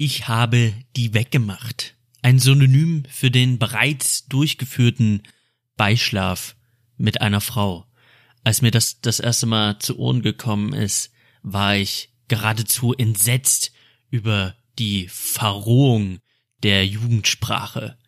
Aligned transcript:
Ich 0.00 0.28
habe 0.28 0.74
die 0.94 1.12
weggemacht. 1.12 1.96
Ein 2.22 2.38
Synonym 2.38 3.02
für 3.10 3.32
den 3.32 3.58
bereits 3.58 4.28
durchgeführten 4.28 5.24
Beischlaf 5.76 6.54
mit 6.96 7.20
einer 7.20 7.40
Frau. 7.40 7.84
Als 8.44 8.62
mir 8.62 8.70
das 8.70 9.00
das 9.00 9.18
erste 9.18 9.46
Mal 9.46 9.80
zu 9.80 9.98
Ohren 9.98 10.22
gekommen 10.22 10.72
ist, 10.72 11.10
war 11.42 11.74
ich 11.74 12.10
geradezu 12.28 12.94
entsetzt 12.94 13.72
über 14.08 14.54
die 14.78 15.08
Verrohung 15.08 16.20
der 16.62 16.86
Jugendsprache. 16.86 17.98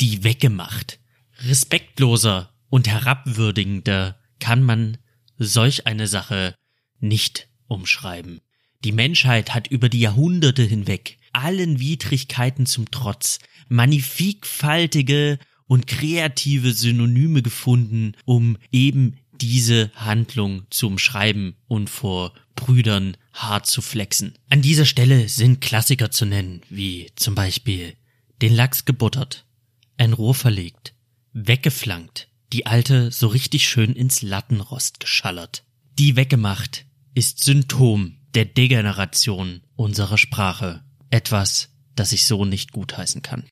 Die 0.00 0.22
weggemacht. 0.22 1.00
Respektloser 1.38 2.54
und 2.70 2.86
herabwürdigender 2.86 4.20
kann 4.38 4.62
man 4.62 4.98
solch 5.36 5.88
eine 5.88 6.06
Sache 6.06 6.54
nicht 7.00 7.48
umschreiben. 7.66 8.40
Die 8.84 8.92
Menschheit 8.92 9.52
hat 9.52 9.66
über 9.66 9.88
die 9.88 10.00
Jahrhunderte 10.00 10.62
hinweg 10.62 11.18
allen 11.34 11.80
Widrigkeiten 11.80 12.66
zum 12.66 12.90
Trotz 12.90 13.38
magnifikfaltige 13.68 15.38
und 15.66 15.86
kreative 15.86 16.72
Synonyme 16.72 17.42
gefunden, 17.42 18.12
um 18.24 18.58
eben 18.70 19.16
diese 19.40 19.90
Handlung 19.94 20.66
zu 20.70 20.86
umschreiben 20.86 21.56
und 21.66 21.90
vor 21.90 22.32
Brüdern 22.54 23.16
hart 23.32 23.66
zu 23.66 23.82
flexen. 23.82 24.34
An 24.48 24.62
dieser 24.62 24.86
Stelle 24.86 25.28
sind 25.28 25.60
Klassiker 25.60 26.10
zu 26.10 26.24
nennen, 26.24 26.62
wie 26.70 27.10
zum 27.16 27.34
Beispiel 27.34 27.94
den 28.42 28.54
Lachs 28.54 28.84
gebuttert, 28.84 29.44
ein 29.96 30.12
Rohr 30.12 30.34
verlegt, 30.34 30.94
weggeflankt, 31.32 32.28
die 32.52 32.66
alte 32.66 33.10
so 33.10 33.26
richtig 33.26 33.66
schön 33.66 33.94
ins 33.94 34.22
Lattenrost 34.22 35.00
geschallert. 35.00 35.64
Die 35.98 36.16
weggemacht 36.16 36.86
ist 37.14 37.42
Symptom 37.42 38.16
der 38.34 38.44
Degeneration 38.44 39.62
unserer 39.76 40.18
Sprache. 40.18 40.83
Etwas, 41.10 41.70
das 41.94 42.12
ich 42.12 42.26
so 42.26 42.44
nicht 42.44 42.72
gutheißen 42.72 43.22
kann. 43.22 43.44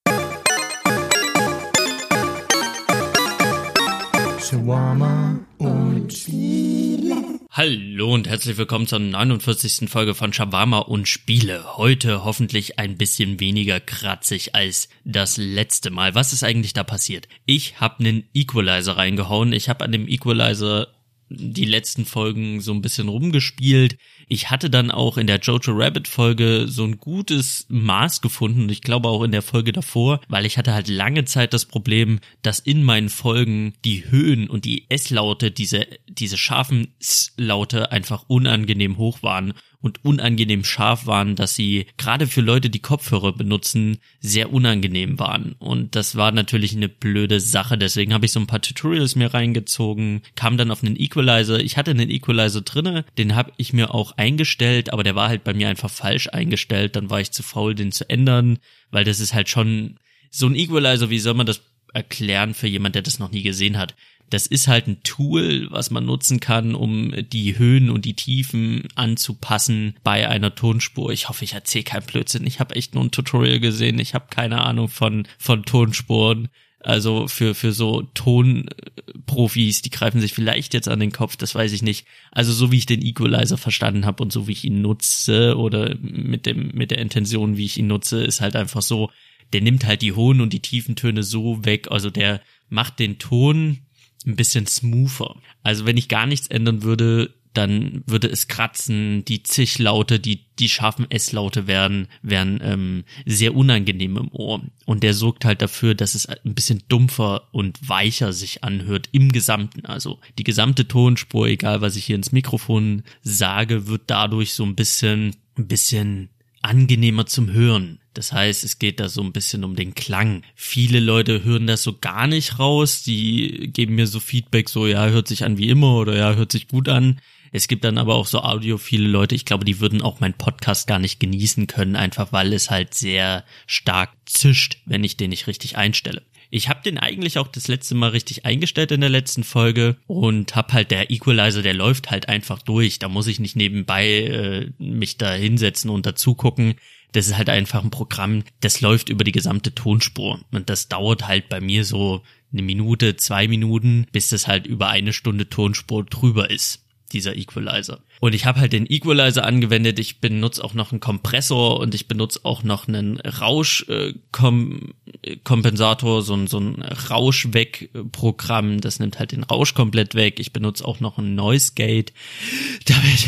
Shawarma 4.41 5.39
und 5.59 6.12
Spiele. 6.12 7.41
Hallo 7.50 8.14
und 8.14 8.28
herzlich 8.28 8.56
willkommen 8.56 8.86
zur 8.86 8.98
49. 8.98 9.89
Folge 9.89 10.14
von 10.14 10.33
Shawarma 10.33 10.78
und 10.78 11.06
Spiele. 11.06 11.77
Heute 11.77 12.25
hoffentlich 12.25 12.78
ein 12.78 12.97
bisschen 12.97 13.41
weniger 13.41 13.78
kratzig 13.78 14.55
als 14.55 14.89
das 15.05 15.37
letzte 15.37 15.91
Mal. 15.91 16.14
Was 16.14 16.33
ist 16.33 16.44
eigentlich 16.44 16.72
da 16.72 16.83
passiert? 16.83 17.28
Ich 17.47 17.81
habe 17.81 18.00
einen 18.00 18.25
Equalizer 18.34 18.97
reingehauen. 18.97 19.53
Ich 19.53 19.69
habe 19.69 19.84
an 19.84 19.92
dem 19.92 20.09
Equalizer 20.09 20.89
die 21.34 21.64
letzten 21.64 22.05
Folgen 22.05 22.61
so 22.61 22.72
ein 22.72 22.83
bisschen 22.83 23.08
rumgespielt. 23.08 23.97
Ich 24.28 24.50
hatte 24.50 24.70
dann 24.70 24.91
auch 24.91 25.19
in 25.19 25.27
der 25.27 25.41
Jojo 25.41 25.72
Rabbit 25.72 26.08
Folge 26.08 26.66
so 26.69 26.84
ein 26.84 26.98
gutes 26.98 27.66
Maß 27.69 28.20
gefunden 28.20 28.62
und 28.62 28.72
ich 28.72 28.83
glaube 28.83 29.08
auch 29.08 29.22
in 29.22 29.33
der 29.33 29.42
Folge 29.42 29.72
davor, 29.72 30.20
weil 30.28 30.47
ich 30.47 30.58
hatte 30.58 30.75
halt 30.75 30.88
lange 30.88 31.25
Zeit 31.25 31.53
das 31.53 31.66
Problem, 31.66 32.20
dass 32.42 32.58
in 32.58 32.83
meinen 32.83 33.08
Folgen 33.08 33.75
die 33.84 34.10
Höhen 34.10 34.48
und 34.48 34.64
die 34.64 34.86
S-Laute, 34.88 35.50
diese, 35.50 35.86
diese 36.08 36.38
scharfen 36.38 36.94
S-Laute 37.00 37.92
einfach 37.92 38.25
unangenehm 38.28 38.97
hoch 38.97 39.22
waren 39.22 39.55
und 39.83 40.05
unangenehm 40.05 40.64
scharf 40.64 41.06
waren, 41.06 41.36
dass 41.36 41.55
sie 41.55 41.86
gerade 41.98 42.27
für 42.27 42.41
Leute, 42.41 42.70
die 42.70 42.78
Kopfhörer 42.78 43.33
benutzen, 43.33 43.98
sehr 44.20 44.52
unangenehm 44.52 45.19
waren. 45.19 45.56
Und 45.58 45.97
das 45.97 46.16
war 46.16 46.33
natürlich 46.33 46.75
eine 46.75 46.88
blöde 46.88 47.41
Sache. 47.41 47.77
Deswegen 47.77 48.14
habe 48.14 48.25
ich 48.25 48.33
so 48.33 48.41
ein 48.41 48.47
paar 48.47 48.62
Tutorials 48.62 49.16
mir 49.16 49.34
reingezogen, 49.34 50.22
kam 50.36 50.56
dann 50.56 50.70
auf 50.70 50.83
einen 50.83 50.98
Equalizer. 50.98 51.60
Ich 51.60 51.77
hatte 51.77 51.91
einen 51.91 52.10
Equalizer 52.10 52.62
drinne, 52.62 53.05
den 53.19 53.34
habe 53.34 53.53
ich 53.56 53.72
mir 53.72 53.92
auch 53.92 54.12
eingestellt, 54.16 54.92
aber 54.92 55.03
der 55.03 55.16
war 55.16 55.28
halt 55.28 55.44
bei 55.44 55.53
mir 55.53 55.69
einfach 55.69 55.91
falsch 55.91 56.28
eingestellt. 56.28 56.97
Dann 56.97 57.10
war 57.10 57.20
ich 57.20 57.33
zu 57.33 57.42
faul, 57.42 57.75
den 57.75 57.91
zu 57.91 58.08
ändern, 58.08 58.58
weil 58.92 59.05
das 59.05 59.19
ist 59.19 59.34
halt 59.34 59.48
schon 59.48 59.98
so 60.30 60.47
ein 60.47 60.55
Equalizer, 60.55 61.10
wie 61.10 61.19
soll 61.19 61.34
man 61.34 61.47
das 61.47 61.60
erklären 61.93 62.55
für 62.55 62.69
jemand, 62.69 62.95
der 62.95 63.03
das 63.03 63.19
noch 63.19 63.31
nie 63.31 63.43
gesehen 63.43 63.79
hat? 63.79 63.95
das 64.33 64.47
ist 64.47 64.67
halt 64.67 64.87
ein 64.87 65.03
Tool, 65.03 65.69
was 65.71 65.91
man 65.91 66.06
nutzen 66.06 66.41
kann, 66.41 66.75
um 66.75 67.12
die 67.31 67.59
Höhen 67.59 67.91
und 67.91 68.06
die 68.06 68.15
Tiefen 68.15 68.89
anzupassen 68.94 69.94
bei 70.03 70.27
einer 70.28 70.55
Tonspur. 70.55 71.12
Ich 71.12 71.28
hoffe, 71.28 71.44
ich 71.44 71.53
erzähle 71.53 71.84
keinen 71.84 72.06
Blödsinn. 72.06 72.47
Ich 72.47 72.59
habe 72.59 72.75
echt 72.75 72.94
nur 72.94 73.05
ein 73.05 73.11
Tutorial 73.11 73.61
gesehen. 73.61 73.99
Ich 73.99 74.15
habe 74.15 74.27
keine 74.31 74.62
Ahnung 74.62 74.89
von, 74.89 75.28
von 75.39 75.65
Tonspuren. 75.65 76.49
Also 76.81 77.28
für, 77.28 77.55
für 77.55 77.72
so 77.72 78.03
Tonprofis, 78.15 79.83
die 79.83 79.91
greifen 79.91 80.21
sich 80.21 80.33
vielleicht 80.33 80.75
jetzt 80.75 80.89
an 80.89 80.99
den 80.99 81.12
Kopf, 81.12 81.37
das 81.37 81.55
weiß 81.55 81.72
ich 81.72 81.83
nicht. 81.83 82.06
Also 82.33 82.53
so 82.53 82.72
wie 82.72 82.78
ich 82.78 82.87
den 82.87 83.03
Equalizer 83.03 83.56
verstanden 83.56 84.05
habe 84.05 84.21
und 84.21 84.33
so 84.33 84.49
wie 84.49 84.53
ich 84.53 84.65
ihn 84.65 84.83
nutze 84.83 85.56
oder 85.56 85.95
mit 86.00 86.45
dem, 86.47 86.72
mit 86.75 86.91
der 86.91 86.99
Intention, 86.99 87.56
wie 87.56 87.66
ich 87.66 87.78
ihn 87.78 87.87
nutze, 87.87 88.25
ist 88.25 88.41
halt 88.41 88.56
einfach 88.56 88.83
so, 88.83 89.11
der 89.53 89.61
nimmt 89.61 89.87
halt 89.87 90.03
die 90.03 90.13
hohen 90.13 90.41
und 90.41 90.53
die 90.53 90.61
tiefen 90.61 90.97
Töne 90.97 91.23
so 91.23 91.65
weg. 91.65 91.89
Also 91.91 92.11
der 92.11 92.41
macht 92.69 92.99
den 92.99 93.19
Ton 93.19 93.79
ein 94.27 94.37
bisschen 94.37 94.67
smoother. 94.67 95.37
Also 95.63 95.87
wenn 95.87 95.97
ich 95.97 96.09
gar 96.09 96.27
nichts 96.27 96.47
ändern 96.47 96.83
würde, 96.83 97.35
dann 97.55 98.03
würde 98.07 98.29
es 98.29 98.49
kratzen, 98.49 99.25
die 99.27 99.43
Zichlaute, 99.43 100.19
die, 100.19 100.47
die 100.59 100.69
scharfen 100.69 101.11
S-Laute 101.11 101.67
werden, 101.67 102.09
wären 102.23 102.61
ähm, 102.63 103.05
sehr 103.27 103.55
unangenehm 103.55 104.17
im 104.17 104.29
Ohr. 104.33 104.63
Und 104.87 105.03
der 105.03 105.13
sorgt 105.13 105.45
halt 105.45 105.61
dafür, 105.61 105.95
dass 105.95 106.15
es 106.15 106.27
ein 106.27 106.55
bisschen 106.55 106.83
dumpfer 106.89 107.49
und 107.53 107.87
weicher 107.87 108.33
sich 108.33 108.65
anhört 108.65 109.09
im 109.13 109.33
Gesamten. 109.33 109.84
Also 109.84 110.19
die 110.39 110.45
gesamte 110.45 110.89
Tonspur, 110.89 111.47
egal 111.47 111.83
was 111.83 111.97
ich 111.97 112.07
hier 112.07 112.17
ins 112.17 112.33
Mikrofon 112.33 113.03
sage, 113.23 113.87
wird 113.87 114.03
dadurch 114.07 114.55
so 114.55 114.65
ein 114.65 114.75
bisschen, 114.75 115.37
ein 115.59 115.69
bisschen 115.69 116.31
angenehmer 116.63 117.27
zum 117.27 117.51
Hören. 117.53 117.99
Das 118.15 118.33
heißt, 118.33 118.65
es 118.65 118.78
geht 118.78 119.00
da 119.00 119.09
so 119.09 119.23
ein 119.23 119.33
bisschen 119.33 119.65
um 119.65 119.77
den 119.77 119.95
Klang. 119.95 120.43
Viele 120.55 121.00
Leute 121.00 121.45
hören 121.45 121.67
das 121.67 121.83
so 121.83 121.97
gar 121.99 122.27
nicht 122.27 122.59
raus. 122.59 123.03
Die 123.03 123.71
geben 123.73 123.95
mir 123.95 124.06
so 124.06 124.21
Feedback, 124.21 124.69
so 124.69 124.87
ja, 124.87 125.06
hört 125.09 125.28
sich 125.28 125.45
an 125.45 125.59
wie 125.59 125.69
immer 125.69 125.97
oder 125.97 126.17
ja, 126.17 126.34
hört 126.34 126.53
sich 126.53 126.69
gut 126.69 126.89
an. 126.89 127.21
Es 127.55 127.69
gibt 127.69 127.84
dann 127.84 127.99
aber 127.99 128.15
auch 128.15 128.27
so 128.27 128.41
audiophile 128.41 129.06
Leute, 129.06 129.34
ich 129.34 129.45
glaube, 129.45 129.67
die 129.67 129.78
würden 129.78 130.01
auch 130.01 130.21
meinen 130.21 130.33
Podcast 130.33 130.87
gar 130.87 130.99
nicht 130.99 131.21
genießen 131.21 131.67
können, 131.67 131.97
einfach 131.97 132.33
weil 132.33 132.55
es 132.55 132.71
halt 132.71 132.95
sehr 132.95 133.45
stark 133.67 134.11
zischt, 134.25 134.78
wenn 134.87 135.05
ich 135.05 135.19
den 135.19 135.31
nicht 135.31 135.47
richtig 135.47 135.77
einstelle. 135.77 136.22
Ich 136.55 136.69
habe 136.69 136.83
den 136.83 136.99
eigentlich 136.99 137.39
auch 137.39 137.49
das 137.49 137.69
letzte 137.69 137.95
Mal 137.95 138.11
richtig 138.11 138.45
eingestellt 138.45 138.93
in 138.93 139.01
der 139.01 139.09
letzten 139.11 139.43
Folge 139.45 139.97
und 140.06 140.55
hab 140.55 140.75
halt 140.75 140.91
der 140.91 141.11
Equalizer, 141.11 141.62
der 141.62 141.72
läuft 141.72 142.11
halt 142.11 142.28
einfach 142.28 142.61
durch. 142.61 142.99
Da 142.99 143.09
muss 143.09 143.27
ich 143.27 143.41
nicht 143.41 143.56
nebenbei 143.56 144.06
äh, 144.06 144.71
mich 144.78 145.17
da 145.17 145.33
hinsetzen 145.33 145.91
und 145.91 146.05
dazu 146.05 146.34
gucken. 146.34 146.75
Das 147.12 147.27
ist 147.27 147.37
halt 147.37 147.50
einfach 147.50 147.84
ein 147.84 147.91
Programm, 147.91 148.45
das 148.61 148.81
läuft 148.81 149.09
über 149.09 149.25
die 149.25 149.33
gesamte 149.33 149.75
Tonspur. 149.75 150.41
Und 150.50 150.71
das 150.71 150.89
dauert 150.89 151.28
halt 151.28 151.49
bei 151.49 151.61
mir 151.61 151.84
so 151.84 152.23
eine 152.53 152.62
Minute, 152.62 153.17
zwei 153.17 153.49
Minuten, 153.49 154.06
bis 154.12 154.28
das 154.28 154.49
halt 154.49 154.67
über 154.67 154.89
eine 154.89 155.12
Stunde 155.12 155.49
Tonspur 155.49 156.05
drüber 156.05 156.51
ist 156.51 156.83
dieser 157.12 157.37
Equalizer. 157.37 158.01
Und 158.22 158.34
ich 158.37 158.47
habe 158.47 158.60
halt 158.60 158.72
den 158.72 158.87
Equalizer 158.88 159.44
angewendet, 159.44 159.99
ich 159.99 160.21
benutze 160.21 160.62
auch 160.62 160.75
noch 160.75 160.93
einen 160.93 161.00
Kompressor 161.00 161.81
und 161.81 161.93
ich 161.93 162.06
benutze 162.06 162.38
auch 162.44 162.62
noch 162.62 162.87
einen 162.87 163.19
Rauschkompensator, 163.19 166.19
äh, 166.21 166.22
so 166.22 166.34
ein, 166.34 166.47
so 166.47 166.60
ein 166.60 166.81
Rauschweg-Programm, 166.83 168.81
das 168.81 169.00
nimmt 169.00 169.19
halt 169.19 169.33
den 169.33 169.43
Rausch 169.43 169.75
komplett 169.75 170.15
weg. 170.15 170.38
Ich 170.38 170.53
benutze 170.53 170.84
auch 170.84 171.00
noch 171.00 171.19
ein 171.19 171.34
Noise 171.34 171.72
Gate, 171.75 172.12
damit 172.84 173.27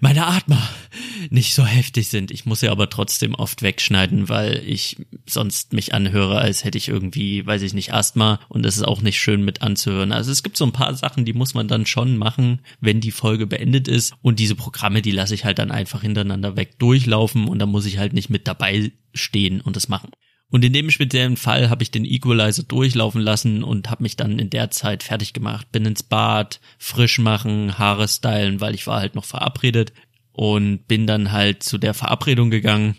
meine 0.00 0.26
Atmer 0.26 0.68
nicht 1.30 1.54
so 1.54 1.64
heftig 1.64 2.08
sind. 2.08 2.32
Ich 2.32 2.44
muss 2.44 2.60
ja 2.60 2.72
aber 2.72 2.90
trotzdem 2.90 3.36
oft 3.36 3.62
wegschneiden, 3.62 4.28
weil 4.28 4.60
ich 4.66 4.96
sonst 5.26 5.72
mich 5.72 5.94
anhöre, 5.94 6.38
als 6.38 6.64
hätte 6.64 6.78
ich 6.78 6.88
irgendwie, 6.88 7.46
weiß 7.46 7.62
ich 7.62 7.72
nicht, 7.72 7.94
Asthma 7.94 8.40
und 8.48 8.64
das 8.64 8.76
ist 8.76 8.82
auch 8.82 9.00
nicht 9.00 9.20
schön 9.20 9.44
mit 9.44 9.62
anzuhören. 9.62 10.10
Also 10.10 10.32
es 10.32 10.42
gibt 10.42 10.56
so 10.56 10.64
ein 10.64 10.72
paar 10.72 10.92
Sachen, 10.94 11.24
die 11.24 11.34
muss 11.34 11.54
man 11.54 11.68
dann 11.68 11.86
schon 11.86 12.16
machen, 12.16 12.58
wenn 12.80 13.00
die 13.00 13.12
Folge 13.12 13.46
beendet 13.46 13.86
ist. 13.88 14.14
Und 14.24 14.38
diese 14.38 14.54
Programme, 14.54 15.02
die 15.02 15.10
lasse 15.10 15.34
ich 15.34 15.44
halt 15.44 15.58
dann 15.58 15.70
einfach 15.70 16.00
hintereinander 16.00 16.56
weg 16.56 16.78
durchlaufen 16.78 17.46
und 17.46 17.58
da 17.58 17.66
muss 17.66 17.84
ich 17.84 17.98
halt 17.98 18.14
nicht 18.14 18.30
mit 18.30 18.48
dabei 18.48 18.90
stehen 19.12 19.60
und 19.60 19.76
das 19.76 19.88
machen. 19.88 20.12
Und 20.48 20.64
in 20.64 20.72
dem 20.72 20.90
speziellen 20.90 21.36
Fall 21.36 21.68
habe 21.68 21.82
ich 21.82 21.90
den 21.90 22.06
Equalizer 22.06 22.62
durchlaufen 22.62 23.20
lassen 23.20 23.62
und 23.62 23.90
habe 23.90 24.02
mich 24.02 24.16
dann 24.16 24.38
in 24.38 24.48
der 24.48 24.70
Zeit 24.70 25.02
fertig 25.02 25.34
gemacht, 25.34 25.70
bin 25.72 25.84
ins 25.84 26.02
Bad, 26.02 26.58
frisch 26.78 27.18
machen, 27.18 27.76
Haare 27.78 28.08
stylen, 28.08 28.62
weil 28.62 28.74
ich 28.74 28.86
war 28.86 29.00
halt 29.00 29.14
noch 29.14 29.26
verabredet 29.26 29.92
und 30.32 30.88
bin 30.88 31.06
dann 31.06 31.30
halt 31.30 31.62
zu 31.62 31.76
der 31.76 31.92
Verabredung 31.92 32.48
gegangen 32.48 32.96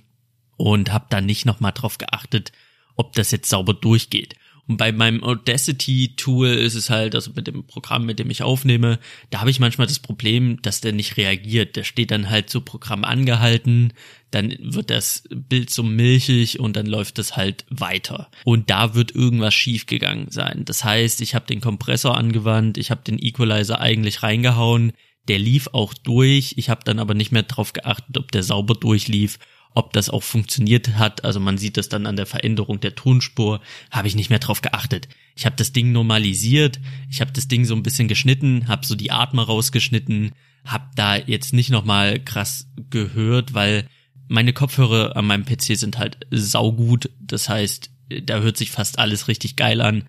und 0.58 0.94
habe 0.94 1.08
dann 1.10 1.26
nicht 1.26 1.48
nochmal 1.48 1.72
drauf 1.72 1.98
geachtet, 1.98 2.52
ob 2.96 3.14
das 3.14 3.32
jetzt 3.32 3.50
sauber 3.50 3.74
durchgeht. 3.74 4.36
Und 4.68 4.78
bei 4.78 4.92
meinem 4.92 5.24
Audacity-Tool 5.24 6.48
ist 6.48 6.74
es 6.74 6.90
halt, 6.90 7.14
also 7.14 7.32
mit 7.36 7.48
dem 7.48 7.68
Programm, 7.68 8.06
mit 8.06 8.18
dem 8.18 8.32
ich 8.32 8.42
aufnehme, 8.42 9.00
da 9.30 9.40
habe 9.42 9.52
ich 9.52 9.60
manchmal 9.60 9.88
das 9.88 10.00
Problem, 10.00 10.62
dass 10.62 10.82
der 10.82 10.92
nicht 10.92 11.18
reagiert. 11.18 11.76
Der 11.76 11.84
steht 11.84 12.12
dann 12.12 12.30
halt 12.30 12.50
so 12.50 12.62
Programm 12.62 13.04
angehalten, 13.04 13.94
dann 14.32 14.56
wird 14.60 14.90
das 14.90 15.24
Bild 15.30 15.70
so 15.70 15.84
milchig 15.84 16.60
und 16.60 16.76
dann 16.76 16.88
läuft 16.88 17.20
es 17.20 17.38
halt 17.38 17.66
weiter. 17.70 18.32
Und 18.44 18.70
da 18.70 18.96
wird 18.96 19.14
irgendwas 19.14 19.54
schiefgegangen 19.54 20.32
sein. 20.32 20.64
Das 20.66 20.84
heißt, 20.84 21.22
ich 21.22 21.36
habe 21.36 21.46
den 21.46 21.62
Kompressor 21.62 22.18
angewandt, 22.18 22.78
ich 22.78 22.90
habe 22.90 23.04
den 23.04 23.20
Equalizer 23.20 23.80
eigentlich 23.80 24.24
reingehauen, 24.24 24.94
der 25.28 25.40
lief 25.40 25.70
auch 25.74 25.94
durch, 25.94 26.56
ich 26.58 26.70
habe 26.70 26.82
dann 26.84 27.00
aber 27.00 27.14
nicht 27.14 27.32
mehr 27.32 27.44
drauf 27.44 27.74
geachtet, 27.74 28.18
ob 28.18 28.32
der 28.32 28.44
sauber 28.44 28.76
durchlief 28.76 29.40
ob 29.76 29.94
das 29.94 30.10
auch 30.10 30.24
funktioniert 30.24 30.96
hat. 30.98 31.24
Also 31.24 31.40
man 31.40 31.58
sieht 31.58 31.78
das 31.78 31.90
dann 31.90 32.08
an 32.08 32.16
der 32.16 32.26
Veränderung 32.26 32.80
der 32.80 32.96
Tonspur, 32.96 33.62
habe 33.92 34.08
ich 34.08 34.16
nicht 34.16 34.30
mehr 34.30 34.40
drauf 34.40 34.62
geachtet. 34.62 35.08
Ich 35.36 35.46
habe 35.46 35.56
das 35.58 35.74
Ding 35.74 35.92
normalisiert, 35.92 36.80
ich 37.12 37.22
habe 37.22 37.34
das 37.34 37.48
Ding 37.48 37.66
so 37.66 37.76
ein 37.76 37.84
bisschen 37.84 38.08
geschnitten, 38.08 38.68
habe 38.68 38.86
so 38.86 38.96
die 38.96 39.12
Atmer 39.12 39.44
rausgeschnitten, 39.44 40.32
habe 40.64 40.86
da 40.96 41.18
jetzt 41.18 41.54
nicht 41.54 41.70
nochmal 41.70 42.20
krass 42.20 42.68
gehört, 42.90 43.54
weil 43.54 43.88
meine 44.28 44.54
Kopfhörer 44.54 45.16
an 45.16 45.28
meinem 45.28 45.46
PC 45.46 45.78
sind 45.78 46.00
halt 46.00 46.18
saugut. 46.32 47.12
Das 47.20 47.50
heißt, 47.50 47.92
da 48.24 48.40
hört 48.40 48.58
sich 48.58 48.72
fast 48.72 48.98
alles 48.98 49.28
richtig 49.28 49.56
geil 49.56 49.82
an. 49.82 50.08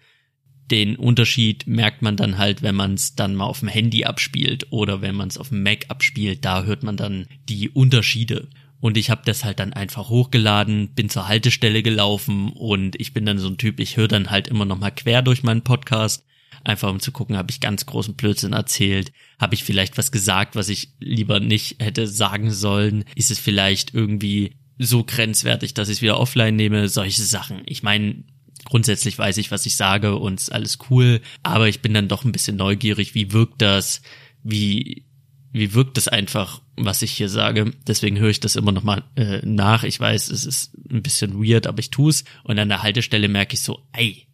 Den 0.71 0.97
Unterschied 0.97 1.67
merkt 1.67 2.03
man 2.03 2.17
dann 2.17 2.39
halt, 2.39 2.63
wenn 2.63 2.75
man 2.75 2.95
es 2.95 3.15
dann 3.15 3.35
mal 3.35 3.45
auf 3.45 3.61
dem 3.61 3.69
Handy 3.69 4.05
abspielt 4.05 4.67
oder 4.71 5.01
wenn 5.01 5.15
man 5.15 5.29
es 5.29 5.39
auf 5.39 5.51
dem 5.51 5.63
Mac 5.63 5.87
abspielt, 5.89 6.45
da 6.45 6.65
hört 6.65 6.83
man 6.83 6.97
dann 6.97 7.27
die 7.49 7.69
Unterschiede. 7.69 8.49
Und 8.81 8.97
ich 8.97 9.11
habe 9.11 9.23
das 9.25 9.45
halt 9.45 9.59
dann 9.59 9.73
einfach 9.73 10.09
hochgeladen, 10.09 10.95
bin 10.95 11.09
zur 11.09 11.29
Haltestelle 11.29 11.83
gelaufen 11.83 12.51
und 12.51 13.01
ich 13.01 13.15
bin 13.15 13.25
dann 13.25 13.39
so 13.39 13.49
ein 13.49 13.59
Typ, 13.59 13.81
ich 13.81 13.97
höre 13.97 14.09
dann 14.09 14.31
halt 14.31 14.49
immer 14.49 14.65
noch 14.65 14.79
mal 14.79 14.91
quer 14.91 15.23
durch 15.23 15.43
meinen 15.43 15.63
Podcast, 15.63 16.25
einfach 16.63 16.91
um 16.91 17.01
zu 17.01 17.11
gucken, 17.11 17.37
habe 17.37 17.51
ich 17.51 17.61
ganz 17.61 17.87
großen 17.87 18.15
Blödsinn 18.15 18.53
erzählt, 18.53 19.13
habe 19.41 19.55
ich 19.55 19.65
vielleicht 19.65 19.97
was 19.97 20.13
gesagt, 20.13 20.57
was 20.57 20.69
ich 20.69 20.91
lieber 21.01 21.41
nicht 21.41 21.83
hätte 21.83 22.07
sagen 22.07 22.51
sollen, 22.51 23.05
ist 23.15 23.31
es 23.31 23.39
vielleicht 23.39 23.95
irgendwie 23.95 24.57
so 24.79 25.05
grenzwertig, 25.05 25.73
dass 25.73 25.89
ich 25.89 25.99
es 25.99 26.03
wieder 26.03 26.21
offline 26.21 26.55
nehme, 26.55 26.89
solche 26.89 27.23
Sachen. 27.23 27.63
Ich 27.65 27.83
meine, 27.83 28.25
grundsätzlich 28.65 29.19
weiß 29.19 29.39
ich, 29.39 29.51
was 29.51 29.65
ich 29.65 29.77
sage 29.77 30.17
und 30.17 30.39
ist 30.39 30.53
alles 30.53 30.79
cool, 30.91 31.23
aber 31.43 31.69
ich 31.69 31.81
bin 31.81 31.95
dann 31.95 32.09
doch 32.09 32.25
ein 32.25 32.33
bisschen 32.33 32.57
neugierig, 32.57 33.15
wie 33.15 33.33
wirkt 33.33 33.63
das, 33.63 34.03
wie 34.43 35.07
wie 35.53 35.73
wirkt 35.73 35.97
das 35.97 36.09
einfach, 36.09 36.61
was 36.77 37.03
ich 37.03 37.13
hier 37.13 37.29
sage. 37.29 37.73
Deswegen 37.87 38.19
höre 38.19 38.31
ich 38.31 38.41
das 38.41 38.57
immer 38.57 38.73
noch 38.73 38.83
mal 38.83 39.05
äh, 39.17 39.41
nach. 39.45 39.85
Ich 39.85 39.99
weiß, 39.99 40.29
es 40.29 40.45
ist 40.45 40.73
ein 40.91 41.03
bisschen 41.03 41.43
weird, 41.43 41.67
aber 41.67 41.81
ich 41.81 41.91
tu's. 41.91 42.25
Und 42.45 42.59
an 42.59 42.69
der 42.69 42.83
Haltestelle 42.83 43.29
merke 43.29 43.55
ich 43.55 43.63
so, 43.63 43.81
ey, 43.93 44.27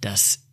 das 0.00 0.46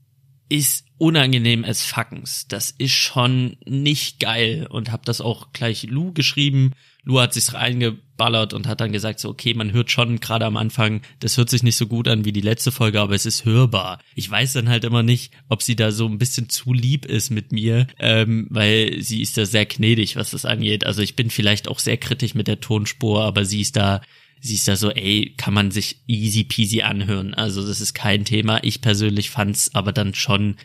ist 0.50 0.86
unangenehm 0.98 1.64
als 1.64 1.84
Fuckens. 1.84 2.48
Das 2.48 2.72
ist 2.72 2.94
schon 2.94 3.58
nicht 3.66 4.20
geil 4.20 4.68
und 4.70 4.92
hab 4.92 5.06
das 5.06 5.22
auch 5.22 5.52
gleich 5.54 5.84
Lou 5.84 6.12
geschrieben. 6.12 6.74
Lou 7.04 7.20
hat 7.20 7.34
sich's 7.34 7.54
reingeballert 7.54 8.54
und 8.54 8.68
hat 8.68 8.82
dann 8.82 8.92
gesagt 8.92 9.20
so, 9.20 9.30
okay, 9.30 9.54
man 9.54 9.72
hört 9.72 9.92
schon 9.92 10.20
gerade 10.20 10.46
am 10.46 10.58
Anfang, 10.58 11.02
das 11.20 11.38
hört 11.38 11.50
sich 11.50 11.64
nicht 11.64 11.78
so 11.78 11.88
gut 11.88 12.08
an 12.08 12.26
wie 12.26 12.34
die 12.34 12.42
letzte 12.42 12.72
Folge, 12.72 13.00
aber 13.00 13.16
es 13.16 13.26
ist 13.26 13.46
hörbar. 13.46 14.00
Ich 14.16 14.30
weiß 14.30 14.54
dann 14.54 14.70
halt 14.70 14.84
immer 14.84 15.04
nicht, 15.04 15.32
ob 15.48 15.62
sie 15.62 15.76
da 15.76 15.92
so 15.92 16.08
ein 16.08 16.18
bisschen 16.18 16.50
zu 16.50 16.74
lieb 16.74 17.06
ist 17.06 17.30
mit 17.30 17.52
mir, 17.52 17.88
ähm, 18.00 18.48
weil 18.50 19.02
sie 19.02 19.22
ist 19.22 19.38
da 19.38 19.46
sehr 19.46 19.66
gnädig, 19.66 20.16
was 20.16 20.32
das 20.32 20.46
angeht. 20.46 20.86
Also 20.86 21.02
ich 21.02 21.16
bin 21.16 21.30
vielleicht 21.30 21.68
auch 21.68 21.80
sehr 21.80 21.98
kritisch 21.98 22.34
mit 22.34 22.48
der 22.48 22.60
Tonspur, 22.60 23.24
aber 23.24 23.46
sie 23.46 23.62
ist 23.62 23.78
da 23.78 24.02
sie 24.42 24.56
ist 24.56 24.68
da 24.68 24.76
so, 24.76 24.92
ey, 24.92 25.34
kann 25.38 25.54
man 25.54 25.72
sich 25.72 26.02
easy 26.08 26.44
peasy 26.44 26.82
anhören. 26.82 27.34
Also 27.34 27.66
das 27.66 27.82
ist 27.82 27.94
kein 27.94 28.26
Thema. 28.26 28.64
Ich 28.64 28.82
persönlich 28.82 29.30
fand's 29.30 29.74
aber 29.74 29.92
dann 29.92 30.14
schon 30.14 30.56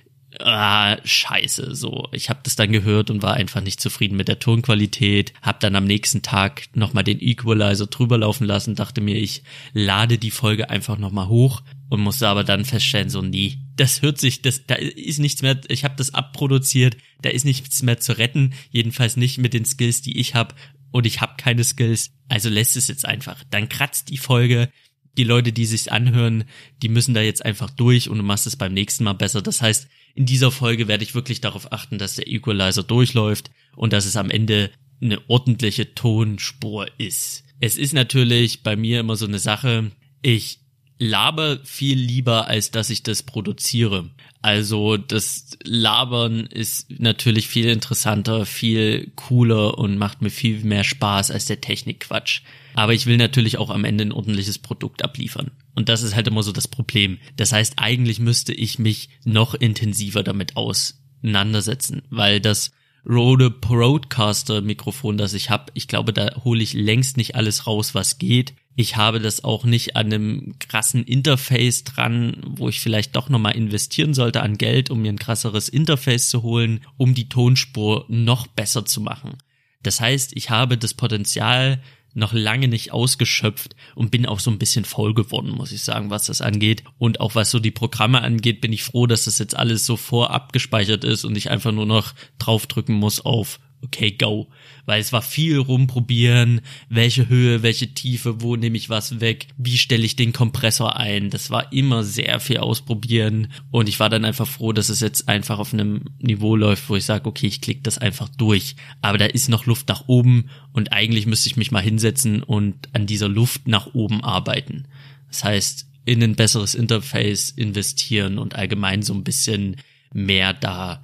ah, 0.41 0.97
scheiße. 1.05 1.75
So, 1.75 2.09
ich 2.13 2.31
habe 2.31 2.41
das 2.43 2.57
dann 2.57 2.73
gehört 2.73 3.11
und 3.11 3.23
war 3.23 3.35
einfach 3.35 3.61
nicht 3.61 3.81
zufrieden 3.81 4.17
mit 4.17 4.29
der 4.29 4.39
Tonqualität. 4.39 5.33
Hab 5.43 5.61
dann 5.61 5.77
am 5.77 5.85
nächsten 5.85 6.23
Tag 6.23 6.65
nochmal 6.75 7.05
den 7.05 7.21
Equalizer 7.21 7.87
drüber 7.87 8.19
laufen 8.19 8.47
lassen, 8.47 8.75
dachte 8.75 9.01
mir, 9.01 9.17
ich 9.17 9.43
lade 9.73 10.19
die 10.19 10.31
Folge 10.31 10.71
einfach 10.71 10.99
nochmal 10.99 11.29
hoch 11.29 11.63
und 11.89 12.01
musste 12.01 12.29
aber 12.29 12.45
dann 12.45 12.65
feststellen, 12.65 13.11
so 13.11 13.21
nee, 13.21 13.59
das 13.77 14.03
hört 14.03 14.19
sich, 14.19 14.43
das 14.43 14.67
da 14.67 14.75
ist 14.77 15.19
nichts 15.19 15.43
mehr. 15.43 15.61
Ich 15.69 15.85
habe 15.85 15.95
das 15.97 16.15
abproduziert, 16.15 16.97
da 17.21 17.31
ist 17.31 17.45
nichts 17.45 17.83
mehr 17.83 17.99
zu 17.99 18.17
retten. 18.17 18.55
Jedenfalls 18.71 19.17
nicht 19.17 19.39
mit 19.39 19.55
den 19.55 19.65
Skills, 19.65 20.03
die 20.03 20.19
ich 20.19 20.35
habe. 20.35 20.55
Und 20.93 21.07
ich 21.07 21.21
habe 21.21 21.35
keine 21.37 21.65
Skills, 21.65 22.13
also 22.29 22.49
lässt 22.49 22.77
es 22.77 22.89
jetzt 22.89 23.05
einfach. 23.05 23.43
Dann 23.51 23.69
kratzt 23.69 24.11
die 24.11 24.19
Folge, 24.19 24.71
die 25.17 25.25
Leute, 25.25 25.53
die 25.53 25.67
sich's 25.67 25.89
anhören, 25.89 26.45
die 26.83 26.89
müssen 26.89 27.15
da 27.15 27.21
jetzt 27.21 27.45
einfach 27.45 27.71
durch 27.71 28.09
und 28.09 28.19
du 28.19 28.25
machst 28.25 28.47
es 28.47 28.57
beim 28.57 28.73
nächsten 28.73 29.05
Mal 29.05 29.15
besser. 29.15 29.43
Das 29.43 29.61
heißt, 29.61 29.89
in 30.15 30.27
dieser 30.27 30.51
Folge 30.51 30.89
werde 30.89 31.05
ich 31.05 31.15
wirklich 31.15 31.41
darauf 31.41 31.73
achten, 31.73 31.99
dass 31.99 32.17
der 32.17 32.29
Equalizer 32.29 32.83
durchläuft 32.83 33.51
und 33.77 33.93
dass 33.93 34.07
es 34.07 34.17
am 34.17 34.31
Ende 34.31 34.71
eine 35.03 35.19
ordentliche 35.29 35.95
Tonspur 35.95 36.87
ist. 36.99 37.45
Es 37.61 37.77
ist 37.77 37.93
natürlich 37.93 38.63
bei 38.63 38.77
mir 38.77 39.01
immer 39.01 39.17
so 39.17 39.27
eine 39.27 39.39
Sache, 39.39 39.91
ich 40.23 40.61
laber 41.03 41.59
viel 41.65 41.99
lieber, 41.99 42.47
als 42.47 42.71
dass 42.71 42.91
ich 42.91 43.03
das 43.03 43.23
produziere. 43.23 44.11
Also 44.41 44.97
das 44.97 45.59
Labern 45.65 46.47
ist 46.47 47.01
natürlich 47.01 47.49
viel 47.49 47.69
interessanter, 47.69 48.47
viel 48.47 49.13
cooler 49.17 49.79
und 49.79 49.99
macht 49.99 50.23
mir 50.23 50.31
viel 50.31 50.63
mehr 50.65 50.85
Spaß 50.85 51.31
als 51.31 51.47
der 51.47 51.61
Technikquatsch. 51.61 52.43
Aber 52.75 52.95
ich 52.95 53.07
will 53.07 53.17
natürlich 53.17 53.59
auch 53.59 53.71
am 53.71 53.85
Ende 53.85 54.05
ein 54.05 54.13
ordentliches 54.13 54.59
Produkt 54.59 55.03
abliefern. 55.03 55.51
Und 55.75 55.89
das 55.89 56.03
ist 56.03 56.15
halt 56.15 56.29
immer 56.29 56.43
so 56.43 56.53
das 56.53 56.69
Problem. 56.69 57.19
Das 57.37 57.53
heißt, 57.53 57.75
eigentlich 57.77 58.21
müsste 58.21 58.53
ich 58.53 58.79
mich 58.79 59.09
noch 59.25 59.55
intensiver 59.55 60.23
damit 60.23 60.57
auseinandersetzen, 60.57 62.03
weil 62.11 62.41
das 62.41 62.71
Rode 63.05 63.51
Broadcaster 63.51 64.61
Mikrofon, 64.61 65.19
das 65.19 65.35
ich 65.35 65.51
habe, 65.51 65.73
ich 65.75 65.89
glaube, 65.89 66.13
da 66.13 66.45
hole 66.45 66.63
ich 66.63 66.73
längst 66.73 67.17
nicht 67.17 67.35
alles 67.35 67.67
raus, 67.67 67.95
was 67.95 68.19
geht. 68.19 68.55
Ich 68.75 68.97
habe 68.97 69.21
das 69.21 69.45
auch 69.45 69.65
nicht 69.65 69.97
an 69.97 70.07
einem 70.07 70.55
krassen 70.59 71.05
Interface 71.05 71.85
dran, 71.85 72.39
wo 72.47 72.69
ich 72.69 72.81
vielleicht 72.81 73.15
doch 73.17 73.29
nochmal 73.29 73.55
investieren 73.55 74.15
sollte 74.15 74.43
an 74.43 74.57
Geld, 74.57 74.91
um 74.91 75.03
mir 75.03 75.13
ein 75.13 75.19
krasseres 75.19 75.69
Interface 75.69 76.31
zu 76.31 76.43
holen, 76.43 76.81
um 76.97 77.15
die 77.15 77.29
Tonspur 77.29 78.07
noch 78.09 78.47
besser 78.47 78.87
zu 78.87 79.03
machen. 79.03 79.37
Das 79.83 80.01
heißt, 80.01 80.33
ich 80.37 80.49
habe 80.49 80.79
das 80.79 80.95
Potenzial 80.95 81.83
noch 82.15 82.33
lange 82.33 82.69
nicht 82.69 82.93
ausgeschöpft 82.93 83.75
und 83.95 84.11
bin 84.11 84.27
auch 84.27 84.41
so 84.41 84.51
ein 84.51 84.59
bisschen 84.59 84.85
faul 84.85 85.15
geworden, 85.15 85.51
muss 85.51 85.73
ich 85.73 85.83
sagen, 85.83 86.11
was 86.11 86.27
das 86.27 86.41
angeht. 86.41 86.85
Und 86.99 87.21
auch 87.21 87.35
was 87.35 87.51
so 87.51 87.59
die 87.59 87.71
Programme 87.71 88.23
angeht, 88.23 88.61
bin 88.61 88.73
ich 88.73 88.83
froh, 88.83 89.07
dass 89.07 89.25
das 89.25 89.39
jetzt 89.39 89.57
alles 89.57 89.87
so 89.87 89.97
vorab 89.97 90.53
gespeichert 90.53 91.05
ist 91.05 91.25
und 91.25 91.37
ich 91.37 91.51
einfach 91.51 91.73
nur 91.73 91.87
noch 91.87 92.15
draufdrücken 92.39 92.95
muss 92.95 93.21
auf 93.21 93.61
okay, 93.83 94.13
go. 94.13 94.49
Weil 94.85 95.01
es 95.01 95.13
war 95.13 95.23
viel 95.23 95.59
rumprobieren, 95.59 96.61
welche 96.89 97.29
Höhe, 97.29 97.63
welche 97.63 97.95
Tiefe, 97.95 98.41
wo 98.41 98.57
nehme 98.57 98.77
ich 98.77 98.89
was 98.89 99.21
weg, 99.21 99.49
wie 99.57 99.79
stelle 99.79 100.05
ich 100.05 100.17
den 100.17 100.33
Kompressor 100.33 100.97
ein. 100.97 101.31
Das 101.31 101.51
war 101.51 101.73
immer 101.73 102.03
sehr 102.05 102.41
viel 102.41 102.59
ausprobieren 102.59 103.49
und 103.71 103.89
ich 103.89 104.01
war 104.01 104.09
dann 104.09 104.25
einfach 104.25 104.49
froh, 104.49 104.73
dass 104.73 104.89
es 104.89 105.01
jetzt 105.01 105.29
einfach 105.29 105.59
auf 105.59 105.73
einem 105.73 106.05
Niveau 106.19 106.57
läuft, 106.57 106.89
wo 106.89 106.97
ich 106.97 107.05
sage, 107.05 107.29
okay, 107.29 107.47
ich 107.47 107.61
klicke 107.61 107.83
das 107.83 107.99
einfach 107.99 108.29
durch. 108.29 108.77
Aber 109.03 109.19
da 109.19 109.27
ist 109.27 109.49
noch 109.49 109.67
Luft 109.67 109.89
nach 109.89 110.05
oben 110.09 110.51
und 110.73 110.93
eigentlich 110.93 111.27
müsste 111.27 111.49
ich 111.49 111.57
mich 111.57 111.71
mal 111.71 111.83
hinsetzen 111.83 112.43
und 112.43 112.89
an 112.93 113.07
dieser 113.07 113.29
Luft 113.29 113.69
nach 113.69 113.95
oben 113.95 114.25
arbeiten. 114.25 114.87
Das 115.29 115.45
heißt, 115.45 115.87
in 116.05 116.23
ein 116.23 116.35
besseres 116.35 116.75
Interface 116.75 117.51
investieren 117.51 118.39
und 118.39 118.57
allgemein 118.57 119.03
so 119.03 119.15
ein 119.15 119.25
bisschen 119.25 119.77
mehr 120.13 120.53
da 120.53 121.03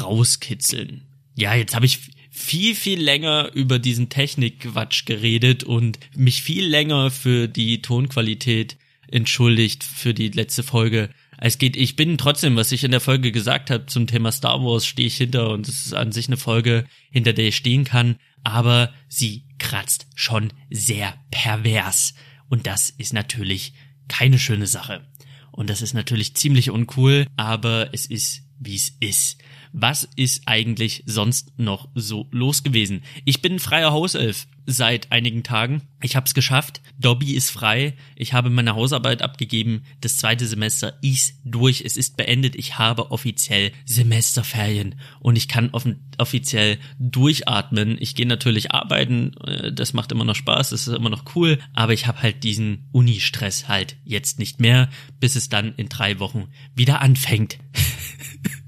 rauskitzeln. 0.00 1.02
Ja, 1.36 1.54
jetzt 1.54 1.74
habe 1.74 1.86
ich 1.86 2.09
viel, 2.40 2.74
viel 2.74 3.00
länger 3.00 3.50
über 3.54 3.78
diesen 3.78 4.08
Technikquatsch 4.08 5.04
geredet 5.04 5.62
und 5.62 5.98
mich 6.16 6.42
viel 6.42 6.66
länger 6.66 7.10
für 7.10 7.46
die 7.46 7.82
Tonqualität 7.82 8.76
entschuldigt 9.08 9.84
für 9.84 10.14
die 10.14 10.28
letzte 10.28 10.62
Folge. 10.62 11.10
Es 11.38 11.58
geht, 11.58 11.76
ich 11.76 11.96
bin 11.96 12.18
trotzdem, 12.18 12.56
was 12.56 12.72
ich 12.72 12.84
in 12.84 12.90
der 12.90 13.00
Folge 13.00 13.32
gesagt 13.32 13.70
habe 13.70 13.86
zum 13.86 14.06
Thema 14.06 14.32
Star 14.32 14.62
Wars, 14.62 14.86
stehe 14.86 15.06
ich 15.06 15.16
hinter 15.16 15.50
und 15.50 15.68
es 15.68 15.86
ist 15.86 15.94
an 15.94 16.12
sich 16.12 16.28
eine 16.28 16.36
Folge, 16.36 16.86
hinter 17.10 17.32
der 17.32 17.48
ich 17.48 17.56
stehen 17.56 17.84
kann, 17.84 18.16
aber 18.42 18.92
sie 19.08 19.44
kratzt 19.58 20.06
schon 20.14 20.52
sehr 20.70 21.14
pervers. 21.30 22.14
Und 22.48 22.66
das 22.66 22.90
ist 22.90 23.12
natürlich 23.12 23.74
keine 24.08 24.38
schöne 24.38 24.66
Sache. 24.66 25.06
Und 25.52 25.70
das 25.70 25.82
ist 25.82 25.94
natürlich 25.94 26.34
ziemlich 26.34 26.70
uncool, 26.70 27.26
aber 27.36 27.90
es 27.92 28.06
ist, 28.06 28.42
wie 28.58 28.76
es 28.76 28.96
ist 29.00 29.38
was 29.72 30.08
ist 30.16 30.42
eigentlich 30.46 31.02
sonst 31.06 31.52
noch 31.58 31.88
so 31.94 32.26
los 32.30 32.62
gewesen? 32.62 33.02
Ich 33.24 33.42
bin 33.42 33.58
freier 33.58 33.92
Hauself 33.92 34.46
seit 34.66 35.10
einigen 35.10 35.42
Tagen. 35.42 35.82
Ich 36.02 36.16
habe 36.16 36.26
es 36.26 36.34
geschafft. 36.34 36.80
Dobby 36.98 37.34
ist 37.34 37.50
frei. 37.50 37.94
Ich 38.16 38.32
habe 38.32 38.50
meine 38.50 38.74
Hausarbeit 38.74 39.22
abgegeben. 39.22 39.84
Das 40.00 40.16
zweite 40.16 40.46
Semester 40.46 40.94
ist 41.02 41.34
durch. 41.44 41.82
Es 41.84 41.96
ist 41.96 42.16
beendet. 42.16 42.54
Ich 42.56 42.78
habe 42.78 43.10
offiziell 43.10 43.72
Semesterferien 43.84 44.96
und 45.20 45.36
ich 45.36 45.48
kann 45.48 45.72
offiziell 46.18 46.78
durchatmen. 46.98 47.96
Ich 48.00 48.14
gehe 48.14 48.26
natürlich 48.26 48.72
arbeiten. 48.72 49.34
Äh, 49.44 49.72
das 49.72 49.92
macht 49.92 50.12
immer 50.12 50.24
noch 50.24 50.36
Spaß. 50.36 50.70
Das 50.70 50.86
ist 50.86 50.94
immer 50.94 51.10
noch 51.10 51.24
cool. 51.34 51.58
Aber 51.74 51.92
ich 51.92 52.06
habe 52.06 52.22
halt 52.22 52.44
diesen 52.44 52.88
Uni-Stress 52.92 53.68
halt 53.68 53.96
jetzt 54.04 54.38
nicht 54.38 54.60
mehr, 54.60 54.88
bis 55.18 55.36
es 55.36 55.48
dann 55.48 55.74
in 55.76 55.88
drei 55.88 56.18
Wochen 56.18 56.48
wieder 56.74 57.00
anfängt. 57.00 57.58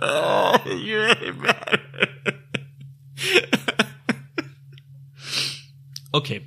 okay. 6.12 6.42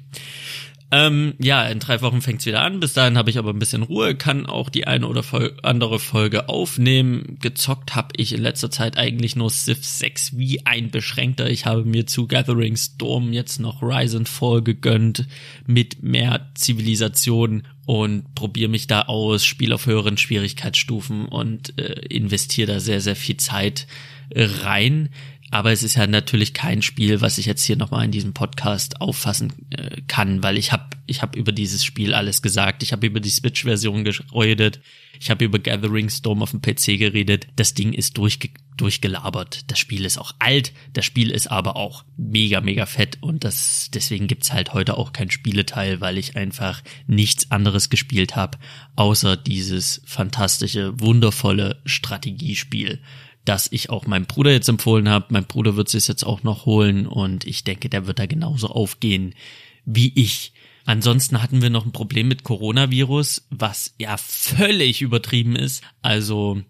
Ähm, 0.93 1.35
ja, 1.39 1.65
in 1.67 1.79
drei 1.79 2.01
Wochen 2.01 2.21
fängt's 2.21 2.45
wieder 2.45 2.61
an. 2.61 2.81
Bis 2.81 2.91
dahin 2.91 3.17
habe 3.17 3.29
ich 3.29 3.37
aber 3.37 3.51
ein 3.51 3.59
bisschen 3.59 3.83
Ruhe, 3.83 4.13
kann 4.13 4.45
auch 4.45 4.69
die 4.69 4.87
eine 4.87 5.07
oder 5.07 5.23
Fol 5.23 5.55
andere 5.63 5.99
Folge 5.99 6.49
aufnehmen. 6.49 7.37
Gezockt 7.39 7.95
habe 7.95 8.09
ich 8.17 8.33
in 8.33 8.41
letzter 8.41 8.69
Zeit 8.69 8.97
eigentlich 8.97 9.37
nur 9.37 9.49
Civ 9.49 9.85
6 9.85 10.37
wie 10.37 10.65
ein 10.65 10.91
Beschränkter. 10.91 11.49
Ich 11.49 11.65
habe 11.65 11.85
mir 11.85 12.07
zu 12.07 12.27
Gathering 12.27 12.75
Storm 12.75 13.31
jetzt 13.31 13.61
noch 13.61 13.81
Rise 13.81 14.17
and 14.17 14.27
Fall 14.27 14.61
gegönnt 14.61 15.27
mit 15.65 16.03
mehr 16.03 16.51
Zivilisation 16.55 17.63
und 17.85 18.35
probiere 18.35 18.69
mich 18.69 18.87
da 18.87 19.03
aus, 19.03 19.45
spiele 19.45 19.75
auf 19.75 19.85
höheren 19.85 20.17
Schwierigkeitsstufen 20.17 21.25
und 21.25 21.77
äh, 21.79 22.05
investiere 22.09 22.73
da 22.73 22.79
sehr, 22.79 23.01
sehr 23.01 23.15
viel 23.15 23.37
Zeit 23.37 23.87
äh, 24.29 24.43
rein. 24.43 25.09
Aber 25.51 25.73
es 25.73 25.83
ist 25.83 25.95
ja 25.95 26.07
natürlich 26.07 26.53
kein 26.53 26.81
Spiel, 26.81 27.19
was 27.19 27.37
ich 27.37 27.45
jetzt 27.45 27.65
hier 27.65 27.75
nochmal 27.75 28.05
in 28.05 28.11
diesem 28.11 28.33
Podcast 28.33 29.01
auffassen 29.01 29.51
äh, 29.71 30.01
kann, 30.07 30.41
weil 30.41 30.57
ich 30.57 30.71
habe 30.71 30.85
ich 31.07 31.21
hab 31.21 31.35
über 31.35 31.51
dieses 31.51 31.83
Spiel 31.83 32.13
alles 32.13 32.41
gesagt. 32.41 32.83
Ich 32.83 32.93
habe 32.93 33.05
über 33.05 33.19
die 33.19 33.29
Switch-Version 33.29 34.05
geredet. 34.05 34.79
Ich 35.19 35.29
habe 35.29 35.43
über 35.43 35.59
Gathering 35.59 36.09
Storm 36.09 36.41
auf 36.41 36.51
dem 36.51 36.61
PC 36.61 36.97
geredet. 36.97 37.47
Das 37.57 37.73
Ding 37.73 37.91
ist 37.91 38.17
durchge 38.17 38.49
durchgelabert. 38.77 39.69
Das 39.69 39.77
Spiel 39.77 40.05
ist 40.05 40.17
auch 40.17 40.33
alt. 40.39 40.71
Das 40.93 41.05
Spiel 41.05 41.29
ist 41.29 41.51
aber 41.51 41.75
auch 41.75 42.05
mega, 42.15 42.61
mega 42.61 42.85
fett. 42.85 43.17
Und 43.19 43.43
das 43.43 43.91
deswegen 43.93 44.27
gibt's 44.27 44.53
halt 44.53 44.73
heute 44.73 44.97
auch 44.97 45.11
kein 45.11 45.29
Spieleteil, 45.29 45.99
weil 45.99 46.17
ich 46.17 46.37
einfach 46.37 46.81
nichts 47.07 47.51
anderes 47.51 47.89
gespielt 47.89 48.37
habe, 48.37 48.57
außer 48.95 49.35
dieses 49.35 50.01
fantastische, 50.05 50.97
wundervolle 50.99 51.81
Strategiespiel 51.85 53.01
das 53.45 53.67
ich 53.71 53.89
auch 53.89 54.05
meinem 54.05 54.25
Bruder 54.25 54.51
jetzt 54.51 54.69
empfohlen 54.69 55.09
habe. 55.09 55.27
Mein 55.29 55.45
Bruder 55.45 55.75
wird 55.75 55.93
es 55.93 56.07
jetzt 56.07 56.23
auch 56.23 56.43
noch 56.43 56.65
holen 56.65 57.07
und 57.07 57.45
ich 57.45 57.63
denke, 57.63 57.89
der 57.89 58.07
wird 58.07 58.19
da 58.19 58.25
genauso 58.25 58.67
aufgehen 58.67 59.33
wie 59.85 60.11
ich. 60.15 60.53
Ansonsten 60.85 61.41
hatten 61.41 61.61
wir 61.61 61.69
noch 61.69 61.85
ein 61.85 61.91
Problem 61.91 62.27
mit 62.27 62.43
Coronavirus, 62.43 63.47
was 63.49 63.93
ja 63.99 64.17
völlig 64.17 65.01
übertrieben 65.01 65.55
ist. 65.55 65.83
Also 66.01 66.61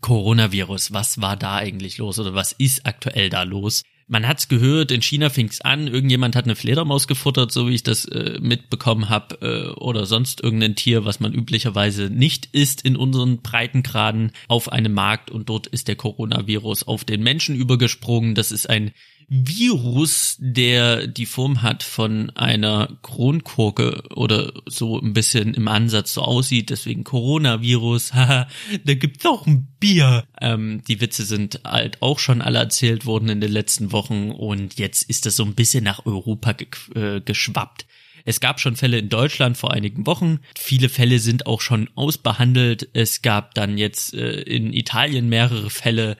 Coronavirus, 0.00 0.92
was 0.92 1.20
war 1.20 1.36
da 1.36 1.56
eigentlich 1.56 1.98
los 1.98 2.18
oder 2.18 2.34
was 2.34 2.52
ist 2.52 2.86
aktuell 2.86 3.30
da 3.30 3.42
los? 3.42 3.82
Man 4.08 4.26
hat's 4.28 4.48
gehört, 4.48 4.92
in 4.92 5.02
China 5.02 5.30
fing's 5.30 5.60
an, 5.60 5.88
irgendjemand 5.88 6.36
hat 6.36 6.44
eine 6.44 6.54
Fledermaus 6.54 7.08
gefuttert, 7.08 7.50
so 7.50 7.68
wie 7.68 7.74
ich 7.74 7.82
das 7.82 8.04
äh, 8.04 8.38
mitbekommen 8.40 9.08
habe, 9.08 9.38
äh, 9.40 9.80
oder 9.80 10.06
sonst 10.06 10.42
irgendein 10.42 10.76
Tier, 10.76 11.04
was 11.04 11.18
man 11.18 11.32
üblicherweise 11.32 12.08
nicht 12.08 12.46
isst 12.52 12.82
in 12.82 12.96
unseren 12.96 13.38
Breitengraden 13.38 14.30
auf 14.46 14.70
einem 14.70 14.92
Markt 14.92 15.30
und 15.30 15.48
dort 15.48 15.66
ist 15.66 15.88
der 15.88 15.96
Coronavirus 15.96 16.84
auf 16.84 17.04
den 17.04 17.22
Menschen 17.22 17.56
übergesprungen. 17.56 18.36
Das 18.36 18.52
ist 18.52 18.70
ein 18.70 18.92
Virus, 19.28 20.36
der 20.38 21.06
die 21.08 21.26
Form 21.26 21.62
hat 21.62 21.82
von 21.82 22.30
einer 22.30 22.96
Kronkorke 23.02 24.04
oder 24.14 24.52
so 24.66 25.00
ein 25.00 25.14
bisschen 25.14 25.54
im 25.54 25.66
Ansatz 25.66 26.14
so 26.14 26.22
aussieht, 26.22 26.70
deswegen 26.70 27.02
Coronavirus, 27.02 28.14
haha, 28.14 28.48
da 28.84 28.94
gibt's 28.94 29.26
auch 29.26 29.46
ein 29.46 29.68
Bier. 29.80 30.24
Ähm, 30.40 30.82
die 30.86 31.00
Witze 31.00 31.24
sind 31.24 31.60
halt 31.64 32.02
auch 32.02 32.18
schon 32.20 32.40
alle 32.40 32.58
erzählt 32.58 33.04
worden 33.04 33.28
in 33.28 33.40
den 33.40 33.52
letzten 33.52 33.90
Wochen 33.92 34.30
und 34.30 34.78
jetzt 34.78 35.02
ist 35.10 35.26
das 35.26 35.36
so 35.36 35.44
ein 35.44 35.54
bisschen 35.54 35.82
nach 35.82 36.06
Europa 36.06 36.52
ge 36.52 36.68
äh, 36.94 37.20
geschwappt. 37.20 37.86
Es 38.24 38.40
gab 38.40 38.58
schon 38.58 38.74
Fälle 38.74 38.98
in 38.98 39.08
Deutschland 39.08 39.56
vor 39.56 39.72
einigen 39.72 40.04
Wochen. 40.04 40.40
Viele 40.56 40.88
Fälle 40.88 41.20
sind 41.20 41.46
auch 41.46 41.60
schon 41.60 41.88
ausbehandelt. 41.94 42.88
Es 42.92 43.22
gab 43.22 43.54
dann 43.54 43.78
jetzt 43.78 44.14
äh, 44.14 44.40
in 44.42 44.72
Italien 44.72 45.28
mehrere 45.28 45.70
Fälle 45.70 46.16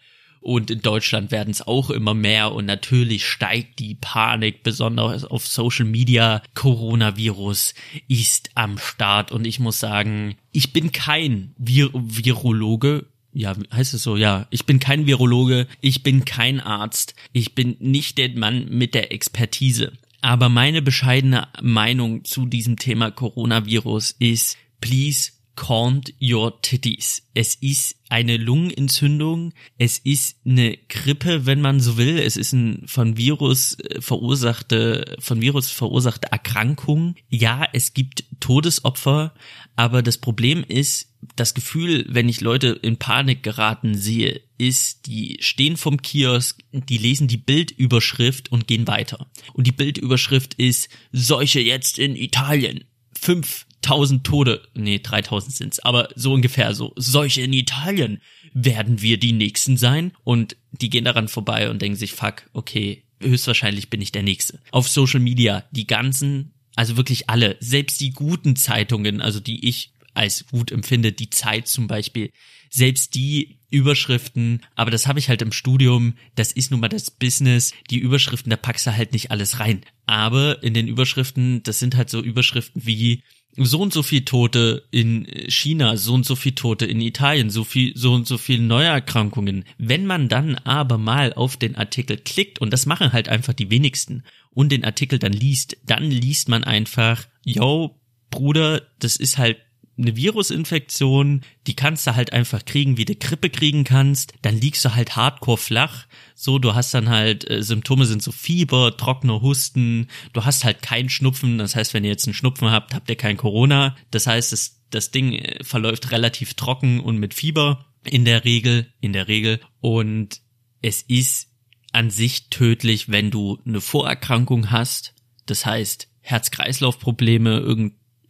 und 0.47 0.71
in 0.71 0.81
Deutschland 0.81 1.33
werden 1.33 1.51
es 1.51 1.67
auch 1.67 1.91
immer 1.91 2.15
mehr. 2.15 2.53
Und 2.53 2.67
natürlich 2.67 3.27
steigt 3.27 3.81
die 3.81 3.97
Panik, 3.97 4.63
besonders 4.63 5.25
auf 5.25 5.45
Social 5.45 5.87
Media. 5.87 6.41
Coronavirus 6.55 7.75
ist 8.07 8.51
am 8.55 8.79
Start. 8.79 9.33
Und 9.33 9.45
ich 9.45 9.59
muss 9.59 9.81
sagen, 9.81 10.37
ich 10.53 10.73
bin 10.73 10.93
kein 10.93 11.53
Vir 11.59 11.91
Virologe, 11.93 13.07
ja, 13.33 13.57
heißt 13.73 13.95
es 13.95 14.05
so, 14.05 14.17
ja, 14.17 14.47
ich 14.51 14.67
bin 14.67 14.79
kein 14.79 15.09
Virologe, 15.09 15.67
ich 15.81 16.05
bin 16.05 16.25
kein 16.25 16.61
Arzt, 16.61 17.17
ich 17.33 17.57
bin 17.57 17.77
nicht 17.81 18.17
der 18.17 18.31
Mann 18.37 18.69
mit 18.69 18.95
der 18.95 19.11
Expertise. 19.13 19.95
Aber 20.21 20.49
meine 20.49 20.81
bescheidene 20.81 21.49
Meinung 21.61 22.25
zu 22.25 22.47
diesem 22.47 22.77
Thema 22.77 23.11
Coronavirus 23.11 24.15
ist, 24.21 24.57
please 24.81 25.33
calmed 25.57 26.15
your 26.21 26.61
titties. 26.63 27.23
Es 27.35 27.55
ist 27.57 27.97
eine 28.09 28.37
Lungenentzündung, 28.37 29.53
es 29.79 29.99
ist 29.99 30.37
eine 30.47 30.77
Grippe, 30.89 31.47
wenn 31.47 31.61
man 31.61 31.81
so 31.81 31.97
will, 31.97 32.19
es 32.19 32.37
ist 32.37 32.53
ein 32.53 32.83
von 32.87 33.17
Virus 33.17 33.79
äh, 33.81 34.01
verursachte, 34.01 35.17
von 35.19 35.41
Virus 35.41 35.71
verursachte 35.71 36.31
Erkrankung. 36.31 37.17
Ja, 37.29 37.67
es 37.73 37.95
gibt 37.95 38.25
Todesopfer, 38.39 39.35
aber 39.75 40.03
das 40.03 40.19
Problem 40.19 40.63
ist, 40.63 41.13
das 41.35 41.55
Gefühl, 41.55 42.07
wenn 42.09 42.29
ich 42.29 42.41
Leute 42.41 42.69
in 42.83 42.99
Panik 42.99 43.43
geraten 43.43 43.97
sehe, 43.97 44.43
ist, 44.59 45.07
die 45.07 45.39
stehen 45.41 45.77
vom 45.77 46.01
Kiosk, 46.01 46.63
die 46.73 46.99
lesen 46.99 47.27
die 47.27 47.37
Bildüberschrift 47.37 48.53
und 48.53 48.69
gehen 48.69 48.87
weiter. 48.87 49.27
Und 49.53 49.67
die 49.67 49.73
Bildüberschrift 49.73 50.55
ist 50.55 50.89
Seuche 51.13 51.61
jetzt 51.61 51.99
in 51.99 52.15
Italien. 52.15 52.85
Fünf 53.19 53.67
1000 53.87 54.25
Tode, 54.25 54.63
nee, 54.75 54.99
3000 54.99 55.55
sind's, 55.55 55.79
aber 55.79 56.09
so 56.17 56.33
ungefähr 56.33 56.75
so, 56.75 56.93
solche 56.97 57.43
in 57.43 57.53
Italien, 57.53 58.21
werden 58.53 59.01
wir 59.01 59.19
die 59.19 59.33
Nächsten 59.33 59.77
sein? 59.77 60.13
Und 60.25 60.57
die 60.73 60.91
gehen 60.91 61.05
daran 61.05 61.29
vorbei 61.29 61.71
und 61.71 61.83
denken 61.83 61.97
sich, 61.97 62.13
fuck, 62.13 62.49
okay, 62.53 63.05
höchstwahrscheinlich 63.23 63.91
bin 63.91 64.01
ich 64.01 64.13
der 64.13 64.23
Nächste. 64.23 64.61
Auf 64.73 64.89
Social 64.89 65.21
Media, 65.21 65.65
die 65.71 65.87
ganzen, 65.87 66.55
also 66.75 66.97
wirklich 66.97 67.31
alle, 67.31 67.57
selbst 67.61 68.01
die 68.01 68.11
guten 68.11 68.57
Zeitungen, 68.57 69.21
also 69.21 69.41
die 69.41 69.69
ich 69.69 69.93
als 70.15 70.47
gut 70.47 70.73
empfinde, 70.73 71.13
die 71.13 71.31
Zeit 71.31 71.69
zum 71.69 71.87
Beispiel, 71.87 72.31
selbst 72.71 73.15
die 73.15 73.59
Überschriften, 73.71 74.63
aber 74.75 74.91
das 74.91 75.07
habe 75.07 75.19
ich 75.19 75.29
halt 75.29 75.43
im 75.43 75.53
Studium, 75.53 76.15
das 76.35 76.53
ist 76.53 76.71
nun 76.71 76.81
mal 76.81 76.89
das 76.89 77.11
Business, 77.11 77.73
die 77.91 77.99
Überschriften, 77.99 78.51
da 78.51 78.57
packst 78.57 78.87
du 78.87 78.97
halt 78.97 79.13
nicht 79.13 79.31
alles 79.31 79.61
rein. 79.61 79.83
Aber 80.07 80.63
in 80.63 80.73
den 80.73 80.89
Überschriften, 80.89 81.63
das 81.63 81.79
sind 81.79 81.97
halt 81.97 82.11
so 82.11 82.23
Überschriften 82.23 82.87
wie 82.87 83.23
so 83.59 83.81
und 83.81 83.93
so 83.93 84.03
viel 84.03 84.25
Tote 84.25 84.85
in 84.91 85.27
China, 85.49 85.97
so 85.97 86.15
und 86.15 86.27
so 86.27 86.37
viel 86.37 86.53
Tote 86.53 86.87
in 86.87 87.01
Italien, 87.01 87.51
so 87.51 87.65
viel, 87.65 87.97
so 87.97 88.13
und 88.13 88.27
so 88.27 88.39
viel 88.39 88.61
Neuerkrankungen. 88.61 89.65
Wenn 89.79 90.07
man 90.07 90.29
dann 90.29 90.57
aber 90.57 90.99
mal 90.99 91.33
auf 91.33 91.57
den 91.57 91.77
Artikel 91.77 92.19
klickt, 92.19 92.61
und 92.61 92.73
das 92.73 92.87
machen 92.87 93.13
halt 93.13 93.29
einfach 93.29 93.55
die 93.55 93.71
wenigsten, 93.71 94.25
und 94.51 94.73
den 94.73 94.85
Artikel 94.85 95.19
dann 95.19 95.33
liest, 95.33 95.77
dann 95.85 96.11
liest 96.11 96.49
man 96.49 96.65
einfach, 96.65 97.27
yo, 97.45 98.01
Bruder, 98.31 98.83
das 98.99 99.17
ist 99.17 99.39
halt 99.39 99.59
eine 99.99 100.17
Virusinfektion, 100.17 101.43
die 101.67 101.75
kannst 101.75 102.07
du 102.07 102.15
halt 102.15 102.33
einfach 102.33 102.65
kriegen, 102.65 102.97
wie 102.97 103.05
du 103.05 103.15
Grippe 103.15 103.51
kriegen 103.51 103.85
kannst, 103.85 104.35
dann 104.43 104.57
liegst 104.57 104.85
du 104.85 104.95
halt 104.95 105.17
hardcore 105.17 105.57
flach. 105.57 106.07
So, 106.35 106.59
du 106.59 106.75
hast 106.75 106.93
dann 106.93 107.09
halt, 107.09 107.49
äh, 107.51 107.63
Symptome 107.63 108.05
sind 108.05 108.23
so 108.23 108.33
Fieber, 108.33 108.97
trockener 108.97 109.41
Husten, 109.41 110.09
du 110.33 110.45
hast 110.45 110.65
halt 110.65 110.83
keinen 110.83 111.09
Schnupfen, 111.09 111.59
das 111.59 111.75
heißt, 111.77 111.95
wenn 111.95 112.05
ihr 112.05 112.11
jetzt 112.11 112.27
einen 112.27 112.35
Schnupfen 112.35 112.71
habt, 112.71 112.95
habt 112.95 113.09
ihr 113.09 113.17
kein 113.17 113.37
Corona. 113.37 113.97
Das 114.11 114.27
heißt, 114.27 114.53
das, 114.53 114.83
das 114.91 115.11
Ding 115.11 115.33
äh, 115.33 115.65
verläuft 115.65 116.11
relativ 116.11 116.55
trocken 116.55 117.01
und 117.01 117.17
mit 117.19 117.33
Fieber 117.33 117.87
in 118.05 118.25
der 118.25 118.45
Regel, 118.45 118.93
in 119.01 119.13
der 119.13 119.29
Regel. 119.29 119.61
Und 119.81 120.41
es 120.83 121.03
ist 121.03 121.49
an 121.93 122.11
sich 122.11 122.51
tödlich, 122.51 123.09
wenn 123.09 123.31
du 123.31 123.59
eine 123.67 123.81
Vorerkrankung 123.81 124.71
hast, 124.71 125.15
das 125.47 125.65
heißt 125.65 126.09
Herz-Kreislauf-Probleme, 126.21 127.59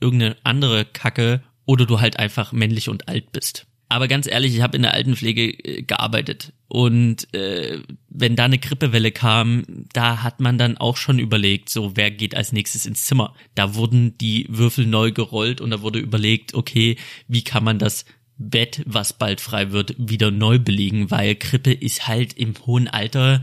irgendeine 0.00 0.36
andere 0.44 0.84
Kacke 0.84 1.42
oder 1.66 1.84
du 1.84 2.00
halt 2.00 2.18
einfach 2.18 2.52
männlich 2.52 2.88
und 2.88 3.08
alt 3.08 3.32
bist. 3.32 3.66
Aber 3.88 4.08
ganz 4.08 4.26
ehrlich, 4.26 4.54
ich 4.54 4.62
habe 4.62 4.76
in 4.76 4.82
der 4.82 4.94
Altenpflege 4.94 5.44
äh, 5.44 5.82
gearbeitet 5.82 6.52
und 6.68 7.32
äh, 7.34 7.80
wenn 8.08 8.34
da 8.34 8.46
eine 8.46 8.58
Grippewelle 8.58 9.12
kam, 9.12 9.64
da 9.92 10.24
hat 10.24 10.40
man 10.40 10.58
dann 10.58 10.76
auch 10.76 10.96
schon 10.96 11.20
überlegt, 11.20 11.68
so 11.68 11.96
wer 11.96 12.10
geht 12.10 12.34
als 12.34 12.52
nächstes 12.52 12.86
ins 12.86 13.06
Zimmer. 13.06 13.34
Da 13.54 13.74
wurden 13.76 14.18
die 14.18 14.46
Würfel 14.48 14.86
neu 14.86 15.12
gerollt 15.12 15.60
und 15.60 15.70
da 15.70 15.82
wurde 15.82 16.00
überlegt, 16.00 16.54
okay, 16.54 16.96
wie 17.28 17.44
kann 17.44 17.62
man 17.62 17.78
das 17.78 18.06
Bett, 18.38 18.82
was 18.86 19.12
bald 19.12 19.40
frei 19.40 19.70
wird, 19.70 19.94
wieder 19.98 20.30
neu 20.30 20.58
belegen, 20.58 21.10
weil 21.10 21.36
Grippe 21.36 21.72
ist 21.72 22.08
halt 22.08 22.34
im 22.34 22.54
hohen 22.66 22.88
Alter 22.88 23.42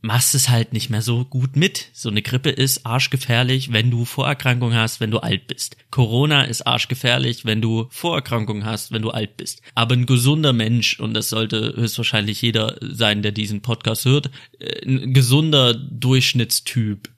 machst 0.00 0.34
es 0.34 0.48
halt 0.48 0.72
nicht 0.72 0.90
mehr 0.90 1.02
so 1.02 1.24
gut 1.24 1.56
mit. 1.56 1.90
So 1.92 2.08
eine 2.08 2.22
Grippe 2.22 2.50
ist 2.50 2.86
arschgefährlich, 2.86 3.72
wenn 3.72 3.90
du 3.90 4.04
Vorerkrankung 4.04 4.74
hast, 4.74 5.00
wenn 5.00 5.10
du 5.10 5.18
alt 5.18 5.46
bist. 5.46 5.76
Corona 5.90 6.44
ist 6.44 6.66
arschgefährlich, 6.66 7.44
wenn 7.44 7.60
du 7.60 7.86
Vorerkrankung 7.90 8.64
hast, 8.64 8.92
wenn 8.92 9.02
du 9.02 9.10
alt 9.10 9.36
bist. 9.36 9.62
Aber 9.74 9.94
ein 9.94 10.06
gesunder 10.06 10.52
Mensch, 10.52 11.00
und 11.00 11.14
das 11.14 11.28
sollte 11.28 11.74
höchstwahrscheinlich 11.76 12.40
jeder 12.42 12.76
sein, 12.80 13.22
der 13.22 13.32
diesen 13.32 13.62
Podcast 13.62 14.04
hört, 14.04 14.30
äh, 14.58 14.86
ein 14.86 15.12
gesunder 15.12 15.74
Durchschnittstyp, 15.74 17.08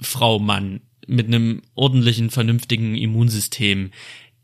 Frau, 0.00 0.38
Mann, 0.38 0.80
mit 1.06 1.26
einem 1.26 1.62
ordentlichen, 1.74 2.30
vernünftigen 2.30 2.94
Immunsystem, 2.94 3.90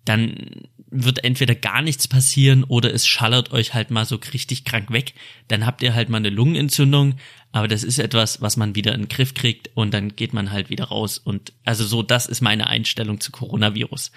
dann 0.07 0.63
wird 0.89 1.25
entweder 1.25 1.55
gar 1.55 1.83
nichts 1.83 2.09
passieren 2.09 2.65
oder 2.65 2.95
es 2.95 3.07
schallert 3.07 3.53
euch 3.53 3.75
halt 3.75 3.91
mal 3.91 4.07
so 4.07 4.17
richtig 4.33 4.65
krank 4.65 4.91
weg. 4.91 5.15
Dann 5.49 5.67
habt 5.67 5.83
ihr 5.83 5.95
halt 5.95 6.09
mal 6.09 6.19
eine 6.19 6.31
Lungenentzündung, 6.31 7.17
aber 7.53 7.69
das 7.69 7.83
ist 7.83 7.99
etwas, 7.99 8.41
was 8.41 8.57
man 8.57 8.75
wieder 8.75 8.95
in 8.95 9.03
den 9.03 9.09
Griff 9.09 9.35
kriegt 9.35 9.71
und 9.75 9.93
dann 9.93 10.17
geht 10.17 10.33
man 10.33 10.53
halt 10.53 10.71
wieder 10.71 10.85
raus. 10.87 11.19
Und 11.19 11.53
also 11.65 11.85
so, 11.85 12.03
das 12.03 12.27
ist 12.27 12.41
meine 12.41 12.69
Einstellung 12.69 13.21
zu 13.21 13.33
Coronavirus. 13.33 14.13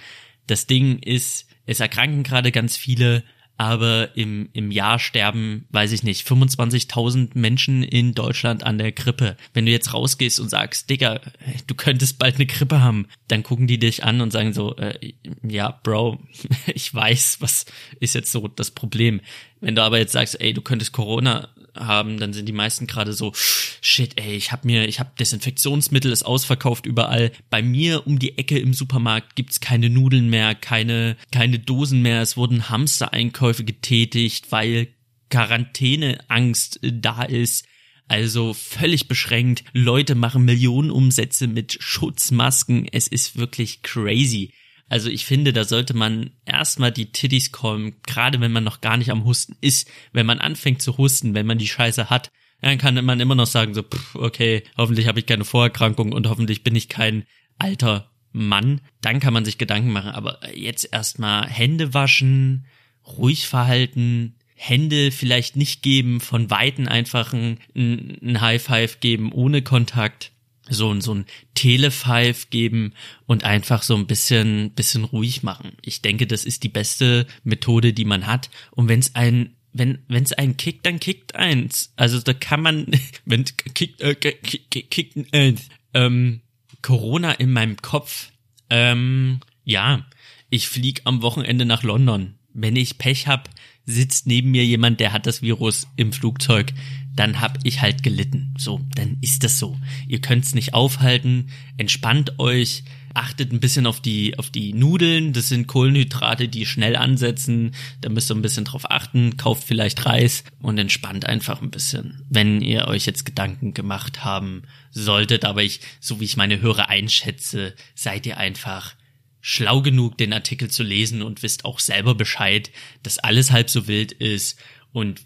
Das 0.48 0.68
Ding 0.68 1.00
ist, 1.00 1.48
es 1.66 1.80
erkranken 1.80 2.24
gerade 2.24 2.52
ganz 2.52 2.78
viele, 2.78 3.24
aber 3.60 4.16
im, 4.16 4.48
im 4.54 4.72
Jahr 4.72 5.00
sterben, 5.00 5.66
weiß 5.72 5.92
ich 5.92 6.04
nicht, 6.04 6.26
25.000 6.26 7.32
Menschen 7.34 7.84
in 7.84 8.14
Deutschland 8.14 8.64
an 8.64 8.78
der 8.78 8.94
Grippe. 8.94 9.36
Wenn 9.54 9.66
du 9.66 9.72
jetzt 9.74 9.94
rausgehst 9.94 10.40
und 10.40 10.48
sagst, 10.48 10.90
Digga, 10.90 11.20
du 11.68 11.76
könntest 11.76 12.20
bald 12.20 12.36
eine 12.36 12.46
Grippe 12.46 12.80
haben, 12.80 13.08
dann 13.28 13.44
gucken 13.44 13.68
die 13.68 13.78
dich 13.78 14.06
an 14.06 14.22
und 14.22 14.32
sagen 14.32 14.54
so, 14.54 14.78
äh, 14.78 15.12
ja, 15.46 15.78
Bro, 15.84 16.20
ich 16.74 16.96
weiß, 16.96 17.42
was 17.42 17.66
ist 18.00 18.16
jetzt 18.16 18.32
so 18.32 18.48
das 18.48 18.72
Problem. 18.72 19.20
Wenn 19.60 19.76
du 19.76 19.84
aber 19.84 19.98
jetzt 19.98 20.14
sagst, 20.14 20.40
ey, 20.40 20.54
du 20.54 20.62
könntest 20.62 20.94
Corona 20.94 21.50
haben, 21.80 22.20
dann 22.20 22.34
sind 22.34 22.48
die 22.48 22.54
meisten 22.54 22.88
gerade 22.88 23.14
so, 23.14 23.32
shit, 23.36 24.20
ey, 24.20 24.36
ich 24.36 24.52
hab 24.52 24.66
mir, 24.66 24.88
ich 24.88 25.00
hab 25.00 25.18
Desinfektionsmittel, 25.18 26.12
ist 26.12 26.24
ausverkauft 26.24 26.86
überall. 26.86 27.32
Bei 27.50 27.62
mir 27.62 28.06
um 28.06 28.20
die 28.20 28.38
Ecke 28.38 28.60
im 28.60 28.74
Supermarkt 28.74 29.36
gibt's 29.36 29.60
keine 29.60 29.90
Nudeln 29.90 30.30
mehr, 30.30 30.56
keine, 30.56 31.18
keine 31.32 31.60
Dosen 31.60 32.02
mehr. 32.02 32.22
Es 32.22 32.38
wurden 32.38 32.70
Hamstereinkäufe 32.70 33.64
getätigt, 33.64 34.52
weil 34.52 34.88
Quarantäneangst 35.30 36.80
da 36.82 37.24
ist. 37.24 37.66
Also 38.08 38.56
völlig 38.56 39.08
beschränkt. 39.08 39.64
Leute 39.72 40.16
machen 40.16 40.44
Millionen 40.44 40.90
Umsätze 40.90 41.48
mit 41.48 41.78
Schutzmasken. 41.80 42.88
Es 42.92 43.08
ist 43.08 43.38
wirklich 43.38 43.84
crazy. 43.84 44.52
Also 44.90 45.10
ich 45.10 45.26
finde, 45.26 45.54
da 45.54 45.64
sollte 45.64 45.96
man 45.96 46.32
erstmal 46.46 46.92
die 46.92 47.12
Titties 47.12 47.52
kommen, 47.52 47.94
gerade 48.06 48.42
wenn 48.42 48.52
man 48.52 48.64
noch 48.64 48.82
gar 48.82 48.98
nicht 48.98 49.12
am 49.12 49.24
Husten 49.24 49.56
ist. 49.62 49.90
Wenn 50.12 50.26
man 50.26 50.40
anfängt 50.40 50.82
zu 50.82 50.98
husten, 50.98 51.36
wenn 51.36 51.46
man 51.46 51.60
die 51.60 51.68
Scheiße 51.68 52.10
hat, 52.10 52.32
dann 52.62 52.78
kann 52.80 53.06
man 53.06 53.20
immer 53.20 53.36
noch 53.36 53.48
sagen, 53.48 53.74
so, 53.74 53.84
pff, 53.84 54.16
okay, 54.16 54.64
hoffentlich 54.78 55.08
habe 55.08 55.20
ich 55.20 55.26
keine 55.26 55.46
Vorerkrankung 55.46 56.12
und 56.12 56.28
hoffentlich 56.28 56.64
bin 56.64 56.76
ich 56.76 56.90
kein 56.90 57.24
alter 57.58 58.10
Mann. 58.32 58.82
Dann 59.02 59.20
kann 59.20 59.34
man 59.34 59.46
sich 59.46 59.58
Gedanken 59.58 59.92
machen. 59.92 60.12
Aber 60.12 60.40
jetzt 60.54 60.92
erstmal 60.92 61.48
Hände 61.48 61.94
waschen, 61.94 62.66
ruhig 63.06 63.48
verhalten, 63.48 64.36
Hände 64.56 65.12
vielleicht 65.12 65.56
nicht 65.56 65.84
geben, 65.84 66.20
von 66.20 66.50
Weitem 66.50 66.88
einfach 66.88 67.32
ein, 67.32 67.60
ein 67.76 68.42
High 68.42 68.62
Five 68.62 69.00
geben 69.00 69.32
ohne 69.32 69.62
Kontakt 69.62 70.34
so, 70.70 70.94
ein 70.94 71.02
so 71.02 71.14
ein 71.14 71.26
Telefive 71.56 72.48
geben 72.50 72.94
und 73.26 73.44
einfach 73.44 73.84
so 73.84 73.96
ein 73.96 74.08
bisschen, 74.08 74.72
bisschen 74.72 75.04
ruhig 75.04 75.44
machen. 75.44 75.74
Ich 75.82 76.02
denke, 76.02 76.28
das 76.28 76.46
ist 76.46 76.64
die 76.64 76.70
beste 76.70 77.28
Methode, 77.44 77.94
die 77.94 78.06
man 78.06 78.28
hat. 78.28 78.50
Und 78.72 78.88
wenn 78.88 79.00
es 79.00 79.16
ein 79.16 79.56
wenn 79.72 80.00
wenn 80.08 80.24
es 80.24 80.34
einen 80.34 80.58
kickt, 80.58 80.86
dann 80.86 81.00
kickt 81.00 81.36
eins. 81.36 81.94
Also 81.96 82.20
da 82.20 82.34
kann 82.34 82.62
man, 82.62 82.88
wenn 83.26 83.46
kickt, 83.74 84.02
äh, 84.02 84.16
kickt, 84.16 84.90
kickt 84.90 85.34
äh, 85.34 85.56
ähm, 85.94 86.42
Corona 86.82 87.34
in 87.34 87.52
meinem 87.52 87.78
Kopf. 87.78 88.32
Ähm, 88.70 89.40
ja, 89.64 90.06
ich 90.50 90.68
flieg 90.68 91.02
am 91.06 91.22
Wochenende 91.22 91.66
nach 91.66 91.84
London. 91.84 92.36
Wenn 92.54 92.76
ich 92.76 92.98
Pech 92.98 93.28
hab, 93.28 93.50
sitzt 93.86 94.28
neben 94.28 94.52
mir 94.52 94.66
jemand, 94.66 95.00
der 95.00 95.14
hat 95.14 95.26
das 95.26 95.42
Virus 95.42 95.88
im 95.96 96.12
Flugzeug 96.12 96.74
dann 97.20 97.42
hab 97.42 97.60
ich 97.64 97.82
halt 97.82 98.02
gelitten. 98.02 98.54
So, 98.58 98.80
dann 98.96 99.18
ist 99.20 99.44
das 99.44 99.60
so. 99.60 99.78
Ihr 100.08 100.22
könnt's 100.22 100.56
nicht 100.56 100.74
aufhalten, 100.74 101.50
entspannt 101.76 102.40
euch, 102.40 102.84
achtet 103.14 103.52
ein 103.52 103.60
bisschen 103.60 103.88
auf 103.88 104.00
die, 104.00 104.40
auf 104.40 104.50
die 104.50 104.72
Nudeln. 104.72 105.34
Das 105.34 105.50
sind 105.50 105.68
Kohlenhydrate, 105.68 106.48
die 106.48 106.66
schnell 106.66 106.96
ansetzen. 106.96 107.76
Da 108.00 108.08
müsst 108.08 108.32
ihr 108.32 108.36
ein 108.36 108.42
bisschen 108.42 108.64
drauf 108.64 108.90
achten. 108.90 109.36
Kauft 109.36 109.66
vielleicht 109.66 110.06
Reis 110.06 110.46
und 110.62 110.78
entspannt 110.78 111.26
einfach 111.26 111.62
ein 111.62 111.72
bisschen. 111.72 112.26
Wenn 112.30 112.62
ihr 112.62 112.88
euch 112.88 113.06
jetzt 113.06 113.26
Gedanken 113.26 113.74
gemacht 113.74 114.24
haben 114.24 114.62
solltet, 114.92 115.44
aber 115.44 115.62
ich, 115.62 115.82
so 116.00 116.22
wie 116.22 116.26
ich 116.26 116.38
meine 116.38 116.62
Hörer 116.62 116.88
einschätze, 116.88 117.76
seid 117.96 118.26
ihr 118.28 118.38
einfach 118.38 118.96
schlau 119.42 119.82
genug, 119.82 120.18
den 120.18 120.32
Artikel 120.32 120.70
zu 120.70 120.84
lesen 120.84 121.22
und 121.22 121.44
wisst 121.44 121.66
auch 121.66 121.80
selber 121.80 122.16
Bescheid, 122.16 122.72
dass 123.04 123.20
alles 123.20 123.52
halb 123.52 123.70
so 123.70 123.88
wild 123.88 124.14
ist 124.14 124.58
und 124.94 125.22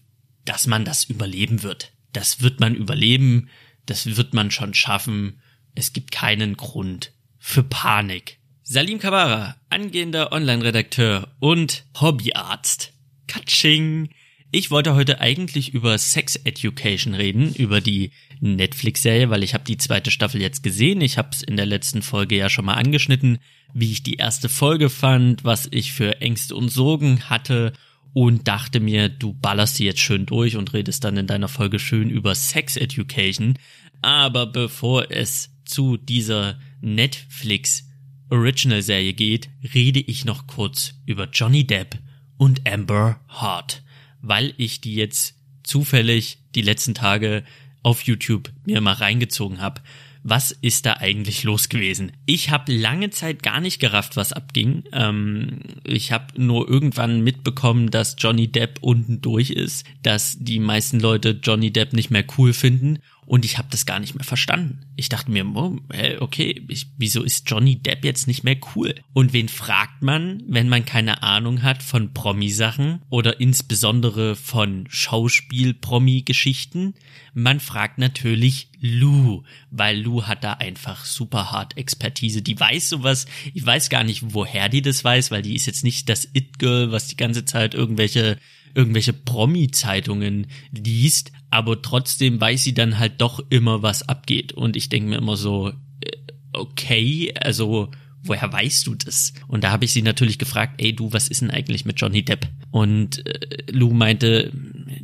dass 0.45 0.67
man 0.67 0.85
das 0.85 1.03
überleben 1.05 1.63
wird. 1.63 1.91
Das 2.11 2.41
wird 2.41 2.59
man 2.59 2.75
überleben, 2.75 3.49
das 3.85 4.15
wird 4.17 4.33
man 4.33 4.51
schon 4.51 4.73
schaffen. 4.73 5.41
Es 5.75 5.93
gibt 5.93 6.11
keinen 6.11 6.55
Grund 6.57 7.11
für 7.37 7.63
Panik. 7.63 8.39
Salim 8.61 8.99
Kabara, 8.99 9.57
angehender 9.69 10.31
Online-Redakteur 10.31 11.35
und 11.39 11.85
Hobbyarzt. 11.99 12.93
Katsching! 13.27 14.09
Ich 14.51 14.69
wollte 14.69 14.93
heute 14.93 15.19
eigentlich 15.19 15.73
über 15.73 15.97
Sex 15.97 16.35
Education 16.35 17.15
reden, 17.15 17.55
über 17.55 17.81
die 17.81 18.11
Netflix-Serie, 18.39 19.31
weil 19.31 19.41
ich 19.41 19.55
habe 19.55 19.63
die 19.63 19.77
zweite 19.77 20.11
Staffel 20.11 20.41
jetzt 20.41 20.61
gesehen. 20.61 21.01
Ich 21.01 21.17
habe 21.17 21.29
es 21.31 21.41
in 21.41 21.57
der 21.57 21.65
letzten 21.65 22.03
Folge 22.03 22.37
ja 22.37 22.49
schon 22.49 22.65
mal 22.65 22.75
angeschnitten, 22.75 23.39
wie 23.73 23.91
ich 23.91 24.03
die 24.03 24.15
erste 24.15 24.49
Folge 24.49 24.91
fand, 24.91 25.43
was 25.43 25.67
ich 25.71 25.91
für 25.91 26.21
Ängste 26.21 26.55
und 26.55 26.69
Sorgen 26.69 27.31
hatte 27.31 27.73
und 28.13 28.47
dachte 28.47 28.79
mir, 28.79 29.09
du 29.09 29.33
ballerst 29.33 29.79
die 29.79 29.85
jetzt 29.85 29.99
schön 29.99 30.25
durch 30.25 30.55
und 30.55 30.73
redest 30.73 31.03
dann 31.03 31.17
in 31.17 31.27
deiner 31.27 31.47
Folge 31.47 31.79
schön 31.79 32.09
über 32.09 32.35
Sex 32.35 32.77
Education. 32.77 33.57
Aber 34.01 34.45
bevor 34.45 35.11
es 35.11 35.51
zu 35.65 35.97
dieser 35.97 36.59
Netflix 36.81 37.87
Original 38.29 38.81
Serie 38.81 39.13
geht, 39.13 39.49
rede 39.73 39.99
ich 39.99 40.25
noch 40.25 40.47
kurz 40.47 40.95
über 41.05 41.29
Johnny 41.31 41.65
Depp 41.65 41.97
und 42.37 42.67
Amber 42.67 43.19
Hart, 43.27 43.83
weil 44.21 44.53
ich 44.57 44.81
die 44.81 44.95
jetzt 44.95 45.35
zufällig 45.63 46.39
die 46.55 46.61
letzten 46.61 46.93
Tage 46.93 47.43
auf 47.81 48.03
YouTube 48.03 48.51
mir 48.65 48.81
mal 48.81 48.93
reingezogen 48.93 49.61
habe 49.61 49.81
was 50.23 50.51
ist 50.51 50.85
da 50.85 50.93
eigentlich 50.93 51.43
los 51.43 51.67
gewesen? 51.67 52.13
Ich 52.25 52.49
habe 52.49 52.71
lange 52.71 53.09
Zeit 53.09 53.43
gar 53.43 53.59
nicht 53.59 53.79
gerafft, 53.79 54.15
was 54.15 54.31
abging. 54.31 54.83
Ähm, 54.93 55.59
ich 55.83 56.11
habe 56.11 56.27
nur 56.41 56.69
irgendwann 56.69 57.21
mitbekommen, 57.21 57.91
dass 57.91 58.15
Johnny 58.17 58.47
Depp 58.47 58.79
unten 58.81 59.21
durch 59.21 59.49
ist, 59.49 59.85
dass 60.01 60.37
die 60.39 60.59
meisten 60.59 60.99
Leute 60.99 61.39
Johnny 61.43 61.71
Depp 61.71 61.93
nicht 61.93 62.09
mehr 62.09 62.25
cool 62.37 62.53
finden 62.53 62.99
und 63.25 63.45
ich 63.45 63.57
habe 63.57 63.67
das 63.71 63.85
gar 63.85 63.99
nicht 63.99 64.15
mehr 64.15 64.23
verstanden. 64.23 64.81
Ich 64.95 65.09
dachte 65.09 65.31
mir, 65.31 65.45
oh, 65.45 65.77
okay, 66.19 66.63
ich, 66.67 66.87
wieso 66.97 67.23
ist 67.23 67.49
Johnny 67.49 67.77
Depp 67.77 68.03
jetzt 68.03 68.27
nicht 68.27 68.43
mehr 68.43 68.57
cool? 68.75 68.95
Und 69.13 69.33
wen 69.33 69.49
fragt 69.49 70.01
man, 70.01 70.43
wenn 70.47 70.69
man 70.69 70.85
keine 70.85 71.23
Ahnung 71.23 71.63
hat 71.63 71.83
von 71.83 72.13
Promi-Sachen 72.13 73.01
oder 73.09 73.39
insbesondere 73.39 74.35
von 74.35 74.85
Schauspiel-Promi-Geschichten? 74.89 76.95
Man 77.33 77.59
fragt 77.59 77.97
natürlich 77.97 78.69
Lou, 78.79 79.43
weil 79.71 79.99
Lou 79.99 80.23
hat 80.23 80.43
da 80.43 80.53
einfach 80.53 81.05
super 81.05 81.51
hart 81.51 81.77
Expertise. 81.77 82.41
Die 82.41 82.59
weiß 82.59 82.89
sowas. 82.89 83.25
Ich 83.53 83.65
weiß 83.65 83.89
gar 83.89 84.03
nicht, 84.03 84.33
woher 84.33 84.69
die 84.69 84.81
das 84.81 85.03
weiß, 85.03 85.31
weil 85.31 85.41
die 85.41 85.55
ist 85.55 85.65
jetzt 85.65 85.83
nicht 85.83 86.09
das 86.09 86.27
It-Girl, 86.33 86.91
was 86.91 87.07
die 87.07 87.17
ganze 87.17 87.45
Zeit 87.45 87.73
irgendwelche 87.73 88.37
irgendwelche 88.75 89.13
Promi-Zeitungen 89.13 90.47
liest, 90.71 91.31
aber 91.49 91.81
trotzdem 91.81 92.41
weiß 92.41 92.63
sie 92.63 92.73
dann 92.73 92.99
halt 92.99 93.21
doch 93.21 93.39
immer, 93.49 93.83
was 93.83 94.07
abgeht. 94.07 94.53
Und 94.53 94.75
ich 94.75 94.89
denke 94.89 95.09
mir 95.09 95.17
immer 95.17 95.37
so, 95.37 95.69
äh, 95.69 96.17
okay, 96.53 97.33
also 97.39 97.91
woher 98.23 98.51
weißt 98.51 98.87
du 98.87 98.95
das? 98.95 99.33
Und 99.47 99.63
da 99.63 99.71
habe 99.71 99.85
ich 99.85 99.91
sie 99.91 100.01
natürlich 100.01 100.39
gefragt, 100.39 100.81
ey 100.81 100.95
du, 100.95 101.13
was 101.13 101.27
ist 101.27 101.41
denn 101.41 101.51
eigentlich 101.51 101.85
mit 101.85 101.99
Johnny 101.99 102.23
Depp? 102.23 102.47
Und 102.71 103.25
äh, 103.27 103.71
Lou 103.71 103.93
meinte, 103.93 104.51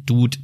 Dude, 0.06 0.38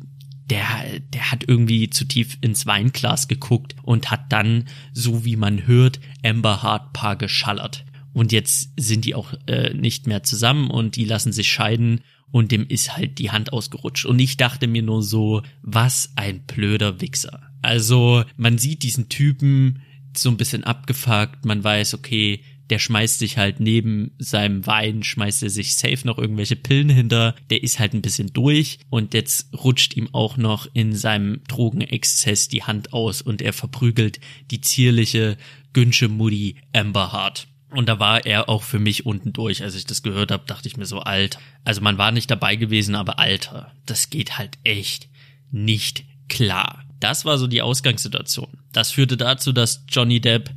der, 0.49 0.99
der 1.13 1.31
hat 1.31 1.43
irgendwie 1.47 1.89
zu 1.89 2.05
tief 2.05 2.37
ins 2.41 2.65
Weinglas 2.65 3.27
geguckt 3.27 3.75
und 3.81 4.11
hat 4.11 4.31
dann, 4.31 4.65
so 4.93 5.25
wie 5.25 5.37
man 5.37 5.65
hört, 5.65 5.99
Amber 6.23 6.61
Hart 6.61 6.93
paar 6.93 7.15
geschallert. 7.15 7.85
Und 8.15 8.31
jetzt 8.31 8.71
sind 8.77 9.03
die 9.03 9.13
auch 9.13 9.33
äh, 9.45 9.73
nicht 9.73 10.07
mehr 10.07 10.23
zusammen 10.23 10.71
und 10.71 10.95
die 10.95 11.03
lassen 11.03 11.33
sich 11.33 11.51
scheiden 11.51 11.99
und 12.31 12.53
dem 12.53 12.65
ist 12.65 12.95
halt 12.95 13.19
die 13.19 13.29
Hand 13.29 13.51
ausgerutscht. 13.51 14.05
Und 14.05 14.19
ich 14.19 14.37
dachte 14.37 14.67
mir 14.67 14.81
nur 14.81 15.03
so, 15.03 15.41
was 15.61 16.13
ein 16.15 16.45
blöder 16.45 17.01
Wichser. 17.01 17.41
Also 17.61 18.23
man 18.37 18.57
sieht 18.57 18.83
diesen 18.83 19.09
Typen 19.09 19.81
so 20.15 20.29
ein 20.29 20.37
bisschen 20.37 20.63
abgefuckt, 20.63 21.43
man 21.43 21.61
weiß, 21.61 21.93
okay, 21.93 22.39
der 22.69 22.79
schmeißt 22.79 23.19
sich 23.19 23.37
halt 23.37 23.59
neben 23.59 24.11
seinem 24.17 24.65
Wein, 24.65 25.03
schmeißt 25.03 25.43
er 25.43 25.49
sich 25.49 25.75
safe 25.75 26.07
noch 26.07 26.17
irgendwelche 26.17 26.55
Pillen 26.55 26.89
hinter, 26.89 27.35
der 27.49 27.63
ist 27.63 27.79
halt 27.79 27.93
ein 27.93 28.01
bisschen 28.01 28.31
durch 28.31 28.79
und 28.89 29.13
jetzt 29.13 29.53
rutscht 29.53 29.97
ihm 29.97 30.07
auch 30.13 30.37
noch 30.37 30.69
in 30.73 30.95
seinem 30.95 31.41
Drogenexzess 31.49 32.47
die 32.47 32.63
Hand 32.63 32.93
aus 32.93 33.21
und 33.21 33.41
er 33.41 33.51
verprügelt 33.51 34.21
die 34.51 34.61
zierliche 34.61 35.35
Günsche 35.73 36.07
Mutti 36.07 36.55
Amber 36.71 37.11
Hart. 37.11 37.49
Und 37.71 37.89
da 37.89 37.99
war 37.99 38.25
er 38.25 38.47
auch 38.47 38.63
für 38.63 38.79
mich 38.79 39.05
unten 39.05 39.33
durch. 39.33 39.63
Als 39.63 39.75
ich 39.75 39.85
das 39.85 40.03
gehört 40.03 40.31
habe, 40.31 40.45
dachte 40.45 40.67
ich 40.67 40.77
mir 40.77 40.85
so, 40.85 40.99
alt. 40.99 41.39
Also 41.63 41.81
man 41.81 41.97
war 41.97 42.11
nicht 42.11 42.29
dabei 42.29 42.55
gewesen, 42.55 42.95
aber 42.95 43.19
Alter, 43.19 43.71
das 43.85 44.09
geht 44.09 44.37
halt 44.37 44.57
echt 44.63 45.09
nicht 45.51 46.05
klar. 46.29 46.83
Das 46.99 47.25
war 47.25 47.37
so 47.37 47.47
die 47.47 47.61
Ausgangssituation. 47.61 48.59
Das 48.71 48.91
führte 48.91 49.17
dazu, 49.17 49.51
dass 49.51 49.83
Johnny 49.89 50.21
Depp 50.21 50.51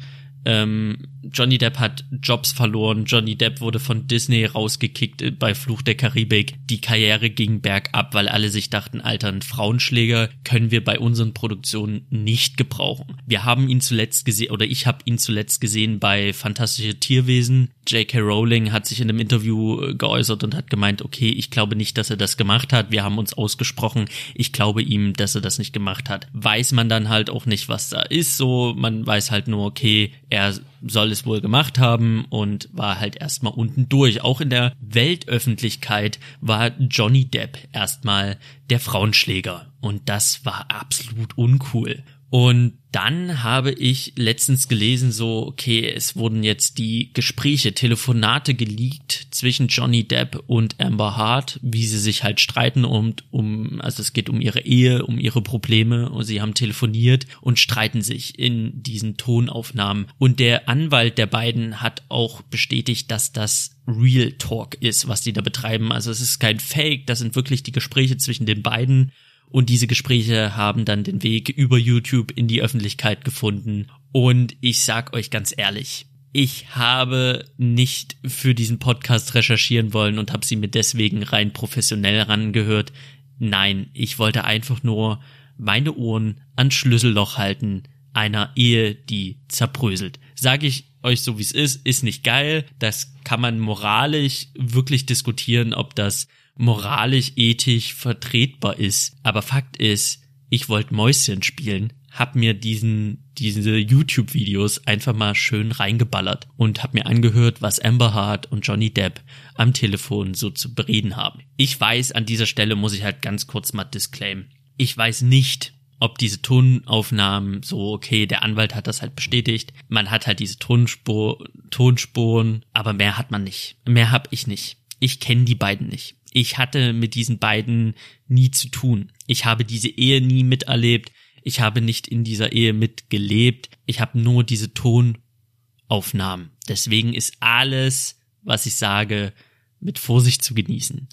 ähm, 0.45 1.09
Johnny 1.33 1.59
Depp 1.59 1.79
hat 1.79 2.05
Jobs 2.23 2.53
verloren, 2.53 3.05
Johnny 3.05 3.37
Depp 3.37 3.61
wurde 3.61 3.79
von 3.79 4.07
Disney 4.07 4.45
rausgekickt 4.45 5.39
bei 5.39 5.55
Fluch 5.55 5.83
der 5.83 5.95
Karibik, 5.95 6.55
die 6.67 6.81
Karriere 6.81 7.31
ging 7.31 7.61
bergab, 7.61 8.15
weil 8.15 8.29
alle 8.29 8.49
sich 8.49 8.71
dachten, 8.71 9.01
alter, 9.01 9.29
ein 9.29 9.43
Frauenschläger 9.43 10.29
können 10.45 10.71
wir 10.71 10.85
bei 10.85 10.99
unseren 10.99 11.35
Produktionen 11.35 12.07
nicht 12.11 12.57
gebrauchen. 12.57 13.17
Wir 13.27 13.45
haben 13.45 13.69
ihn 13.69 13.81
zuletzt 13.81 14.25
gesehen, 14.25 14.51
oder 14.51 14.67
ich 14.67 14.87
habe 14.87 14.99
ihn 15.05 15.19
zuletzt 15.19 15.61
gesehen 15.61 15.99
bei 15.99 16.33
Fantastische 16.33 16.99
Tierwesen. 16.99 17.71
J.K. 17.87 18.19
Rowling 18.19 18.73
hat 18.73 18.87
sich 18.87 19.01
in 19.01 19.09
einem 19.09 19.19
Interview 19.19 19.83
äh, 19.83 19.95
geäußert 19.95 20.45
und 20.45 20.55
hat 20.55 20.71
gemeint, 20.71 21.03
okay, 21.03 21.31
ich 21.31 21.51
glaube 21.51 21.77
nicht, 21.77 21.97
dass 21.97 22.11
er 22.11 22.17
das 22.17 22.37
gemacht 22.37 22.73
hat. 22.73 22.91
Wir 22.91 23.03
haben 23.03 23.19
uns 23.19 23.33
ausgesprochen. 23.33 24.07
Ich 24.35 24.53
glaube 24.53 24.83
ihm, 24.83 25.15
dass 25.15 25.35
er 25.35 25.41
das 25.41 25.59
nicht 25.59 25.73
gemacht 25.73 26.11
hat. 26.11 26.29
Weiß 26.33 26.73
man 26.73 26.89
dann 26.89 27.09
halt 27.09 27.31
auch 27.31 27.47
nicht, 27.47 27.69
was 27.69 27.89
da 27.89 28.03
ist. 28.03 28.37
So, 28.37 28.75
man 28.77 29.07
weiß 29.07 29.31
halt 29.31 29.49
nur, 29.49 29.65
okay, 29.65 30.13
er 30.29 30.55
soll 30.87 31.13
es 31.13 31.27
wohl 31.27 31.41
gemacht 31.41 31.79
haben 31.79 32.27
und 32.31 32.69
war 32.73 33.01
halt 33.01 33.17
erstmal 33.17 33.53
unten 33.53 33.89
durch. 33.89 34.23
Auch 34.23 34.41
in 34.41 34.51
der 34.51 34.73
Weltöffentlichkeit 34.81 36.19
war 36.41 36.71
Johnny 36.79 37.25
Depp 37.25 37.59
erstmal 37.73 38.39
der 38.71 38.81
Frauenschläger. 38.81 39.73
Und 39.81 40.09
das 40.09 40.45
war 40.45 40.71
absolut 40.71 41.37
uncool. 41.37 42.03
Und 42.31 42.79
dann 42.93 43.43
habe 43.43 43.73
ich 43.73 44.13
letztens 44.17 44.69
gelesen, 44.69 45.13
so, 45.13 45.47
okay, 45.47 45.91
es 45.91 46.17
wurden 46.17 46.43
jetzt 46.43 46.79
die 46.79 47.11
Gespräche, 47.13 47.75
Telefonate 47.75 48.55
geleakt 48.55 49.29
zwischen 49.31 49.69
Johnny 49.69 50.07
Depp 50.07 50.43
und 50.47 50.81
Amber 50.81 51.17
Hart, 51.17 51.59
wie 51.63 51.87
sie 51.87 51.99
sich 51.99 52.25
halt 52.25 52.41
streiten 52.41 52.85
und 52.85 53.25
um, 53.31 53.81
also 53.81 54.03
es 54.03 54.15
geht 54.15 54.29
um 54.31 54.41
ihre 54.41 54.61
Ehe, 54.61 55.05
um 55.05 55.19
ihre 55.19 55.43
Probleme 55.43 56.11
und 56.11 56.25
sie 56.25 56.41
haben 56.41 56.55
telefoniert 56.55 57.27
und 57.41 57.59
streiten 57.59 58.03
sich 58.03 58.39
in 58.39 58.83
diesen 58.83 59.17
Tonaufnahmen. 59.17 60.07
Und 60.19 60.41
der 60.41 60.69
Anwalt 60.69 61.19
der 61.19 61.27
beiden 61.27 61.81
hat 61.81 62.03
auch 62.09 62.43
bestätigt, 62.43 63.11
dass 63.11 63.33
das 63.33 63.77
Real 63.87 64.33
Talk 64.33 64.77
ist, 64.81 65.09
was 65.09 65.23
die 65.23 65.33
da 65.33 65.41
betreiben. 65.41 65.93
Also 65.93 66.11
es 66.11 66.21
ist 66.21 66.39
kein 66.39 66.61
Fake, 66.61 67.07
das 67.07 67.21
sind 67.21 67.37
wirklich 67.37 67.63
die 67.63 67.73
Gespräche 67.73 68.17
zwischen 68.17 68.47
den 68.47 68.63
beiden 68.63 69.13
und 69.51 69.71
diese 69.71 69.87
Gespräche 69.87 70.57
haben 70.57 70.85
dann 70.85 71.05
den 71.05 71.23
Weg 71.23 71.49
über 71.49 71.79
YouTube 71.79 72.33
in 72.33 72.49
die 72.49 72.63
Öffentlichkeit 72.63 73.25
gefunden. 73.25 73.87
Und 74.13 74.57
ich 74.61 74.81
sag 74.81 75.15
euch 75.15 75.31
ganz 75.31 75.55
ehrlich, 75.57 76.07
ich 76.33 76.75
habe 76.77 77.47
nicht 77.57 78.17
für 78.27 78.55
diesen 78.55 78.79
Podcast 78.79 79.35
recherchieren 79.35 79.95
wollen 79.95 80.19
und 80.19 80.33
habe 80.33 80.45
sie 80.45 80.57
mir 80.57 80.69
deswegen 80.69 81.23
rein 81.23 81.53
professionell 81.53 82.21
rangehört. 82.23 82.93
Nein, 83.39 83.89
ich 83.95 84.19
wollte 84.19 84.45
einfach 84.45 84.83
nur 84.83 85.21
meine 85.57 85.95
Ohren 85.95 86.41
an 86.55 86.71
Schlüsselloch 86.71 87.39
halten 87.39 87.85
einer 88.13 88.53
Ehe, 88.57 88.95
die 88.95 89.39
zerbröselt. 89.49 90.19
Sage 90.35 90.67
ich 90.67 90.85
euch 91.03 91.23
so 91.23 91.39
wie 91.39 91.43
es 91.43 91.53
ist, 91.53 91.87
ist 91.87 92.03
nicht 92.03 92.25
geil. 92.25 92.65
Das 92.79 93.15
kann 93.25 93.41
man 93.41 93.59
moralisch 93.59 94.49
wirklich 94.55 95.07
diskutieren, 95.07 95.73
ob 95.73 95.95
das 95.95 96.29
moralisch, 96.59 97.33
ethisch 97.37 97.95
vertretbar 97.95 98.79
ist. 98.79 99.17
Aber 99.23 99.41
Fakt 99.41 99.79
ist, 99.79 100.23
ich 100.51 100.69
wollte 100.69 100.95
Mäuschen 100.95 101.43
spielen, 101.43 101.95
hab 102.11 102.35
mir 102.35 102.53
diesen 102.53 103.25
diese 103.39 103.77
YouTube-Videos 103.77 104.87
einfach 104.87 105.15
mal 105.15 105.35
schön 105.37 105.71
reingeballert 105.71 106.49
und 106.57 106.83
hab 106.83 106.93
mir 106.93 107.07
angehört, 107.07 107.63
was 107.63 107.79
Amber 107.79 108.13
Hart 108.13 108.51
und 108.51 108.67
Johnny 108.67 108.91
Depp 108.91 109.21
am 109.55 109.73
Telefon 109.73 110.35
so 110.35 110.51
zu 110.51 110.75
bereden 110.75 111.15
haben. 111.15 111.43
Ich 111.57 111.81
weiß, 111.81 112.13
an 112.13 112.27
dieser 112.27 112.47
Stelle 112.47 112.75
muss 112.75 112.95
ich 112.95 113.05
halt 113.05 113.23
ganz 113.23 113.47
kurz 113.47 113.73
mal 113.73 113.85
disclaimen. 113.85 114.51
Ich 114.77 114.97
weiß 114.97 115.23
nicht, 115.23 115.75
ob 116.01 116.19
diese 116.19 116.43
Tonaufnahmen 116.43 117.63
so, 117.63 117.93
okay, 117.93 118.27
der 118.27 118.43
Anwalt 118.43 118.75
hat 118.75 118.89
das 118.89 119.03
halt 119.03 119.15
bestätigt, 119.15 119.73
man 119.89 120.11
hat 120.11 120.27
halt 120.27 120.41
diese 120.41 120.59
Tonspur, 120.59 121.45
Tonspuren, 121.71 122.65
aber 122.73 122.93
mehr 122.93 123.19
hat 123.19 123.31
man 123.31 123.45
nicht. 123.45 123.77
Mehr 123.87 124.11
hab 124.11 124.33
ich 124.33 124.49
nicht. 124.49 124.79
Ich 125.01 125.21
kenne 125.21 125.45
die 125.45 125.55
beiden 125.55 125.89
nicht 125.89 126.17
ich 126.33 126.59
hatte 126.59 126.93
mit 126.93 127.15
diesen 127.15 127.39
beiden 127.39 127.95
nie 128.27 128.51
zu 128.51 128.69
tun. 128.69 129.13
Ich 129.27 129.45
habe 129.45 129.65
diese 129.65 129.89
Ehe 129.89 130.21
nie 130.21 130.45
miterlebt. 130.45 131.13
Ich 131.43 131.61
habe 131.61 131.81
nicht 131.81 132.09
in 132.09 132.25
dieser 132.25 132.53
Ehe 132.53 132.73
mitgelebt. 132.73 133.71
Ich 133.87 134.01
habe 134.01 134.19
nur 134.19 134.45
diese 134.45 134.75
Tonaufnahmen. 134.75 136.51
Deswegen 136.69 137.15
ist 137.15 137.37
alles, 137.41 138.21
was 138.43 138.67
ich 138.67 138.75
sage, 138.77 139.33
mit 139.81 139.99
Vorsicht 139.99 140.43
zu 140.43 140.55
genießen. 140.55 141.09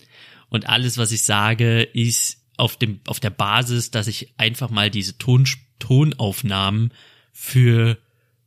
Und 0.49 0.67
alles, 0.67 0.97
was 0.97 1.11
ich 1.11 1.23
sage, 1.23 1.81
ist 1.81 2.41
auf 2.57 2.77
dem, 2.77 2.99
auf 3.05 3.19
der 3.19 3.29
Basis, 3.29 3.91
dass 3.91 4.07
ich 4.07 4.33
einfach 4.37 4.69
mal 4.69 4.89
diese 4.89 5.17
Ton, 5.17 5.45
Tonaufnahmen 5.79 6.93
für 7.31 7.97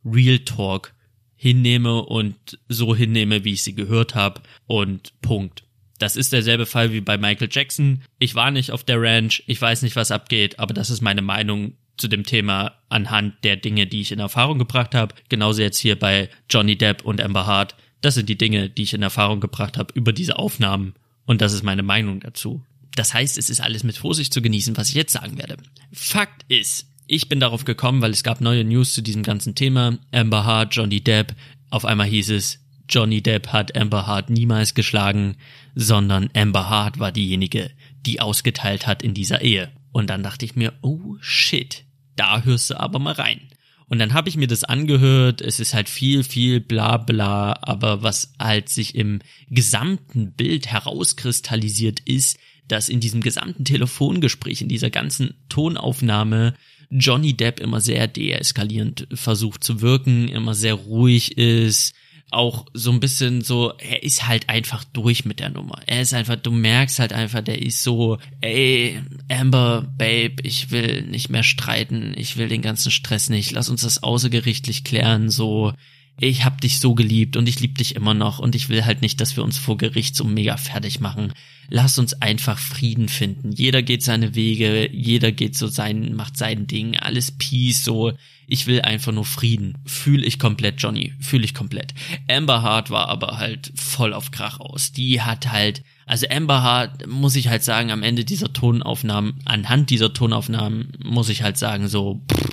Real 0.03 0.39
Talk 0.39 0.93
hinnehme 1.35 2.03
und 2.03 2.59
so 2.67 2.95
hinnehme, 2.95 3.45
wie 3.45 3.53
ich 3.53 3.63
sie 3.63 3.75
gehört 3.75 4.15
habe 4.15 4.41
und 4.67 5.13
Punkt. 5.21 5.63
Das 5.99 6.15
ist 6.15 6.33
derselbe 6.33 6.65
Fall 6.65 6.91
wie 6.91 7.01
bei 7.01 7.17
Michael 7.17 7.49
Jackson. 7.51 8.01
Ich 8.17 8.33
war 8.33 8.51
nicht 8.51 8.71
auf 8.71 8.83
der 8.83 9.01
Ranch, 9.01 9.43
ich 9.47 9.61
weiß 9.61 9.83
nicht, 9.83 9.95
was 9.95 10.11
abgeht, 10.11 10.57
aber 10.57 10.73
das 10.73 10.89
ist 10.89 11.01
meine 11.01 11.21
Meinung 11.21 11.73
zu 11.97 12.07
dem 12.07 12.23
Thema 12.23 12.75
anhand 12.87 13.35
der 13.43 13.57
Dinge, 13.57 13.85
die 13.85 14.01
ich 14.01 14.11
in 14.11 14.19
Erfahrung 14.19 14.57
gebracht 14.57 14.95
habe. 14.95 15.13
Genauso 15.27 15.61
jetzt 15.61 15.77
hier 15.77 15.99
bei 15.99 16.29
Johnny 16.49 16.77
Depp 16.77 17.03
und 17.03 17.21
Amber 17.21 17.45
Hart. 17.45 17.75
Das 18.01 18.15
sind 18.15 18.29
die 18.29 18.37
Dinge, 18.37 18.69
die 18.69 18.83
ich 18.83 18.93
in 18.93 19.01
Erfahrung 19.01 19.41
gebracht 19.41 19.77
habe 19.77 19.93
über 19.93 20.13
diese 20.13 20.39
Aufnahmen. 20.39 20.93
Und 21.25 21.41
das 21.41 21.53
ist 21.53 21.63
meine 21.63 21.83
Meinung 21.83 22.21
dazu. 22.21 22.63
Das 22.95 23.13
heißt, 23.13 23.37
es 23.37 23.49
ist 23.49 23.61
alles 23.61 23.83
mit 23.83 23.97
Vorsicht 23.97 24.33
zu 24.33 24.41
genießen, 24.41 24.75
was 24.77 24.89
ich 24.89 24.95
jetzt 24.95 25.13
sagen 25.13 25.37
werde. 25.37 25.57
Fakt 25.91 26.45
ist, 26.47 26.87
ich 27.07 27.27
bin 27.27 27.39
darauf 27.39 27.65
gekommen, 27.65 28.01
weil 28.01 28.11
es 28.11 28.23
gab 28.23 28.39
neue 28.39 28.63
News 28.63 28.93
zu 28.93 29.01
diesem 29.01 29.23
ganzen 29.23 29.55
Thema. 29.55 29.97
Amber 30.11 30.45
Hart, 30.45 30.75
Johnny 30.75 31.01
Depp. 31.01 31.35
Auf 31.69 31.85
einmal 31.85 32.07
hieß 32.07 32.29
es, 32.31 32.59
Johnny 32.89 33.21
Depp 33.21 33.47
hat 33.47 33.77
Amber 33.77 34.07
Hart 34.07 34.29
niemals 34.29 34.73
geschlagen, 34.73 35.37
sondern 35.75 36.29
Amber 36.35 36.69
Hart 36.69 36.99
war 36.99 37.11
diejenige, 37.11 37.71
die 38.05 38.19
ausgeteilt 38.19 38.87
hat 38.87 39.03
in 39.03 39.13
dieser 39.13 39.41
Ehe. 39.41 39.71
Und 39.91 40.09
dann 40.09 40.23
dachte 40.23 40.45
ich 40.45 40.55
mir, 40.55 40.73
oh 40.81 41.15
shit, 41.19 41.85
da 42.15 42.43
hörst 42.43 42.71
du 42.71 42.79
aber 42.79 42.99
mal 42.99 43.13
rein. 43.13 43.41
Und 43.87 43.97
dann 43.97 44.13
habe 44.13 44.29
ich 44.29 44.37
mir 44.37 44.47
das 44.47 44.63
angehört, 44.63 45.41
es 45.41 45.59
ist 45.59 45.73
halt 45.73 45.89
viel, 45.89 46.23
viel 46.23 46.59
bla 46.59 46.97
bla, 46.97 47.57
aber 47.61 48.03
was 48.03 48.33
halt 48.39 48.69
sich 48.69 48.93
im 48.93 49.19
gesamten 49.49 50.33
Bild 50.33 50.67
herauskristallisiert 50.67 51.99
ist, 52.01 52.37
dass 52.67 52.87
in 52.87 52.99
diesem 52.99 53.21
gesamten 53.21 53.65
Telefongespräch, 53.65 54.61
in 54.61 54.67
dieser 54.67 54.91
ganzen 54.91 55.33
Tonaufnahme 55.49 56.53
Johnny 56.91 57.33
Depp 57.33 57.59
immer 57.59 57.81
sehr 57.81 58.07
deeskalierend 58.07 59.07
versucht 59.11 59.63
zu 59.63 59.81
wirken, 59.81 60.27
immer 60.27 60.53
sehr 60.53 60.75
ruhig 60.75 61.37
ist, 61.37 61.95
auch 62.31 62.65
so 62.73 62.91
ein 62.91 62.99
bisschen 62.99 63.41
so, 63.41 63.73
er 63.77 64.03
ist 64.03 64.27
halt 64.27 64.49
einfach 64.49 64.83
durch 64.83 65.25
mit 65.25 65.39
der 65.39 65.49
Nummer. 65.49 65.79
Er 65.85 66.01
ist 66.01 66.13
einfach, 66.13 66.35
du 66.35 66.51
merkst 66.51 66.99
halt 66.99 67.13
einfach, 67.13 67.41
der 67.41 67.61
ist 67.61 67.83
so, 67.83 68.17
ey, 68.41 69.01
Amber, 69.29 69.87
Babe, 69.97 70.35
ich 70.43 70.71
will 70.71 71.03
nicht 71.03 71.29
mehr 71.29 71.43
streiten, 71.43 72.13
ich 72.15 72.37
will 72.37 72.47
den 72.47 72.61
ganzen 72.61 72.91
Stress 72.91 73.29
nicht, 73.29 73.51
lass 73.51 73.69
uns 73.69 73.81
das 73.81 74.03
außergerichtlich 74.03 74.83
klären, 74.83 75.29
so, 75.29 75.73
ich 76.19 76.43
hab 76.43 76.59
dich 76.61 76.79
so 76.79 76.95
geliebt 76.95 77.37
und 77.37 77.47
ich 77.47 77.59
lieb 77.59 77.77
dich 77.77 77.95
immer 77.95 78.13
noch 78.13 78.39
und 78.39 78.55
ich 78.55 78.69
will 78.69 78.85
halt 78.85 79.01
nicht, 79.01 79.21
dass 79.21 79.35
wir 79.37 79.43
uns 79.43 79.57
vor 79.57 79.77
Gericht 79.77 80.15
so 80.15 80.23
mega 80.23 80.57
fertig 80.57 80.99
machen. 80.99 81.33
Lass 81.69 81.99
uns 81.99 82.21
einfach 82.21 82.57
Frieden 82.57 83.09
finden. 83.09 83.51
Jeder 83.51 83.81
geht 83.81 84.03
seine 84.03 84.35
Wege, 84.35 84.89
jeder 84.91 85.31
geht 85.31 85.55
so 85.55 85.67
sein, 85.67 86.15
macht 86.15 86.35
sein 86.35 86.67
Ding, 86.67 86.97
alles 86.97 87.31
Peace, 87.31 87.83
so 87.83 88.13
ich 88.47 88.65
will 88.65 88.81
einfach 88.81 89.11
nur 89.11 89.25
Frieden. 89.25 89.77
Fühl 89.85 90.25
ich 90.25 90.39
komplett, 90.39 90.81
Johnny. 90.81 91.13
Fühl 91.19 91.43
ich 91.43 91.53
komplett. 91.53 91.93
Amber 92.27 92.63
Hart 92.63 92.89
war 92.89 93.07
aber 93.07 93.37
halt 93.37 93.71
voll 93.75 94.11
auf 94.11 94.31
Krach 94.31 94.59
aus. 94.59 94.91
Die 94.91 95.21
hat 95.21 95.51
halt, 95.51 95.83
also 96.07 96.25
Amber 96.27 96.63
Hart, 96.63 97.07
muss 97.07 97.35
ich 97.35 97.47
halt 97.47 97.63
sagen, 97.63 97.91
am 97.91 98.01
Ende 98.01 98.25
dieser 98.25 98.51
Tonaufnahmen, 98.51 99.35
anhand 99.45 99.91
dieser 99.91 100.13
Tonaufnahmen, 100.13 100.93
muss 101.03 101.29
ich 101.29 101.43
halt 101.43 101.59
sagen, 101.59 101.87
so, 101.87 102.21
pff, 102.33 102.49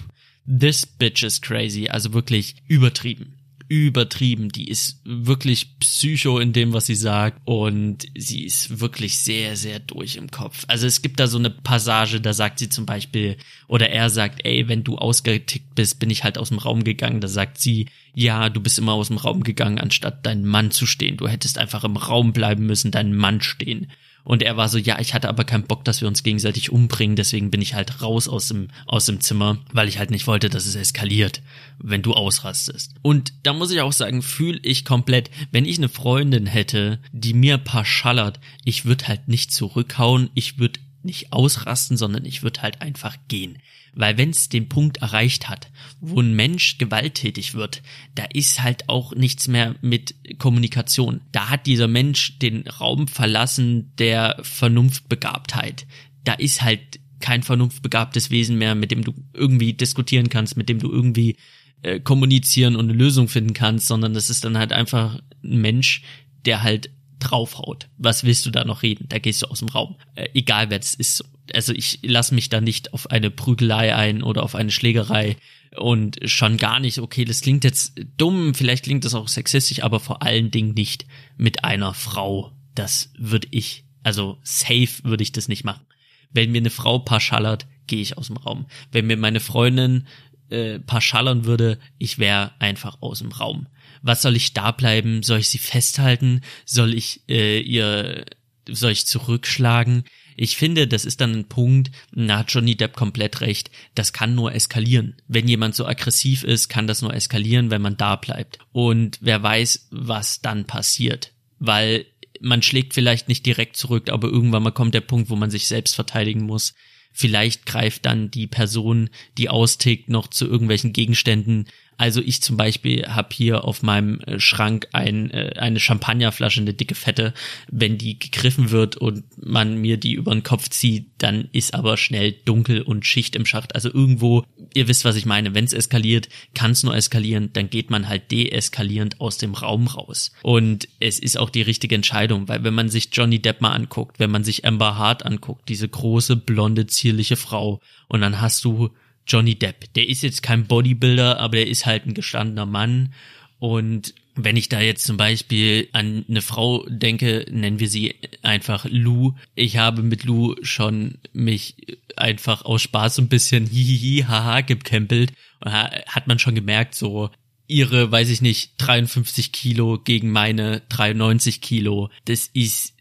this 0.46 0.84
bitch 0.84 1.22
is 1.22 1.40
crazy. 1.40 1.88
Also 1.88 2.12
wirklich 2.12 2.56
übertrieben 2.68 3.35
übertrieben. 3.68 4.50
Die 4.50 4.68
ist 4.68 5.00
wirklich 5.04 5.78
psycho 5.80 6.38
in 6.38 6.52
dem, 6.52 6.72
was 6.72 6.86
sie 6.86 6.94
sagt. 6.94 7.40
Und 7.44 8.06
sie 8.16 8.44
ist 8.44 8.80
wirklich 8.80 9.18
sehr, 9.18 9.56
sehr 9.56 9.78
durch 9.78 10.16
im 10.16 10.30
Kopf. 10.30 10.64
Also 10.68 10.86
es 10.86 11.02
gibt 11.02 11.20
da 11.20 11.26
so 11.26 11.38
eine 11.38 11.50
Passage, 11.50 12.20
da 12.20 12.32
sagt 12.32 12.58
sie 12.58 12.68
zum 12.68 12.86
Beispiel, 12.86 13.36
oder 13.68 13.90
er 13.90 14.10
sagt, 14.10 14.44
ey, 14.44 14.68
wenn 14.68 14.84
du 14.84 14.96
ausgetickt 14.96 15.74
bist, 15.74 15.98
bin 15.98 16.10
ich 16.10 16.24
halt 16.24 16.38
aus 16.38 16.48
dem 16.50 16.58
Raum 16.58 16.84
gegangen. 16.84 17.20
Da 17.20 17.28
sagt 17.28 17.58
sie, 17.58 17.86
ja, 18.14 18.48
du 18.48 18.60
bist 18.60 18.78
immer 18.78 18.92
aus 18.92 19.08
dem 19.08 19.18
Raum 19.18 19.42
gegangen, 19.42 19.78
anstatt 19.78 20.24
deinen 20.24 20.46
Mann 20.46 20.70
zu 20.70 20.86
stehen. 20.86 21.16
Du 21.16 21.28
hättest 21.28 21.58
einfach 21.58 21.84
im 21.84 21.96
Raum 21.96 22.32
bleiben 22.32 22.66
müssen, 22.66 22.90
deinen 22.90 23.14
Mann 23.14 23.40
stehen. 23.40 23.88
Und 24.26 24.42
er 24.42 24.56
war 24.56 24.68
so, 24.68 24.76
ja, 24.76 24.98
ich 24.98 25.14
hatte 25.14 25.28
aber 25.28 25.44
keinen 25.44 25.68
Bock, 25.68 25.84
dass 25.84 26.00
wir 26.00 26.08
uns 26.08 26.24
gegenseitig 26.24 26.72
umbringen, 26.72 27.14
deswegen 27.14 27.52
bin 27.52 27.62
ich 27.62 27.74
halt 27.74 28.02
raus 28.02 28.26
aus 28.26 28.48
dem, 28.48 28.68
aus 28.84 29.06
dem 29.06 29.20
Zimmer, 29.20 29.58
weil 29.72 29.86
ich 29.86 30.00
halt 30.00 30.10
nicht 30.10 30.26
wollte, 30.26 30.50
dass 30.50 30.66
es 30.66 30.74
eskaliert, 30.74 31.42
wenn 31.78 32.02
du 32.02 32.12
ausrastest. 32.12 32.96
Und 33.02 33.32
da 33.44 33.52
muss 33.52 33.70
ich 33.70 33.80
auch 33.82 33.92
sagen, 33.92 34.22
fühle 34.22 34.58
ich 34.64 34.84
komplett, 34.84 35.30
wenn 35.52 35.64
ich 35.64 35.78
eine 35.78 35.88
Freundin 35.88 36.46
hätte, 36.46 36.98
die 37.12 37.34
mir 37.34 37.56
paar 37.56 37.84
schallert, 37.84 38.40
ich 38.64 38.84
würde 38.84 39.06
halt 39.06 39.28
nicht 39.28 39.52
zurückhauen, 39.52 40.30
ich 40.34 40.58
würde 40.58 40.80
nicht 41.04 41.32
ausrasten, 41.32 41.96
sondern 41.96 42.24
ich 42.24 42.42
würde 42.42 42.62
halt 42.62 42.82
einfach 42.82 43.16
gehen. 43.28 43.58
Weil 43.96 44.18
wenn 44.18 44.30
es 44.30 44.50
den 44.50 44.68
Punkt 44.68 44.98
erreicht 44.98 45.48
hat, 45.48 45.70
wo 46.00 46.20
ein 46.20 46.34
Mensch 46.34 46.76
gewalttätig 46.76 47.54
wird, 47.54 47.82
da 48.14 48.24
ist 48.24 48.62
halt 48.62 48.90
auch 48.90 49.14
nichts 49.14 49.48
mehr 49.48 49.74
mit 49.80 50.14
Kommunikation. 50.38 51.22
Da 51.32 51.48
hat 51.48 51.66
dieser 51.66 51.88
Mensch 51.88 52.38
den 52.38 52.68
Raum 52.68 53.08
verlassen 53.08 53.92
der 53.96 54.36
Vernunftbegabtheit. 54.42 55.86
Da 56.24 56.34
ist 56.34 56.60
halt 56.60 57.00
kein 57.20 57.42
vernunftbegabtes 57.42 58.30
Wesen 58.30 58.58
mehr, 58.58 58.74
mit 58.74 58.90
dem 58.90 59.02
du 59.02 59.14
irgendwie 59.32 59.72
diskutieren 59.72 60.28
kannst, 60.28 60.58
mit 60.58 60.68
dem 60.68 60.78
du 60.78 60.92
irgendwie 60.92 61.36
äh, 61.80 61.98
kommunizieren 61.98 62.76
und 62.76 62.90
eine 62.90 62.98
Lösung 62.98 63.28
finden 63.28 63.54
kannst, 63.54 63.86
sondern 63.86 64.12
das 64.12 64.28
ist 64.28 64.44
dann 64.44 64.58
halt 64.58 64.74
einfach 64.74 65.18
ein 65.42 65.60
Mensch, 65.62 66.02
der 66.44 66.62
halt 66.62 66.90
draufhaut. 67.18 67.88
Was 67.98 68.24
willst 68.24 68.46
du 68.46 68.50
da 68.50 68.64
noch 68.64 68.82
reden? 68.82 69.06
Da 69.08 69.18
gehst 69.18 69.42
du 69.42 69.46
aus 69.46 69.60
dem 69.60 69.68
Raum. 69.68 69.96
Äh, 70.14 70.28
egal 70.34 70.70
wer 70.70 70.78
das 70.78 70.94
ist. 70.94 71.24
Also 71.54 71.72
ich 71.72 72.00
lasse 72.02 72.34
mich 72.34 72.48
da 72.48 72.60
nicht 72.60 72.92
auf 72.92 73.10
eine 73.10 73.30
Prügelei 73.30 73.94
ein 73.94 74.22
oder 74.22 74.42
auf 74.42 74.54
eine 74.54 74.70
Schlägerei 74.70 75.36
und 75.76 76.18
schon 76.24 76.56
gar 76.56 76.80
nicht, 76.80 76.98
okay, 76.98 77.24
das 77.24 77.40
klingt 77.40 77.64
jetzt 77.64 78.00
dumm, 78.16 78.54
vielleicht 78.54 78.84
klingt 78.84 79.04
das 79.04 79.14
auch 79.14 79.28
sexistisch, 79.28 79.82
aber 79.82 80.00
vor 80.00 80.22
allen 80.22 80.50
Dingen 80.50 80.74
nicht 80.74 81.06
mit 81.36 81.64
einer 81.64 81.94
Frau. 81.94 82.52
Das 82.74 83.12
würde 83.16 83.48
ich, 83.50 83.84
also 84.02 84.38
safe 84.42 85.04
würde 85.04 85.22
ich 85.22 85.32
das 85.32 85.48
nicht 85.48 85.64
machen. 85.64 85.86
Wenn 86.32 86.52
mir 86.52 86.58
eine 86.58 86.70
Frau 86.70 86.98
paar 86.98 87.20
schallert, 87.20 87.66
gehe 87.86 88.02
ich 88.02 88.18
aus 88.18 88.26
dem 88.26 88.36
Raum. 88.36 88.66
Wenn 88.90 89.06
mir 89.06 89.16
meine 89.16 89.40
Freundin 89.40 90.06
äh, 90.50 90.80
schallern 91.00 91.44
würde, 91.44 91.78
ich 91.98 92.18
wäre 92.18 92.52
einfach 92.58 93.00
aus 93.00 93.20
dem 93.20 93.32
Raum. 93.32 93.66
Was 94.06 94.22
soll 94.22 94.36
ich 94.36 94.54
da 94.54 94.70
bleiben? 94.70 95.24
Soll 95.24 95.40
ich 95.40 95.48
sie 95.48 95.58
festhalten? 95.58 96.42
Soll 96.64 96.94
ich 96.94 97.22
äh, 97.28 97.58
ihr, 97.60 98.24
soll 98.68 98.92
ich 98.92 99.06
zurückschlagen? 99.06 100.04
Ich 100.36 100.56
finde, 100.56 100.86
das 100.86 101.04
ist 101.04 101.20
dann 101.20 101.32
ein 101.32 101.48
Punkt, 101.48 101.90
da 102.12 102.38
hat 102.38 102.52
Johnny 102.52 102.76
Depp 102.76 102.94
komplett 102.94 103.40
recht, 103.40 103.70
das 103.94 104.12
kann 104.12 104.34
nur 104.34 104.54
eskalieren. 104.54 105.16
Wenn 105.26 105.48
jemand 105.48 105.74
so 105.74 105.86
aggressiv 105.86 106.44
ist, 106.44 106.68
kann 106.68 106.86
das 106.86 107.02
nur 107.02 107.14
eskalieren, 107.14 107.70
wenn 107.70 107.82
man 107.82 107.96
da 107.96 108.16
bleibt. 108.16 108.58
Und 108.70 109.18
wer 109.22 109.42
weiß, 109.42 109.88
was 109.90 110.42
dann 110.42 110.66
passiert. 110.66 111.32
Weil 111.58 112.06
man 112.40 112.62
schlägt 112.62 112.94
vielleicht 112.94 113.28
nicht 113.28 113.44
direkt 113.44 113.76
zurück, 113.76 114.10
aber 114.10 114.28
irgendwann 114.28 114.62
mal 114.62 114.72
kommt 114.72 114.94
der 114.94 115.00
Punkt, 115.00 115.30
wo 115.30 115.36
man 115.36 115.50
sich 115.50 115.66
selbst 115.66 115.96
verteidigen 115.96 116.42
muss. 116.42 116.74
Vielleicht 117.12 117.64
greift 117.64 118.04
dann 118.04 118.30
die 118.30 118.46
Person, 118.46 119.08
die 119.38 119.48
austickt, 119.48 120.10
noch 120.10 120.28
zu 120.28 120.46
irgendwelchen 120.46 120.92
Gegenständen, 120.92 121.66
also 121.98 122.20
ich 122.20 122.42
zum 122.42 122.56
Beispiel 122.56 123.06
habe 123.06 123.28
hier 123.32 123.64
auf 123.64 123.82
meinem 123.82 124.20
äh, 124.20 124.38
Schrank 124.38 124.88
ein, 124.92 125.30
äh, 125.30 125.54
eine 125.56 125.80
Champagnerflasche, 125.80 126.60
eine 126.60 126.74
dicke 126.74 126.94
Fette. 126.94 127.32
Wenn 127.70 127.98
die 127.98 128.18
gegriffen 128.18 128.70
wird 128.70 128.96
und 128.96 129.24
man 129.38 129.78
mir 129.78 129.96
die 129.96 130.12
über 130.12 130.32
den 130.32 130.42
Kopf 130.42 130.68
zieht, 130.68 131.08
dann 131.18 131.48
ist 131.52 131.74
aber 131.74 131.96
schnell 131.96 132.32
dunkel 132.44 132.82
und 132.82 133.06
Schicht 133.06 133.34
im 133.34 133.46
Schacht. 133.46 133.74
Also 133.74 133.92
irgendwo, 133.92 134.44
ihr 134.74 134.88
wisst, 134.88 135.04
was 135.04 135.16
ich 135.16 135.26
meine. 135.26 135.54
Wenn 135.54 135.64
es 135.64 135.72
eskaliert, 135.72 136.28
kann 136.54 136.72
es 136.72 136.82
nur 136.82 136.94
eskalieren. 136.94 137.50
Dann 137.54 137.70
geht 137.70 137.90
man 137.90 138.08
halt 138.08 138.30
deeskalierend 138.30 139.20
aus 139.20 139.38
dem 139.38 139.54
Raum 139.54 139.86
raus. 139.86 140.32
Und 140.42 140.88
es 141.00 141.18
ist 141.18 141.38
auch 141.38 141.50
die 141.50 141.62
richtige 141.62 141.94
Entscheidung, 141.94 142.48
weil 142.48 142.62
wenn 142.62 142.74
man 142.74 142.90
sich 142.90 143.08
Johnny 143.12 143.40
Depp 143.40 143.60
mal 143.60 143.72
anguckt, 143.72 144.18
wenn 144.18 144.30
man 144.30 144.44
sich 144.44 144.64
Amber 144.66 144.98
Hart 144.98 145.24
anguckt, 145.24 145.68
diese 145.68 145.88
große, 145.88 146.36
blonde, 146.36 146.86
zierliche 146.86 147.36
Frau, 147.36 147.80
und 148.08 148.20
dann 148.20 148.40
hast 148.40 148.64
du 148.64 148.90
Johnny 149.26 149.56
Depp. 149.56 149.92
Der 149.94 150.08
ist 150.08 150.22
jetzt 150.22 150.42
kein 150.42 150.66
Bodybuilder, 150.66 151.38
aber 151.38 151.56
der 151.56 151.66
ist 151.66 151.86
halt 151.86 152.06
ein 152.06 152.14
gestandener 152.14 152.66
Mann. 152.66 153.12
Und 153.58 154.14
wenn 154.36 154.56
ich 154.56 154.68
da 154.68 154.80
jetzt 154.80 155.04
zum 155.04 155.16
Beispiel 155.16 155.88
an 155.92 156.24
eine 156.28 156.42
Frau 156.42 156.84
denke, 156.88 157.46
nennen 157.50 157.80
wir 157.80 157.88
sie 157.88 158.14
einfach 158.42 158.86
Lou. 158.88 159.32
Ich 159.54 159.78
habe 159.78 160.02
mit 160.02 160.24
Lou 160.24 160.54
schon 160.62 161.18
mich 161.32 161.74
einfach 162.16 162.64
aus 162.64 162.82
Spaß 162.82 163.16
so 163.16 163.22
ein 163.22 163.28
bisschen 163.28 163.66
hihihi, 163.70 164.24
haha 164.28 164.60
gekämpelt. 164.60 165.32
Und 165.60 165.72
hat 165.72 166.26
man 166.26 166.38
schon 166.38 166.54
gemerkt, 166.54 166.94
so 166.94 167.30
ihre, 167.66 168.12
weiß 168.12 168.28
ich 168.28 168.42
nicht, 168.42 168.72
53 168.78 169.52
Kilo 169.52 169.98
gegen 169.98 170.30
meine 170.30 170.82
93 170.90 171.60
Kilo. 171.60 172.10
Das 172.26 172.48
ist, 172.52 172.94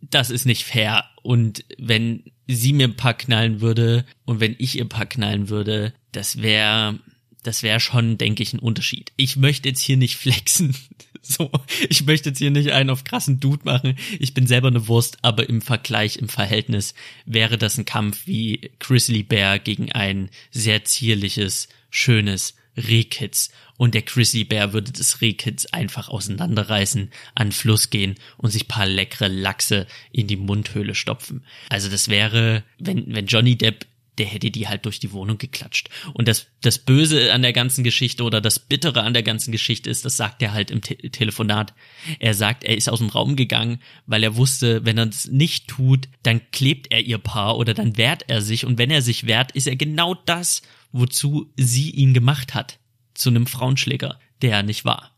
das 0.00 0.30
ist 0.30 0.46
nicht 0.46 0.64
fair. 0.64 1.04
Und 1.22 1.64
wenn 1.76 2.24
sie 2.48 2.72
mir 2.72 2.88
ein 2.88 2.96
paar 2.96 3.14
knallen 3.14 3.60
würde 3.60 4.04
und 4.24 4.40
wenn 4.40 4.56
ich 4.58 4.76
ihr 4.76 4.84
ein 4.84 4.88
paar 4.88 5.06
knallen 5.06 5.48
würde, 5.48 5.92
das 6.12 6.42
wäre 6.42 6.98
das 7.42 7.62
wäre 7.62 7.80
schon, 7.80 8.18
denke 8.18 8.42
ich, 8.42 8.52
ein 8.52 8.58
Unterschied. 8.58 9.12
Ich 9.16 9.36
möchte 9.36 9.68
jetzt 9.68 9.80
hier 9.80 9.96
nicht 9.96 10.16
flexen. 10.18 10.74
So, 11.20 11.50
ich 11.90 12.06
möchte 12.06 12.30
jetzt 12.30 12.38
hier 12.38 12.50
nicht 12.50 12.72
einen 12.72 12.90
auf 12.90 13.04
krassen 13.04 13.38
Dude 13.38 13.64
machen. 13.64 13.98
Ich 14.18 14.34
bin 14.34 14.46
selber 14.46 14.68
eine 14.68 14.88
Wurst, 14.88 15.18
aber 15.22 15.48
im 15.48 15.60
Vergleich, 15.60 16.16
im 16.16 16.28
Verhältnis 16.28 16.94
wäre 17.26 17.58
das 17.58 17.76
ein 17.76 17.84
Kampf 17.84 18.26
wie 18.26 18.70
Grizzly 18.78 19.24
Bear 19.24 19.58
gegen 19.58 19.92
ein 19.92 20.30
sehr 20.50 20.84
zierliches, 20.84 21.68
schönes 21.90 22.54
Rehkitz 22.76 23.50
und 23.78 23.94
der 23.94 24.02
Chrissy 24.02 24.44
Bear 24.44 24.74
würde 24.74 24.92
das 24.92 25.22
Rehkitz 25.22 25.64
einfach 25.66 26.10
auseinanderreißen, 26.10 27.10
an 27.34 27.52
Fluss 27.52 27.88
gehen 27.88 28.16
und 28.36 28.50
sich 28.50 28.68
paar 28.68 28.86
leckere 28.86 29.28
Lachse 29.28 29.86
in 30.12 30.26
die 30.26 30.36
Mundhöhle 30.36 30.94
stopfen. 30.94 31.44
Also 31.70 31.88
das 31.88 32.08
wäre, 32.08 32.64
wenn, 32.78 33.14
wenn 33.14 33.26
Johnny 33.26 33.56
Depp 33.56 33.86
der 34.18 34.26
hätte 34.26 34.50
die 34.50 34.68
halt 34.68 34.84
durch 34.84 34.98
die 34.98 35.12
Wohnung 35.12 35.38
geklatscht. 35.38 35.88
Und 36.12 36.28
das, 36.28 36.48
das 36.60 36.78
Böse 36.78 37.32
an 37.32 37.42
der 37.42 37.52
ganzen 37.52 37.84
Geschichte 37.84 38.24
oder 38.24 38.40
das 38.40 38.58
Bittere 38.58 39.02
an 39.02 39.14
der 39.14 39.22
ganzen 39.22 39.52
Geschichte 39.52 39.88
ist, 39.88 40.04
das 40.04 40.16
sagt 40.16 40.42
er 40.42 40.52
halt 40.52 40.70
im 40.70 40.80
Te 40.80 40.96
Telefonat. 40.96 41.72
Er 42.18 42.34
sagt, 42.34 42.64
er 42.64 42.76
ist 42.76 42.88
aus 42.88 42.98
dem 42.98 43.08
Raum 43.08 43.36
gegangen, 43.36 43.80
weil 44.06 44.24
er 44.24 44.36
wusste, 44.36 44.84
wenn 44.84 44.98
er 44.98 45.06
das 45.06 45.26
nicht 45.26 45.68
tut, 45.68 46.08
dann 46.22 46.40
klebt 46.50 46.90
er 46.90 47.00
ihr 47.00 47.18
Paar 47.18 47.56
oder 47.56 47.74
dann 47.74 47.96
wehrt 47.96 48.24
er 48.28 48.42
sich. 48.42 48.66
Und 48.66 48.78
wenn 48.78 48.90
er 48.90 49.02
sich 49.02 49.26
wehrt, 49.26 49.52
ist 49.52 49.66
er 49.66 49.76
genau 49.76 50.14
das, 50.14 50.62
wozu 50.92 51.52
sie 51.56 51.90
ihn 51.90 52.12
gemacht 52.12 52.54
hat. 52.54 52.78
Zu 53.18 53.30
einem 53.30 53.46
Frauenschläger, 53.46 54.18
der 54.42 54.52
er 54.52 54.62
nicht 54.62 54.84
war. 54.84 55.10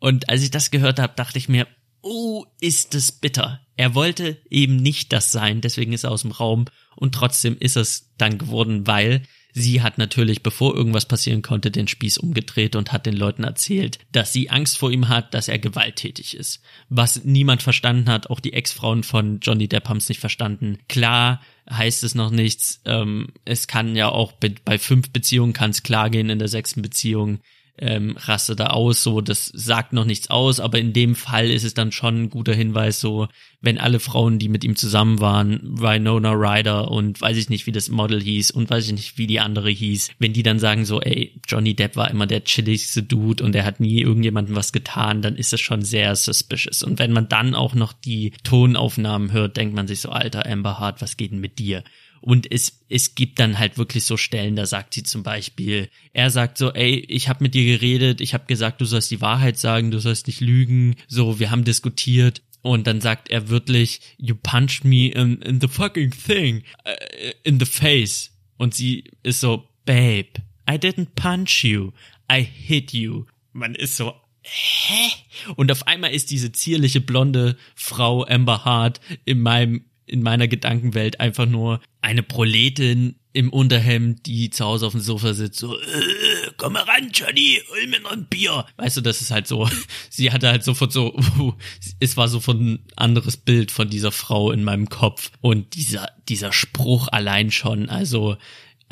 Und 0.00 0.28
als 0.28 0.42
ich 0.42 0.50
das 0.50 0.70
gehört 0.70 0.98
habe, 0.98 1.12
dachte 1.14 1.38
ich 1.38 1.48
mir, 1.48 1.68
oh, 2.02 2.44
ist 2.60 2.94
es 2.94 3.12
bitter. 3.12 3.60
Er 3.76 3.94
wollte 3.94 4.40
eben 4.50 4.76
nicht 4.76 5.12
das 5.12 5.30
sein, 5.30 5.60
deswegen 5.60 5.92
ist 5.92 6.04
er 6.04 6.10
aus 6.10 6.22
dem 6.22 6.32
Raum 6.32 6.64
und 6.96 7.14
trotzdem 7.14 7.56
ist 7.58 7.76
es 7.76 8.10
dann 8.18 8.38
geworden, 8.38 8.86
weil 8.86 9.22
sie 9.52 9.82
hat 9.82 9.98
natürlich, 9.98 10.42
bevor 10.42 10.74
irgendwas 10.74 11.06
passieren 11.06 11.42
konnte, 11.42 11.70
den 11.70 11.88
Spieß 11.88 12.18
umgedreht 12.18 12.76
und 12.76 12.92
hat 12.92 13.06
den 13.06 13.16
Leuten 13.16 13.44
erzählt, 13.44 13.98
dass 14.12 14.32
sie 14.32 14.50
Angst 14.50 14.78
vor 14.78 14.90
ihm 14.90 15.08
hat, 15.08 15.34
dass 15.34 15.48
er 15.48 15.58
gewalttätig 15.58 16.36
ist. 16.36 16.62
Was 16.88 17.24
niemand 17.24 17.62
verstanden 17.62 18.08
hat, 18.08 18.30
auch 18.30 18.40
die 18.40 18.52
Ex-Frauen 18.52 19.02
von 19.02 19.40
Johnny 19.40 19.68
Depp 19.68 19.88
haben 19.88 19.98
es 19.98 20.08
nicht 20.08 20.20
verstanden. 20.20 20.78
Klar 20.88 21.40
heißt 21.70 22.02
es 22.04 22.14
noch 22.14 22.30
nichts. 22.30 22.80
Ähm, 22.84 23.28
es 23.44 23.66
kann 23.66 23.96
ja 23.96 24.08
auch 24.08 24.32
bei 24.32 24.78
fünf 24.78 25.10
Beziehungen 25.10 25.52
kann 25.52 25.70
es 25.70 25.82
klar 25.82 26.10
gehen, 26.10 26.30
in 26.30 26.38
der 26.38 26.48
sechsten 26.48 26.82
Beziehung 26.82 27.40
ähm, 27.78 28.16
raste 28.18 28.56
da 28.56 28.68
aus, 28.68 29.02
so, 29.02 29.20
das 29.20 29.46
sagt 29.46 29.92
noch 29.92 30.04
nichts 30.04 30.30
aus, 30.30 30.60
aber 30.60 30.78
in 30.78 30.92
dem 30.92 31.14
Fall 31.14 31.50
ist 31.50 31.64
es 31.64 31.74
dann 31.74 31.92
schon 31.92 32.24
ein 32.24 32.30
guter 32.30 32.54
Hinweis, 32.54 33.00
so, 33.00 33.28
wenn 33.62 33.78
alle 33.78 34.00
Frauen, 34.00 34.38
die 34.38 34.48
mit 34.48 34.64
ihm 34.64 34.76
zusammen 34.76 35.20
waren, 35.20 35.60
Winona 35.62 36.32
Ryder 36.32 36.90
und 36.90 37.20
weiß 37.20 37.36
ich 37.36 37.48
nicht, 37.50 37.66
wie 37.66 37.72
das 37.72 37.88
Model 37.90 38.20
hieß 38.20 38.50
und 38.50 38.70
weiß 38.70 38.86
ich 38.86 38.92
nicht, 38.92 39.18
wie 39.18 39.26
die 39.26 39.40
andere 39.40 39.70
hieß, 39.70 40.10
wenn 40.18 40.32
die 40.32 40.42
dann 40.42 40.58
sagen 40.58 40.84
so, 40.84 41.00
ey, 41.00 41.40
Johnny 41.46 41.74
Depp 41.74 41.96
war 41.96 42.10
immer 42.10 42.26
der 42.26 42.44
chilligste 42.44 43.02
Dude 43.02 43.44
und 43.44 43.54
er 43.54 43.64
hat 43.64 43.80
nie 43.80 44.00
irgendjemandem 44.00 44.56
was 44.56 44.72
getan, 44.72 45.22
dann 45.22 45.36
ist 45.36 45.52
das 45.52 45.60
schon 45.60 45.82
sehr 45.82 46.16
suspicious. 46.16 46.82
Und 46.82 46.98
wenn 46.98 47.12
man 47.12 47.28
dann 47.28 47.54
auch 47.54 47.74
noch 47.74 47.92
die 47.92 48.32
Tonaufnahmen 48.44 49.32
hört, 49.32 49.56
denkt 49.56 49.74
man 49.74 49.86
sich 49.86 50.00
so, 50.00 50.10
alter 50.10 50.46
Amber 50.46 50.78
Hart, 50.78 51.02
was 51.02 51.16
geht 51.16 51.32
denn 51.32 51.40
mit 51.40 51.58
dir? 51.58 51.84
Und 52.20 52.50
es, 52.52 52.84
es 52.88 53.14
gibt 53.14 53.38
dann 53.38 53.58
halt 53.58 53.78
wirklich 53.78 54.04
so 54.04 54.16
Stellen, 54.16 54.56
da 54.56 54.66
sagt 54.66 54.94
sie 54.94 55.02
zum 55.02 55.22
Beispiel, 55.22 55.88
er 56.12 56.30
sagt 56.30 56.58
so, 56.58 56.72
ey, 56.72 56.96
ich 57.08 57.28
habe 57.28 57.42
mit 57.42 57.54
dir 57.54 57.64
geredet, 57.64 58.20
ich 58.20 58.34
habe 58.34 58.46
gesagt, 58.46 58.80
du 58.80 58.84
sollst 58.84 59.10
die 59.10 59.20
Wahrheit 59.20 59.58
sagen, 59.58 59.90
du 59.90 60.00
sollst 60.00 60.26
nicht 60.26 60.40
lügen, 60.40 60.96
so, 61.08 61.38
wir 61.38 61.50
haben 61.50 61.64
diskutiert. 61.64 62.42
Und 62.62 62.86
dann 62.86 63.00
sagt 63.00 63.30
er 63.30 63.48
wirklich, 63.48 64.00
you 64.18 64.34
punched 64.34 64.84
me 64.84 65.08
in, 65.08 65.40
in 65.40 65.60
the 65.60 65.68
fucking 65.68 66.10
thing, 66.10 66.62
uh, 66.86 67.30
in 67.42 67.58
the 67.58 67.64
face. 67.64 68.32
Und 68.58 68.74
sie 68.74 69.04
ist 69.22 69.40
so, 69.40 69.66
babe, 69.86 70.28
I 70.68 70.74
didn't 70.74 71.14
punch 71.14 71.64
you, 71.64 71.92
I 72.30 72.42
hit 72.42 72.92
you. 72.92 73.24
Man 73.52 73.74
ist 73.74 73.96
so, 73.96 74.14
hä? 74.42 75.10
Und 75.56 75.72
auf 75.72 75.86
einmal 75.86 76.12
ist 76.12 76.30
diese 76.30 76.52
zierliche 76.52 77.00
blonde 77.00 77.56
Frau 77.74 78.24
Amber 78.26 78.64
Hart 78.64 79.00
in 79.24 79.40
meinem 79.40 79.84
in 80.10 80.22
meiner 80.22 80.48
Gedankenwelt 80.48 81.20
einfach 81.20 81.46
nur 81.46 81.80
eine 82.02 82.22
Proletin 82.22 83.16
im 83.32 83.52
Unterhemd, 83.52 84.26
die 84.26 84.50
zu 84.50 84.64
Hause 84.64 84.86
auf 84.86 84.92
dem 84.92 85.00
Sofa 85.00 85.34
sitzt, 85.34 85.60
so, 85.60 85.78
äh, 85.78 86.50
komm 86.56 86.72
mal 86.72 86.82
ran, 86.82 87.10
Johnny, 87.12 87.60
hol 87.70 87.86
mir 87.86 88.00
noch 88.00 88.10
ein 88.10 88.26
Bier. 88.26 88.66
Weißt 88.76 88.96
du, 88.96 89.00
das 89.02 89.20
ist 89.20 89.30
halt 89.30 89.46
so, 89.46 89.68
sie 90.10 90.32
hatte 90.32 90.48
halt 90.48 90.64
sofort 90.64 90.92
so, 90.92 91.16
es 92.00 92.16
war 92.16 92.26
so 92.26 92.40
von 92.40 92.60
ein 92.60 92.84
anderes 92.96 93.36
Bild 93.36 93.70
von 93.70 93.88
dieser 93.88 94.10
Frau 94.10 94.50
in 94.50 94.64
meinem 94.64 94.88
Kopf. 94.88 95.30
Und 95.40 95.74
dieser, 95.74 96.10
dieser 96.28 96.52
Spruch 96.52 97.08
allein 97.08 97.52
schon, 97.52 97.88
also, 97.88 98.36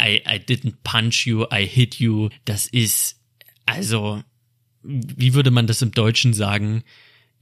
I, 0.01 0.23
I 0.25 0.39
didn't 0.39 0.77
punch 0.85 1.27
you, 1.27 1.45
I 1.53 1.67
hit 1.67 1.97
you, 1.97 2.29
das 2.45 2.69
ist, 2.69 3.21
also, 3.67 4.23
wie 4.85 5.35
würde 5.35 5.51
man 5.51 5.67
das 5.67 5.83
im 5.83 5.91
Deutschen 5.91 6.33
sagen? 6.33 6.85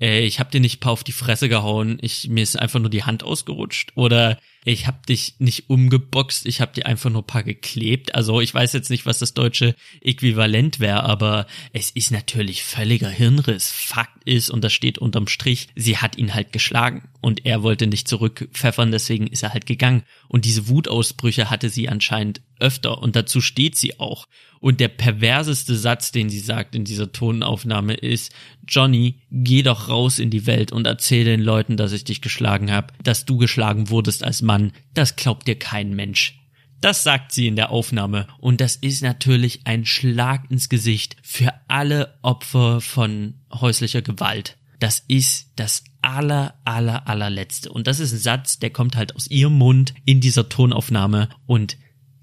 Äh, 0.00 0.20
ich 0.20 0.40
hab 0.40 0.50
dir 0.50 0.60
nicht 0.60 0.84
auf 0.86 1.04
die 1.04 1.12
Fresse 1.12 1.48
gehauen, 1.48 1.98
ich 2.00 2.28
mir 2.28 2.42
ist 2.42 2.58
einfach 2.58 2.80
nur 2.80 2.90
die 2.90 3.04
Hand 3.04 3.22
ausgerutscht. 3.22 3.92
Oder 3.94 4.38
ich 4.72 4.88
hab 4.88 5.06
dich 5.06 5.36
nicht 5.38 5.70
umgeboxt, 5.70 6.44
ich 6.44 6.60
hab 6.60 6.74
dir 6.74 6.86
einfach 6.86 7.08
nur 7.08 7.22
ein 7.22 7.26
paar 7.26 7.44
geklebt. 7.44 8.16
Also 8.16 8.40
ich 8.40 8.52
weiß 8.52 8.72
jetzt 8.72 8.90
nicht, 8.90 9.06
was 9.06 9.20
das 9.20 9.32
deutsche 9.32 9.76
Äquivalent 10.00 10.80
wäre, 10.80 11.04
aber 11.04 11.46
es 11.72 11.90
ist 11.90 12.10
natürlich 12.10 12.64
völliger 12.64 13.08
Hirnriss. 13.08 13.70
Fakt 13.70 14.24
ist, 14.24 14.50
und 14.50 14.64
das 14.64 14.72
steht 14.72 14.98
unterm 14.98 15.28
Strich, 15.28 15.68
sie 15.76 15.98
hat 15.98 16.18
ihn 16.18 16.34
halt 16.34 16.52
geschlagen 16.52 17.08
und 17.20 17.46
er 17.46 17.62
wollte 17.62 17.86
nicht 17.86 18.08
zurückpfeffern, 18.08 18.90
deswegen 18.90 19.28
ist 19.28 19.44
er 19.44 19.52
halt 19.52 19.66
gegangen. 19.66 20.02
Und 20.26 20.44
diese 20.44 20.66
Wutausbrüche 20.66 21.48
hatte 21.48 21.70
sie 21.70 21.88
anscheinend 21.88 22.40
öfter 22.58 22.98
und 22.98 23.14
dazu 23.14 23.40
steht 23.40 23.76
sie 23.76 24.00
auch. 24.00 24.26
Und 24.58 24.80
der 24.80 24.88
perverseste 24.88 25.76
Satz, 25.76 26.10
den 26.12 26.28
sie 26.28 26.40
sagt 26.40 26.74
in 26.74 26.84
dieser 26.84 27.12
Tonaufnahme 27.12 27.94
ist, 27.94 28.32
Johnny, 28.66 29.20
geh 29.30 29.62
doch 29.62 29.88
raus 29.88 30.18
in 30.18 30.30
die 30.30 30.46
Welt 30.46 30.72
und 30.72 30.86
erzähl 30.86 31.24
den 31.24 31.42
Leuten, 31.42 31.76
dass 31.76 31.92
ich 31.92 32.04
dich 32.04 32.20
geschlagen 32.20 32.72
habe, 32.72 32.92
dass 33.02 33.26
du 33.26 33.36
geschlagen 33.36 33.90
wurdest 33.90 34.24
als 34.24 34.42
Mann. 34.42 34.55
Das 34.94 35.16
glaubt 35.16 35.46
dir 35.46 35.58
kein 35.58 35.94
Mensch. 35.94 36.38
Das 36.80 37.02
sagt 37.02 37.32
sie 37.32 37.46
in 37.46 37.56
der 37.56 37.70
Aufnahme 37.70 38.26
und 38.38 38.60
das 38.60 38.76
ist 38.76 39.02
natürlich 39.02 39.60
ein 39.64 39.86
Schlag 39.86 40.50
ins 40.50 40.68
Gesicht 40.68 41.16
für 41.22 41.52
alle 41.68 42.18
Opfer 42.22 42.80
von 42.80 43.34
häuslicher 43.52 44.02
Gewalt. 44.02 44.58
Das 44.78 45.02
ist 45.08 45.52
das 45.56 45.84
aller, 46.02 46.54
aller, 46.64 47.08
allerletzte. 47.08 47.72
Und 47.72 47.86
das 47.86 47.98
ist 47.98 48.12
ein 48.12 48.18
Satz, 48.18 48.58
der 48.58 48.70
kommt 48.70 48.94
halt 48.94 49.16
aus 49.16 49.26
ihrem 49.26 49.54
Mund 49.54 49.94
in 50.04 50.20
dieser 50.20 50.48
Tonaufnahme 50.48 51.30
und 51.46 51.78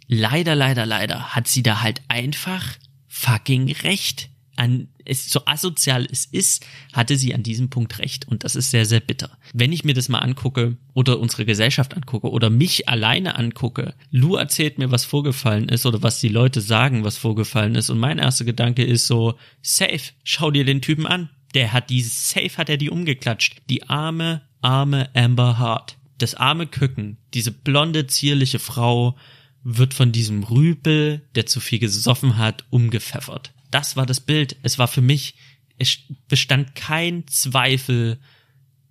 leider, 0.08 0.56
leider, 0.56 0.86
leider 0.86 1.36
hat 1.36 1.48
sie 1.48 1.64
da 1.64 1.82
halt 1.82 2.02
einfach 2.08 2.78
fucking 3.08 3.72
recht. 3.72 4.30
An, 4.56 4.90
es, 5.06 5.30
so 5.30 5.42
asozial 5.46 6.08
es 6.12 6.26
ist, 6.26 6.66
hatte 6.92 7.18
sie 7.18 7.34
an 7.34 7.44
diesem 7.44 7.70
Punkt 7.70 8.00
recht. 8.00 8.28
Und 8.28 8.44
das 8.44 8.56
ist 8.56 8.72
sehr, 8.72 8.86
sehr 8.86 9.00
bitter. 9.00 9.38
Wenn 9.54 9.72
ich 9.72 9.84
mir 9.84 9.94
das 9.94 10.10
mal 10.10 10.20
angucke 10.20 10.78
oder 10.94 11.20
unsere 11.20 11.46
Gesellschaft 11.46 11.96
angucke 11.96 12.30
oder 12.30 12.50
mich 12.50 12.90
alleine 12.90 13.36
angucke, 13.38 13.94
Lou 14.12 14.36
erzählt 14.36 14.78
mir, 14.78 14.92
was 14.92 15.06
vorgefallen 15.06 15.70
ist 15.70 15.86
oder 15.86 16.04
was 16.04 16.20
die 16.20 16.30
Leute 16.30 16.62
sagen, 16.62 17.04
was 17.04 17.18
vorgefallen 17.18 17.76
ist. 17.76 17.90
Und 17.90 18.00
mein 18.00 18.20
erster 18.20 18.46
Gedanke 18.46 18.84
ist 18.84 19.08
so, 19.08 19.36
safe, 19.62 20.12
schau 20.24 20.52
dir 20.52 20.66
den 20.66 20.82
Typen 20.82 21.06
an. 21.06 21.30
Der 21.54 21.72
hat 21.72 21.90
die, 21.90 22.02
safe 22.02 22.58
hat 22.58 22.70
er 22.70 22.78
die 22.78 22.90
umgeklatscht. 22.90 23.62
Die 23.70 23.90
arme, 23.90 24.42
arme 24.62 25.10
Amber 25.16 25.60
Hart. 25.60 25.98
Das 26.18 26.36
arme 26.36 26.68
Küken, 26.68 27.18
diese 27.34 27.52
blonde, 27.52 28.08
zierliche 28.08 28.60
Frau, 28.60 29.18
wird 29.64 29.94
von 29.94 30.12
diesem 30.12 30.44
Rüpel, 30.44 31.22
der 31.36 31.46
zu 31.46 31.60
viel 31.60 31.80
gesoffen 31.80 32.38
hat, 32.38 32.66
umgepfeffert. 32.70 33.54
Das 33.74 33.96
war 33.96 34.06
das 34.06 34.20
Bild. 34.20 34.56
Es 34.62 34.78
war 34.78 34.88
für 34.88 35.02
mich, 35.02 35.36
es 35.80 35.98
bestand 36.28 36.76
kein 36.76 37.28
Zweifel, 37.28 38.20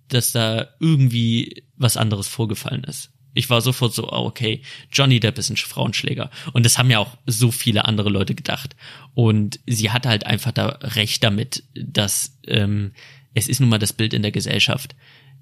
dass 0.09 0.33
da 0.33 0.67
irgendwie 0.79 1.63
was 1.77 1.95
anderes 1.95 2.27
vorgefallen 2.27 2.83
ist. 2.83 3.11
Ich 3.33 3.49
war 3.49 3.61
sofort 3.61 3.93
so, 3.93 4.11
oh, 4.11 4.25
okay, 4.25 4.61
Johnny 4.91 5.19
Depp 5.19 5.37
ist 5.37 5.49
ein 5.49 5.57
Frauenschläger. 5.57 6.29
Und 6.51 6.65
das 6.65 6.77
haben 6.77 6.91
ja 6.91 6.99
auch 6.99 7.17
so 7.25 7.49
viele 7.49 7.85
andere 7.85 8.09
Leute 8.09 8.35
gedacht. 8.35 8.75
Und 9.13 9.61
sie 9.65 9.89
hatte 9.89 10.09
halt 10.09 10.25
einfach 10.25 10.51
da 10.51 10.67
recht 10.81 11.23
damit, 11.23 11.63
dass 11.73 12.37
ähm, 12.45 12.91
es 13.33 13.47
ist 13.47 13.61
nun 13.61 13.69
mal 13.69 13.79
das 13.79 13.93
Bild 13.93 14.13
in 14.13 14.21
der 14.21 14.31
Gesellschaft. 14.31 14.95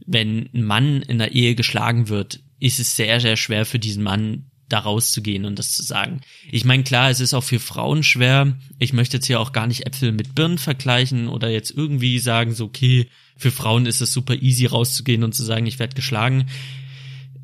Wenn 0.05 0.49
ein 0.53 0.63
Mann 0.63 1.01
in 1.01 1.17
der 1.17 1.33
Ehe 1.33 1.55
geschlagen 1.55 2.09
wird, 2.09 2.41
ist 2.59 2.79
es 2.79 2.95
sehr, 2.95 3.19
sehr 3.19 3.37
schwer 3.37 3.65
für 3.65 3.79
diesen 3.79 4.03
Mann, 4.03 4.50
da 4.71 4.79
rauszugehen 4.79 5.45
und 5.45 5.59
das 5.59 5.73
zu 5.73 5.83
sagen. 5.83 6.21
Ich 6.49 6.65
meine, 6.65 6.83
klar, 6.83 7.09
es 7.09 7.19
ist 7.19 7.33
auch 7.33 7.43
für 7.43 7.59
Frauen 7.59 8.03
schwer. 8.03 8.57
Ich 8.79 8.93
möchte 8.93 9.17
jetzt 9.17 9.27
hier 9.27 9.39
auch 9.39 9.51
gar 9.51 9.67
nicht 9.67 9.85
Äpfel 9.85 10.11
mit 10.11 10.35
Birnen 10.35 10.57
vergleichen 10.57 11.27
oder 11.27 11.49
jetzt 11.49 11.71
irgendwie 11.71 12.19
sagen, 12.19 12.53
so, 12.53 12.65
okay, 12.65 13.07
für 13.37 13.51
Frauen 13.51 13.85
ist 13.85 14.01
es 14.01 14.13
super 14.13 14.35
easy 14.35 14.65
rauszugehen 14.65 15.23
und 15.23 15.33
zu 15.33 15.43
sagen, 15.43 15.65
ich 15.65 15.79
werde 15.79 15.95
geschlagen. 15.95 16.45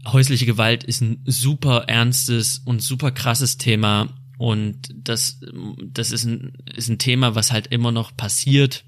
Häusliche 0.06 0.46
Gewalt 0.46 0.84
ist 0.84 1.02
ein 1.02 1.22
super 1.26 1.86
ernstes 1.88 2.60
und 2.60 2.82
super 2.82 3.12
krasses 3.12 3.58
Thema 3.58 4.14
und 4.38 4.78
das, 4.94 5.40
das 5.84 6.12
ist 6.12 6.26
ein, 6.26 6.54
ist 6.76 6.90
ein 6.90 7.00
Thema, 7.00 7.36
was 7.36 7.52
halt 7.52 7.68
immer 7.68 7.92
noch 7.92 8.16
passiert 8.16 8.86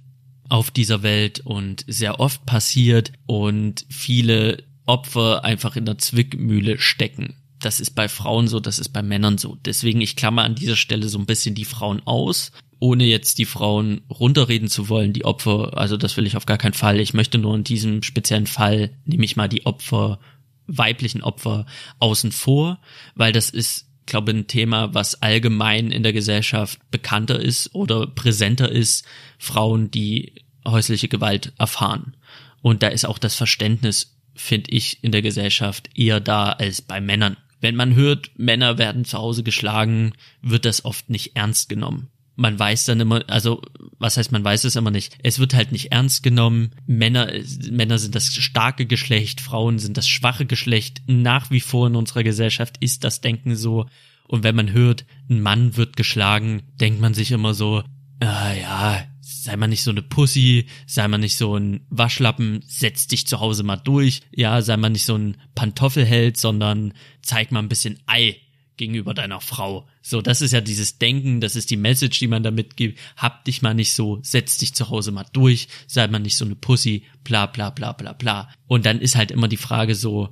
auf 0.48 0.72
dieser 0.72 1.04
Welt 1.04 1.42
und 1.42 1.84
sehr 1.88 2.20
oft 2.20 2.46
passiert 2.46 3.12
und 3.26 3.86
viele 3.90 4.64
Opfer 4.86 5.44
einfach 5.44 5.76
in 5.76 5.86
der 5.86 5.98
Zwickmühle 5.98 6.80
stecken 6.80 7.36
das 7.60 7.80
ist 7.80 7.92
bei 7.92 8.08
Frauen 8.08 8.48
so, 8.48 8.60
das 8.60 8.80
ist 8.80 8.90
bei 8.90 9.02
Männern 9.02 9.38
so. 9.38 9.58
Deswegen, 9.66 10.02
ich 10.02 10.16
klammer 10.16 10.44
an 10.44 10.56
dieser 10.56 10.76
Stelle 10.76 11.10
so 11.10 11.20
ein 11.20 11.26
bisschen 11.26 11.56
die 11.56 11.66
Frauen 11.66 12.02
aus, 12.06 12.52
ohne 12.80 13.04
jetzt 13.06 13.38
die 13.38 13.46
Frauen 13.46 14.02
runterreden 14.10 14.70
zu 14.70 14.88
wollen, 14.88 15.14
die 15.14 15.26
Opfer, 15.26 15.78
also 15.78 15.98
das 15.98 16.16
will 16.16 16.26
ich 16.26 16.38
auf 16.38 16.46
gar 16.46 16.58
keinen 16.58 16.74
Fall. 16.74 17.00
Ich 17.00 17.14
möchte 17.14 17.38
nur 17.38 17.56
in 17.56 17.66
diesem 17.66 18.04
speziellen 18.04 18.48
Fall, 18.48 18.92
nehme 19.06 19.26
ich 19.26 19.36
mal 19.36 19.50
die 19.50 19.66
Opfer, 19.66 20.20
weiblichen 20.68 21.22
Opfer 21.22 21.66
außen 22.00 22.32
vor, 22.32 22.80
weil 23.16 23.34
das 23.34 23.50
ist, 23.50 23.88
glaube 24.06 24.32
ich, 24.32 24.38
ein 24.38 24.48
Thema, 24.48 24.94
was 24.94 25.22
allgemein 25.22 25.92
in 25.92 26.04
der 26.04 26.14
Gesellschaft 26.14 26.80
bekannter 26.92 27.40
ist 27.40 27.76
oder 27.76 28.08
präsenter 28.08 28.72
ist, 28.72 29.06
Frauen, 29.38 29.92
die 29.92 30.34
häusliche 30.66 31.08
Gewalt 31.10 31.52
erfahren. 31.58 32.16
Und 32.62 32.84
da 32.84 32.88
ist 32.88 33.06
auch 33.06 33.18
das 33.18 33.36
Verständnis 33.36 34.16
finde 34.40 34.72
ich, 34.72 35.04
in 35.04 35.12
der 35.12 35.22
Gesellschaft 35.22 35.90
eher 35.96 36.20
da 36.20 36.54
als 36.54 36.82
bei 36.82 37.02
Männern. 37.02 37.38
Wenn 37.62 37.76
man 37.76 37.96
hört, 37.96 38.32
Männer 38.38 38.78
werden 38.78 39.06
zu 39.06 39.18
Hause 39.18 39.44
geschlagen, 39.44 40.14
wird 40.42 40.66
das 40.66 40.86
oft 40.86 41.10
nicht 41.10 41.36
ernst 41.36 41.70
genommen. 41.70 42.08
Man 42.36 42.58
weiß 42.58 42.86
dann 42.86 43.02
immer, 43.02 43.24
also 43.28 43.62
was 43.98 44.16
heißt, 44.16 44.32
man 44.32 44.46
weiß 44.46 44.64
es 44.64 44.78
immer 44.78 44.92
nicht. 44.92 45.18
Es 45.24 45.40
wird 45.40 45.54
halt 45.54 45.74
nicht 45.74 45.92
ernst 45.92 46.24
genommen. 46.24 46.72
Männer, 46.88 47.30
Männer 47.70 47.98
sind 47.98 48.16
das 48.16 48.34
starke 48.34 48.86
Geschlecht, 48.86 49.42
Frauen 49.42 49.78
sind 49.78 49.98
das 49.98 50.08
schwache 50.08 50.46
Geschlecht. 50.46 51.02
Nach 51.06 51.52
wie 51.52 51.60
vor 51.60 51.88
in 51.88 51.98
unserer 51.98 52.24
Gesellschaft 52.24 52.78
ist 52.80 53.04
das 53.04 53.20
Denken 53.20 53.58
so. 53.58 53.88
Und 54.26 54.44
wenn 54.44 54.56
man 54.56 54.72
hört, 54.72 55.06
ein 55.30 55.42
Mann 55.42 55.76
wird 55.76 55.98
geschlagen, 55.98 56.62
denkt 56.80 57.02
man 57.02 57.14
sich 57.14 57.32
immer 57.32 57.54
so, 57.54 57.84
ah 58.22 58.54
ja, 58.54 59.04
sei 59.50 59.58
mal 59.58 59.68
nicht 59.68 59.82
so 59.82 59.90
eine 59.90 60.04
Pussy, 60.04 60.68
sei 60.86 61.08
mal 61.08 61.18
nicht 61.18 61.36
so 61.36 61.56
ein 61.56 61.82
Waschlappen, 61.90 62.64
setz 62.68 63.08
dich 63.08 63.26
zu 63.26 63.40
Hause 63.40 63.64
mal 63.64 63.78
durch, 63.78 64.22
ja, 64.32 64.62
sei 64.62 64.78
mal 64.78 64.92
nicht 64.92 65.06
so 65.06 65.16
ein 65.16 65.38
Pantoffelheld, 65.56 66.38
sondern 66.38 66.94
zeig 67.24 67.52
mal 67.52 67.58
ein 67.58 67.68
bisschen 67.68 67.98
Ei 68.06 68.38
gegenüber 68.78 69.16
deiner 69.16 69.42
Frau. 69.42 69.88
So, 70.04 70.22
das 70.22 70.42
ist 70.42 70.52
ja 70.52 70.62
dieses 70.62 71.00
Denken, 71.00 71.42
das 71.42 71.56
ist 71.56 71.72
die 71.72 71.78
Message, 71.78 72.20
die 72.20 72.28
man 72.28 72.44
da 72.44 72.52
mitgibt. 72.52 73.00
Hab 73.18 73.44
dich 73.44 73.64
mal 73.64 73.74
nicht 73.74 73.94
so, 73.94 74.20
setz 74.22 74.60
dich 74.60 74.76
zu 74.76 74.92
Hause 74.92 75.12
mal 75.12 75.26
durch, 75.34 75.68
sei 75.88 76.08
mal 76.08 76.20
nicht 76.20 76.38
so 76.38 76.46
eine 76.46 76.56
Pussy, 76.56 77.06
bla 77.24 77.48
bla 77.48 77.72
bla 77.72 77.94
bla 77.94 78.14
bla. 78.14 78.50
Und 78.68 78.86
dann 78.86 79.02
ist 79.02 79.16
halt 79.16 79.32
immer 79.32 79.48
die 79.48 79.58
Frage 79.58 79.96
so, 79.96 80.30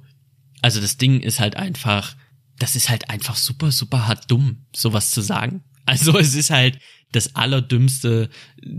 also 0.62 0.80
das 0.80 0.98
Ding 0.98 1.22
ist 1.22 1.40
halt 1.40 1.56
einfach, 1.56 2.16
das 2.60 2.76
ist 2.76 2.90
halt 2.90 3.10
einfach 3.10 3.36
super, 3.36 3.72
super 3.72 4.06
hart 4.06 4.30
dumm, 4.30 4.68
sowas 4.76 5.10
zu 5.10 5.22
sagen. 5.22 5.64
Also 5.88 6.20
es 6.20 6.36
ist 6.36 6.50
halt, 6.52 6.78
das 7.12 7.36
Allerdümmste, 7.36 8.30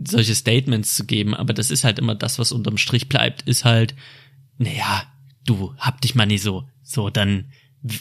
solche 0.07 0.35
Statements 0.35 0.97
zu 0.97 1.07
geben, 1.07 1.35
aber 1.35 1.55
das 1.55 1.71
ist 1.71 1.85
halt 1.85 1.99
immer 1.99 2.14
das, 2.14 2.38
was 2.38 2.53
unterm 2.53 2.79
Strich 2.79 3.09
bleibt, 3.09 3.43
ist 3.43 3.64
halt, 3.64 3.95
naja, 4.59 5.05
du, 5.45 5.75
hab 5.79 6.01
dich 6.01 6.14
mal 6.14 6.27
nicht 6.27 6.43
so, 6.43 6.69
so, 6.83 7.11
dann 7.11 7.51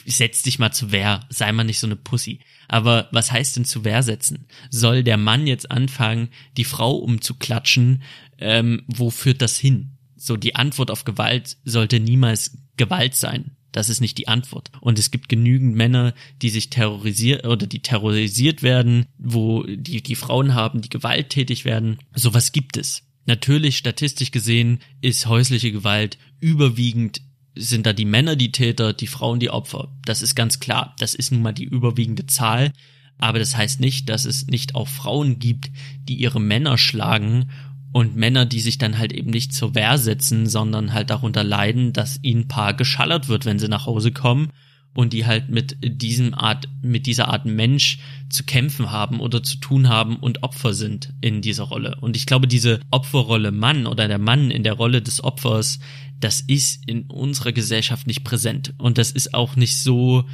setz 0.05 0.41
dich 0.41 0.59
mal 0.59 0.71
zu 0.71 0.91
Wehr, 0.91 1.21
sei 1.29 1.51
mal 1.51 1.63
nicht 1.63 1.79
so 1.79 1.87
eine 1.87 1.95
Pussy. 1.95 2.39
Aber 2.67 3.07
was 3.11 3.31
heißt 3.31 3.55
denn 3.55 3.65
zu 3.65 3.85
Wehr 3.85 4.03
setzen? 4.03 4.47
Soll 4.69 5.03
der 5.03 5.17
Mann 5.17 5.47
jetzt 5.47 5.69
anfangen, 5.71 6.29
die 6.57 6.63
Frau 6.63 6.95
umzuklatschen? 6.95 8.03
Ähm, 8.39 8.83
wo 8.87 9.09
führt 9.09 9.41
das 9.41 9.57
hin? 9.57 9.97
So, 10.15 10.35
die 10.35 10.55
Antwort 10.55 10.91
auf 10.91 11.05
Gewalt 11.05 11.57
sollte 11.63 11.99
niemals 11.99 12.57
Gewalt 12.75 13.15
sein. 13.15 13.55
Das 13.71 13.89
ist 13.89 14.01
nicht 14.01 14.17
die 14.17 14.27
Antwort. 14.27 14.71
Und 14.81 14.97
es 14.99 15.11
gibt 15.11 15.29
genügend 15.29 15.75
Männer, 15.75 16.13
die 16.41 16.49
sich 16.49 16.69
terrorisiert 16.69 17.45
oder 17.45 17.67
die 17.67 17.81
terrorisiert 17.81 18.63
werden, 18.63 19.05
wo 19.17 19.63
die, 19.63 20.01
die 20.01 20.15
Frauen 20.15 20.53
haben, 20.53 20.81
die 20.81 20.89
gewalttätig 20.89 21.65
werden. 21.65 21.99
Sowas 22.15 22.51
gibt 22.51 22.77
es. 22.77 23.03
Natürlich, 23.25 23.77
statistisch 23.77 24.31
gesehen, 24.31 24.79
ist 25.01 25.27
häusliche 25.27 25.71
Gewalt 25.71 26.17
überwiegend 26.39 27.21
sind 27.59 27.85
da 27.85 27.93
die 27.93 28.05
Männer 28.05 28.35
die 28.35 28.51
Täter, 28.51 28.93
die 28.93 29.07
Frauen 29.07 29.39
die 29.39 29.49
Opfer. 29.49 29.89
Das 30.05 30.21
ist 30.21 30.35
ganz 30.35 30.59
klar. 30.59 30.95
Das 30.99 31.15
ist 31.15 31.31
nun 31.31 31.41
mal 31.41 31.53
die 31.53 31.63
überwiegende 31.63 32.27
Zahl. 32.27 32.71
Aber 33.17 33.39
das 33.39 33.57
heißt 33.57 33.79
nicht, 33.79 34.09
dass 34.09 34.25
es 34.25 34.47
nicht 34.47 34.75
auch 34.75 34.87
Frauen 34.87 35.39
gibt, 35.39 35.71
die 36.07 36.15
ihre 36.15 36.39
Männer 36.39 36.77
schlagen 36.77 37.49
und 37.93 38.15
Männer, 38.15 38.45
die 38.45 38.59
sich 38.59 38.77
dann 38.77 38.97
halt 38.97 39.13
eben 39.13 39.29
nicht 39.29 39.53
zur 39.53 39.75
Wehr 39.75 39.97
setzen, 39.97 40.47
sondern 40.47 40.93
halt 40.93 41.09
darunter 41.09 41.43
leiden, 41.43 41.93
dass 41.93 42.19
ihnen 42.21 42.47
Paar 42.47 42.73
geschallert 42.73 43.27
wird, 43.27 43.45
wenn 43.45 43.59
sie 43.59 43.67
nach 43.69 43.85
Hause 43.85 44.11
kommen 44.11 44.49
und 44.93 45.13
die 45.13 45.25
halt 45.25 45.49
mit 45.49 45.77
diesem 45.83 46.33
Art, 46.33 46.67
mit 46.81 47.05
dieser 47.05 47.27
Art 47.27 47.45
Mensch 47.45 47.99
zu 48.29 48.43
kämpfen 48.43 48.91
haben 48.91 49.19
oder 49.19 49.43
zu 49.43 49.57
tun 49.57 49.89
haben 49.89 50.17
und 50.17 50.41
Opfer 50.41 50.73
sind 50.73 51.13
in 51.21 51.41
dieser 51.41 51.65
Rolle. 51.65 51.97
Und 52.01 52.17
ich 52.17 52.25
glaube, 52.25 52.47
diese 52.47 52.79
Opferrolle 52.89 53.51
Mann 53.51 53.85
oder 53.85 54.07
der 54.07 54.17
Mann 54.17 54.49
in 54.49 54.63
der 54.63 54.73
Rolle 54.73 55.03
des 55.03 55.23
Opfers, 55.23 55.79
das 56.19 56.41
ist 56.41 56.87
in 56.89 57.03
unserer 57.03 57.51
Gesellschaft 57.51 58.07
nicht 58.07 58.23
präsent. 58.23 58.73
Und 58.79 58.97
das 58.97 59.11
ist 59.11 59.35
auch 59.35 59.55
nicht 59.55 59.77
so 59.77 60.25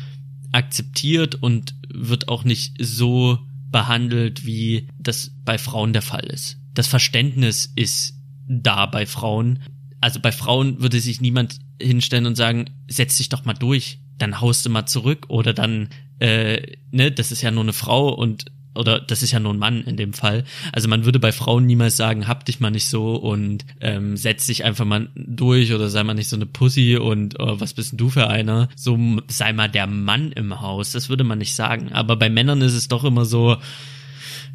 akzeptiert 0.53 1.35
und 1.35 1.75
wird 1.93 2.29
auch 2.29 2.45
nicht 2.45 2.75
so 2.79 3.39
behandelt, 3.69 4.45
wie 4.45 4.87
das 4.97 5.31
bei 5.43 5.57
Frauen 5.57 5.91
der 5.91 6.03
Fall 6.03 6.25
ist 6.25 6.62
das 6.73 6.87
Verständnis 6.87 7.71
ist 7.75 8.15
da 8.47 8.85
bei 8.85 9.05
Frauen. 9.05 9.59
Also 10.01 10.19
bei 10.19 10.31
Frauen 10.31 10.81
würde 10.81 10.99
sich 10.99 11.21
niemand 11.21 11.59
hinstellen 11.81 12.25
und 12.25 12.35
sagen, 12.35 12.65
setz 12.89 13.17
dich 13.17 13.29
doch 13.29 13.45
mal 13.45 13.53
durch, 13.53 13.99
dann 14.17 14.41
haust 14.41 14.65
du 14.65 14.69
mal 14.69 14.85
zurück 14.85 15.25
oder 15.29 15.53
dann, 15.53 15.89
äh, 16.19 16.61
ne, 16.91 17.11
das 17.11 17.31
ist 17.31 17.41
ja 17.41 17.51
nur 17.51 17.63
eine 17.63 17.73
Frau 17.73 18.09
und 18.09 18.45
oder 18.75 18.99
das 18.99 19.21
ist 19.21 19.31
ja 19.31 19.39
nur 19.39 19.53
ein 19.53 19.59
Mann 19.59 19.83
in 19.83 19.97
dem 19.97 20.13
Fall. 20.13 20.43
Also 20.71 20.87
man 20.87 21.05
würde 21.05 21.19
bei 21.19 21.31
Frauen 21.31 21.65
niemals 21.65 21.95
sagen, 21.95 22.27
hab 22.27 22.45
dich 22.45 22.59
mal 22.59 22.71
nicht 22.71 22.87
so 22.87 23.15
und 23.15 23.65
ähm, 23.81 24.17
setz 24.17 24.47
dich 24.47 24.63
einfach 24.63 24.85
mal 24.85 25.09
durch 25.15 25.73
oder 25.73 25.89
sei 25.89 26.03
mal 26.03 26.15
nicht 26.15 26.29
so 26.29 26.35
eine 26.35 26.45
Pussy 26.45 26.97
und 26.97 27.39
oh, 27.39 27.59
was 27.59 27.73
bist 27.73 27.91
denn 27.91 27.97
du 27.97 28.09
für 28.09 28.27
einer? 28.27 28.69
So 28.75 28.97
sei 29.27 29.53
mal 29.53 29.69
der 29.69 29.87
Mann 29.87 30.31
im 30.31 30.59
Haus. 30.59 30.91
Das 30.91 31.09
würde 31.09 31.23
man 31.23 31.37
nicht 31.37 31.53
sagen. 31.53 31.91
Aber 31.91 32.15
bei 32.15 32.29
Männern 32.29 32.61
ist 32.61 32.73
es 32.73 32.87
doch 32.87 33.03
immer 33.03 33.25
so, 33.25 33.57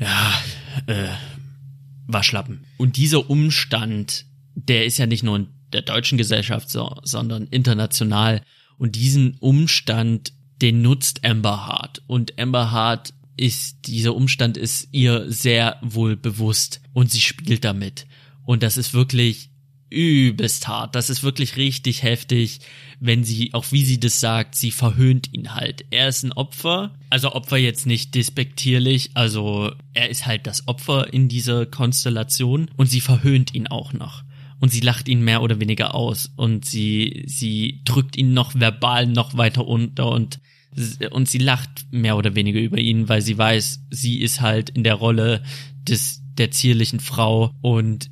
ja, 0.01 0.33
äh, 0.87 1.09
Waschlappen. 2.09 2.65
Und 2.79 2.97
dieser 2.97 3.31
Umstand, 3.31 4.25
der 4.55 4.85
ist 4.87 4.99
ja 4.99 5.07
nicht 5.07 5.23
nur 5.23 5.37
in 5.37 5.49
der 5.73 5.83
deutschen 5.83 6.19
Gesellschaft 6.19 6.71
so, 6.71 6.99
sondern 7.05 7.47
international. 7.47 8.43
Und 8.79 8.97
diesen 8.97 9.37
Umstand, 9.39 10.33
den 10.61 10.83
nutzt 10.83 11.25
Amber 11.25 11.67
Hart. 11.67 12.03
Und 12.07 12.39
Amber 12.41 12.73
Hart 12.73 13.15
ist, 13.37 13.87
dieser 13.87 14.17
Umstand 14.17 14.57
ist 14.57 14.89
ihr 14.91 15.31
sehr 15.31 15.79
wohl 15.83 16.17
bewusst 16.17 16.81
und 16.93 17.13
sie 17.13 17.21
spielt 17.21 17.65
damit. 17.65 18.07
Und 18.45 18.63
das 18.63 18.77
ist 18.77 18.95
wirklich 18.95 19.51
übelst 19.91 20.69
hart. 20.69 20.95
Das 20.95 21.11
ist 21.11 21.23
wirklich 21.23 21.57
richtig 21.57 22.03
heftig, 22.03 22.61
wenn 23.01 23.25
sie, 23.25 23.55
auch 23.55 23.67
wie 23.71 23.85
sie 23.85 24.01
das 24.01 24.21
sagt, 24.21 24.55
sie 24.55 24.71
verhöhnt 24.71 25.33
ihn 25.33 25.55
halt. 25.55 25.85
Er 25.91 26.09
ist 26.09 26.25
ein 26.25 26.33
Opfer, 26.33 26.95
also 27.11 27.33
Opfer 27.33 27.57
jetzt 27.57 27.87
nicht 27.87 28.15
despektierlich, 28.15 29.11
also 29.15 29.73
er 29.95 30.09
ist 30.09 30.27
halt 30.27 30.47
das 30.47 30.67
Opfer 30.67 31.13
in 31.13 31.29
dieser 31.29 31.67
Konstellation 31.67 32.71
und 32.77 32.87
sie 32.87 33.01
verhöhnt 33.01 33.55
ihn 33.55 33.67
auch 33.67 33.93
noch. 33.93 34.25
Und 34.61 34.71
sie 34.71 34.81
lacht 34.81 35.09
ihn 35.09 35.23
mehr 35.23 35.43
oder 35.43 35.61
weniger 35.61 35.95
aus 35.95 36.33
und 36.37 36.65
sie, 36.65 37.23
sie 37.27 37.81
drückt 37.85 38.17
ihn 38.17 38.35
noch 38.35 38.55
verbal 38.57 39.07
noch 39.07 39.37
weiter 39.37 39.67
unter 39.67 40.09
und 40.11 40.41
und 41.11 41.29
sie 41.29 41.39
lacht 41.39 41.87
mehr 41.91 42.17
oder 42.17 42.37
weniger 42.37 42.61
über 42.61 42.79
ihn, 42.79 43.09
weil 43.09 43.23
sie 43.23 43.37
weiß, 43.37 43.81
sie 43.91 44.21
ist 44.21 44.41
halt 44.41 44.71
in 44.71 44.85
der 44.85 44.95
Rolle 44.95 45.43
des 45.89 46.23
der 46.37 46.51
zierlichen 46.51 47.01
Frau 47.01 47.53
und 47.63 48.11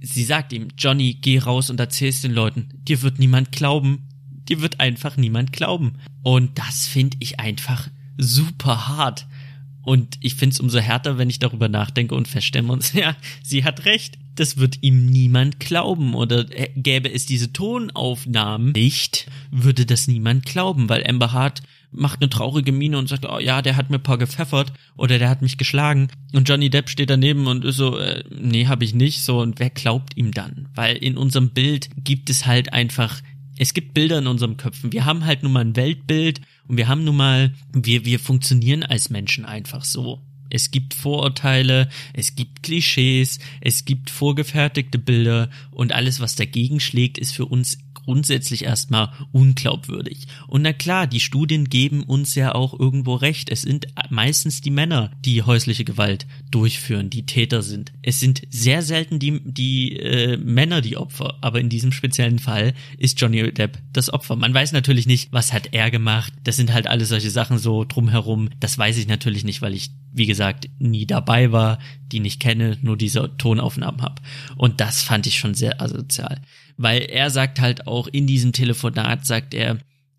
sie 0.00 0.24
sagt 0.24 0.52
ihm, 0.52 0.68
Johnny, 0.76 1.14
geh 1.14 1.38
raus 1.38 1.70
und 1.70 1.80
erzähl's 1.80 2.22
den 2.22 2.32
Leuten. 2.32 2.68
Dir 2.86 3.02
wird 3.02 3.18
niemand 3.18 3.52
glauben. 3.52 4.08
Dir 4.48 4.60
wird 4.62 4.80
einfach 4.80 5.16
niemand 5.16 5.52
glauben. 5.52 5.98
Und 6.22 6.58
das 6.58 6.86
finde 6.86 7.16
ich 7.20 7.40
einfach 7.40 7.88
super 8.16 8.88
hart. 8.88 9.26
Und 9.82 10.18
ich 10.20 10.34
finde 10.34 10.54
es 10.54 10.60
umso 10.60 10.78
härter, 10.78 11.16
wenn 11.16 11.30
ich 11.30 11.38
darüber 11.38 11.68
nachdenke 11.68 12.14
und 12.14 12.28
feststelle 12.28 12.70
uns, 12.70 12.92
ja, 12.94 13.16
sie 13.42 13.64
hat 13.64 13.84
recht. 13.84 14.18
Das 14.34 14.56
wird 14.56 14.78
ihm 14.82 15.06
niemand 15.06 15.60
glauben. 15.60 16.14
Oder 16.14 16.44
gäbe 16.44 17.12
es 17.12 17.26
diese 17.26 17.52
Tonaufnahmen 17.52 18.72
nicht, 18.72 19.30
würde 19.50 19.86
das 19.86 20.06
niemand 20.06 20.46
glauben, 20.46 20.88
weil 20.88 21.06
Amber 21.06 21.32
Hart 21.32 21.62
macht 21.90 22.20
eine 22.20 22.28
traurige 22.28 22.72
Miene 22.72 22.98
und 22.98 23.08
sagt, 23.08 23.26
oh 23.26 23.38
ja, 23.38 23.62
der 23.62 23.76
hat 23.76 23.90
mir 23.90 23.96
ein 23.96 24.02
paar 24.02 24.18
gepfeffert 24.18 24.72
oder 24.96 25.18
der 25.18 25.28
hat 25.28 25.42
mich 25.42 25.58
geschlagen. 25.58 26.08
Und 26.34 26.48
Johnny 26.48 26.70
Depp 26.70 26.88
steht 26.88 27.10
daneben 27.10 27.46
und 27.46 27.64
ist 27.64 27.76
so, 27.76 27.98
äh, 27.98 28.24
nee, 28.30 28.66
hab 28.66 28.82
ich 28.82 28.94
nicht. 28.94 29.22
So, 29.22 29.40
und 29.40 29.58
wer 29.58 29.70
glaubt 29.70 30.16
ihm 30.16 30.32
dann? 30.32 30.68
Weil 30.74 30.96
in 30.96 31.16
unserem 31.16 31.50
Bild 31.50 31.88
gibt 31.96 32.30
es 32.30 32.46
halt 32.46 32.72
einfach, 32.72 33.20
es 33.56 33.74
gibt 33.74 33.94
Bilder 33.94 34.18
in 34.18 34.26
unserem 34.26 34.56
Köpfen. 34.56 34.92
Wir 34.92 35.04
haben 35.04 35.24
halt 35.24 35.42
nun 35.42 35.52
mal 35.52 35.64
ein 35.64 35.76
Weltbild 35.76 36.40
und 36.66 36.76
wir 36.76 36.88
haben 36.88 37.04
nun 37.04 37.16
mal, 37.16 37.54
wir, 37.72 38.04
wir 38.04 38.20
funktionieren 38.20 38.82
als 38.82 39.10
Menschen 39.10 39.44
einfach 39.44 39.84
so. 39.84 40.22
Es 40.50 40.70
gibt 40.70 40.94
Vorurteile, 40.94 41.88
es 42.14 42.34
gibt 42.34 42.62
Klischees, 42.62 43.38
es 43.60 43.84
gibt 43.84 44.08
vorgefertigte 44.10 44.98
Bilder 44.98 45.50
und 45.70 45.92
alles, 45.92 46.20
was 46.20 46.36
dagegen 46.36 46.80
schlägt, 46.80 47.18
ist 47.18 47.32
für 47.32 47.44
uns 47.44 47.78
grundsätzlich 48.08 48.64
erstmal 48.64 49.10
unglaubwürdig. 49.32 50.28
Und 50.46 50.62
na 50.62 50.72
klar, 50.72 51.06
die 51.06 51.20
Studien 51.20 51.68
geben 51.68 52.04
uns 52.04 52.34
ja 52.34 52.54
auch 52.54 52.72
irgendwo 52.80 53.16
recht. 53.16 53.50
Es 53.50 53.60
sind 53.60 53.88
meistens 54.08 54.62
die 54.62 54.70
Männer, 54.70 55.10
die 55.26 55.42
häusliche 55.42 55.84
Gewalt 55.84 56.26
durchführen, 56.50 57.10
die 57.10 57.26
Täter 57.26 57.60
sind. 57.60 57.92
Es 58.00 58.18
sind 58.18 58.40
sehr 58.48 58.80
selten 58.80 59.18
die, 59.18 59.42
die 59.44 59.96
äh, 59.96 60.38
Männer 60.38 60.80
die 60.80 60.96
Opfer, 60.96 61.36
aber 61.42 61.60
in 61.60 61.68
diesem 61.68 61.92
speziellen 61.92 62.38
Fall 62.38 62.72
ist 62.96 63.20
Johnny 63.20 63.52
Depp 63.52 63.76
das 63.92 64.10
Opfer. 64.10 64.36
Man 64.36 64.54
weiß 64.54 64.72
natürlich 64.72 65.06
nicht, 65.06 65.30
was 65.34 65.52
hat 65.52 65.74
er 65.74 65.90
gemacht. 65.90 66.32
Das 66.44 66.56
sind 66.56 66.72
halt 66.72 66.86
alle 66.86 67.04
solche 67.04 67.28
Sachen 67.28 67.58
so 67.58 67.84
drumherum. 67.84 68.48
Das 68.58 68.78
weiß 68.78 68.96
ich 68.96 69.06
natürlich 69.06 69.44
nicht, 69.44 69.60
weil 69.60 69.74
ich 69.74 69.90
wie 70.10 70.24
gesagt, 70.24 70.70
nie 70.78 71.06
dabei 71.06 71.52
war, 71.52 71.78
die 72.10 72.18
nicht 72.18 72.40
kenne, 72.40 72.78
nur 72.80 72.96
diese 72.96 73.36
Tonaufnahmen 73.36 74.00
habe. 74.00 74.22
Und 74.56 74.80
das 74.80 75.02
fand 75.02 75.26
ich 75.26 75.38
schon 75.38 75.52
sehr 75.52 75.82
asozial 75.82 76.40
weil 76.78 77.02
er 77.02 77.28
sagt 77.28 77.60
halt 77.60 77.86
auch 77.86 78.06
in 78.06 78.26
diesem 78.26 78.52
Telefonat, 78.52 79.26
sagt 79.26 79.52
er, 79.52 79.78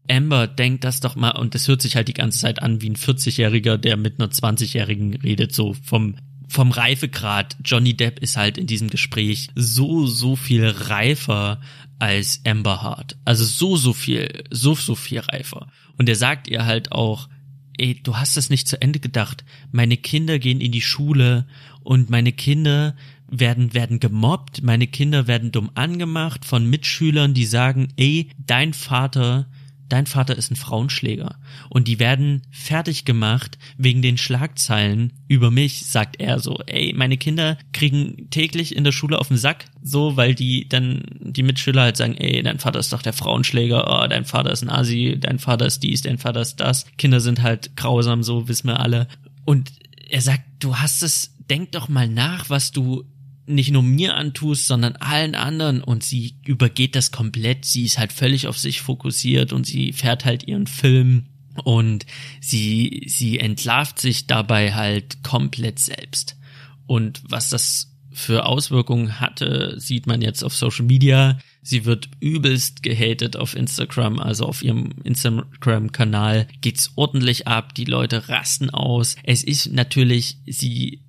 Amber, 0.10 0.48
denk 0.48 0.82
das 0.82 1.00
doch 1.00 1.16
mal, 1.16 1.32
und 1.32 1.56
das 1.56 1.68
hört 1.68 1.82
sich 1.82 1.96
halt 1.96 2.08
die 2.08 2.14
ganze 2.14 2.40
Zeit 2.40 2.62
an 2.62 2.82
wie 2.82 2.90
ein 2.90 2.96
40-Jähriger, 2.96 3.78
der 3.78 3.96
mit 3.96 4.20
einer 4.20 4.30
20-Jährigen 4.30 5.16
redet, 5.16 5.54
so 5.54 5.76
vom, 5.84 6.16
vom 6.48 6.72
Reifegrad. 6.72 7.58
Johnny 7.64 7.96
Depp 7.96 8.20
ist 8.20 8.36
halt 8.36 8.58
in 8.58 8.68
diesem 8.68 8.90
Gespräch 8.90 9.50
so, 9.56 10.06
so 10.06 10.36
viel 10.36 10.68
reifer 10.68 11.62
als 12.00 12.42
Amber 12.46 12.82
Hart. 12.82 13.18
Also 13.24 13.46
so, 13.46 13.78
so 13.78 13.94
viel, 13.94 14.44
so, 14.50 14.74
so 14.74 14.96
viel 14.96 15.20
reifer. 15.20 15.68
Und 15.98 16.10
er 16.10 16.16
sagt 16.16 16.48
ihr 16.48 16.66
halt 16.66 16.92
auch, 16.92 17.30
ey, 17.78 18.02
du 18.02 18.18
hast 18.18 18.36
das 18.36 18.50
nicht 18.50 18.68
zu 18.68 18.82
Ende 18.82 19.00
gedacht. 19.00 19.46
Meine 19.72 19.98
Kinder 19.98 20.40
gehen 20.40 20.60
in 20.60 20.72
die 20.72 20.82
Schule 20.82 21.46
und 21.84 22.10
meine 22.10 22.32
Kinder 22.32 22.96
werden, 23.32 23.74
werden 23.74 24.00
gemobbt, 24.00 24.64
meine 24.64 24.88
Kinder 24.88 25.28
werden 25.28 25.52
dumm 25.52 25.72
angemacht 25.76 26.46
von 26.46 26.70
Mitschülern, 26.70 27.34
die 27.34 27.46
sagen, 27.46 27.90
ey, 27.96 28.30
dein 28.38 28.74
Vater, 28.74 29.48
dein 29.88 30.06
Vater 30.06 30.38
ist 30.38 30.52
ein 30.52 30.56
Frauenschläger. 30.56 31.36
Und 31.70 31.88
die 31.88 32.00
werden 32.00 32.44
fertig 32.52 33.06
gemacht 33.06 33.58
wegen 33.78 34.02
den 34.02 34.18
Schlagzeilen 34.18 35.14
über 35.28 35.52
mich, 35.52 35.88
sagt 35.88 36.20
er 36.20 36.40
so, 36.40 36.60
ey, 36.66 36.94
meine 36.96 37.18
Kinder 37.18 37.58
kriegen 37.74 38.30
täglich 38.30 38.76
in 38.76 38.84
der 38.84 38.92
Schule 38.92 39.20
auf 39.20 39.28
den 39.28 39.38
Sack, 39.38 39.66
so, 39.82 40.16
weil 40.16 40.36
die 40.36 40.70
dann, 40.70 41.04
die 41.20 41.44
Mitschüler 41.44 41.84
halt 41.84 41.98
sagen, 41.98 42.16
ey, 42.16 42.42
dein 42.44 42.60
Vater 42.60 42.80
ist 42.80 42.94
doch 42.94 43.02
der 43.02 43.14
Frauenschläger, 43.14 44.04
oh, 44.04 44.08
dein 44.08 44.26
Vater 44.26 44.52
ist 44.52 44.64
ein 44.64 44.70
Asi, 44.70 45.18
dein 45.20 45.40
Vater 45.40 45.66
ist 45.66 45.84
dies, 45.84 46.02
dein 46.02 46.18
Vater 46.18 46.42
ist 46.42 46.60
das. 46.60 46.86
Kinder 46.98 47.20
sind 47.20 47.42
halt 47.42 47.76
grausam, 47.76 48.24
so 48.24 48.48
wissen 48.48 48.68
wir 48.68 48.80
alle. 48.80 49.08
Und 49.46 49.72
er 50.10 50.22
sagt, 50.22 50.44
du 50.60 50.78
hast 50.78 51.04
es, 51.04 51.36
denk 51.50 51.72
doch 51.72 51.90
mal 51.90 52.08
nach, 52.08 52.50
was 52.50 52.72
du 52.72 53.06
nicht 53.50 53.72
nur 53.72 53.84
mir 53.84 54.16
antust, 54.16 54.68
sondern 54.68 54.96
allen 54.98 55.36
anderen 55.36 55.84
und 55.84 56.04
sie 56.04 56.36
übergeht 56.46 56.96
das 56.96 57.12
komplett. 57.12 57.66
Sie 57.66 57.84
ist 57.84 57.98
halt 57.98 58.14
völlig 58.14 58.48
auf 58.48 58.58
sich 58.58 58.82
fokussiert 58.82 59.52
und 59.54 59.66
sie 59.66 59.92
fährt 59.94 60.26
halt 60.26 60.48
ihren 60.48 60.68
Film 60.68 61.26
und 61.64 62.06
sie, 62.40 63.04
sie 63.08 63.40
entlarvt 63.40 64.00
sich 64.00 64.28
dabei 64.28 64.74
halt 64.74 65.24
komplett 65.24 65.80
selbst. 65.80 66.38
Und 66.86 67.22
was 67.28 67.50
das 67.50 67.90
für 68.12 68.46
Auswirkungen 68.46 69.20
hatte, 69.20 69.76
sieht 69.78 70.08
man 70.08 70.22
jetzt 70.22 70.44
auf 70.44 70.56
Social 70.56 70.86
Media. 70.86 71.38
Sie 71.62 71.86
wird 71.86 72.10
übelst 72.20 72.84
gehatet 72.84 73.38
auf 73.38 73.56
Instagram, 73.56 74.20
also 74.20 74.46
auf 74.46 74.64
ihrem 74.64 74.92
Instagram-Kanal 75.04 76.48
geht's 76.62 76.92
ordentlich 76.96 77.48
ab, 77.48 77.76
die 77.76 77.86
Leute 77.86 78.30
rasten 78.30 78.70
aus. 78.70 79.16
Es 79.24 79.44
ist 79.44 79.72
natürlich, 79.72 80.38
sie 80.46 81.04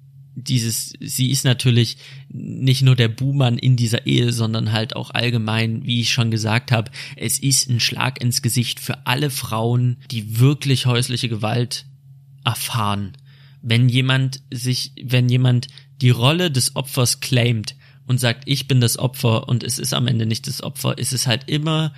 dieses, 0.44 0.92
sie 1.00 1.30
ist 1.30 1.44
natürlich 1.44 1.96
nicht 2.28 2.82
nur 2.82 2.96
der 2.96 3.08
Buhmann 3.08 3.58
in 3.58 3.76
dieser 3.76 4.06
Ehe, 4.06 4.32
sondern 4.32 4.72
halt 4.72 4.96
auch 4.96 5.10
allgemein, 5.10 5.84
wie 5.84 6.00
ich 6.00 6.12
schon 6.12 6.30
gesagt 6.30 6.72
habe, 6.72 6.90
es 7.16 7.38
ist 7.38 7.68
ein 7.68 7.80
Schlag 7.80 8.20
ins 8.22 8.42
Gesicht 8.42 8.80
für 8.80 9.06
alle 9.06 9.30
Frauen, 9.30 9.98
die 10.10 10.40
wirklich 10.40 10.86
häusliche 10.86 11.28
Gewalt 11.28 11.86
erfahren. 12.44 13.12
Wenn 13.62 13.88
jemand 13.88 14.42
sich, 14.50 14.92
wenn 15.02 15.28
jemand 15.28 15.68
die 16.00 16.10
Rolle 16.10 16.50
des 16.50 16.76
Opfers 16.76 17.20
claimt 17.20 17.76
und 18.06 18.18
sagt, 18.18 18.44
ich 18.46 18.66
bin 18.66 18.80
das 18.80 18.98
Opfer 18.98 19.48
und 19.48 19.62
es 19.62 19.78
ist 19.78 19.92
am 19.92 20.06
Ende 20.06 20.26
nicht 20.26 20.46
das 20.46 20.62
Opfer, 20.62 20.96
ist 20.98 21.12
es 21.12 21.26
halt 21.26 21.48
immer 21.48 21.92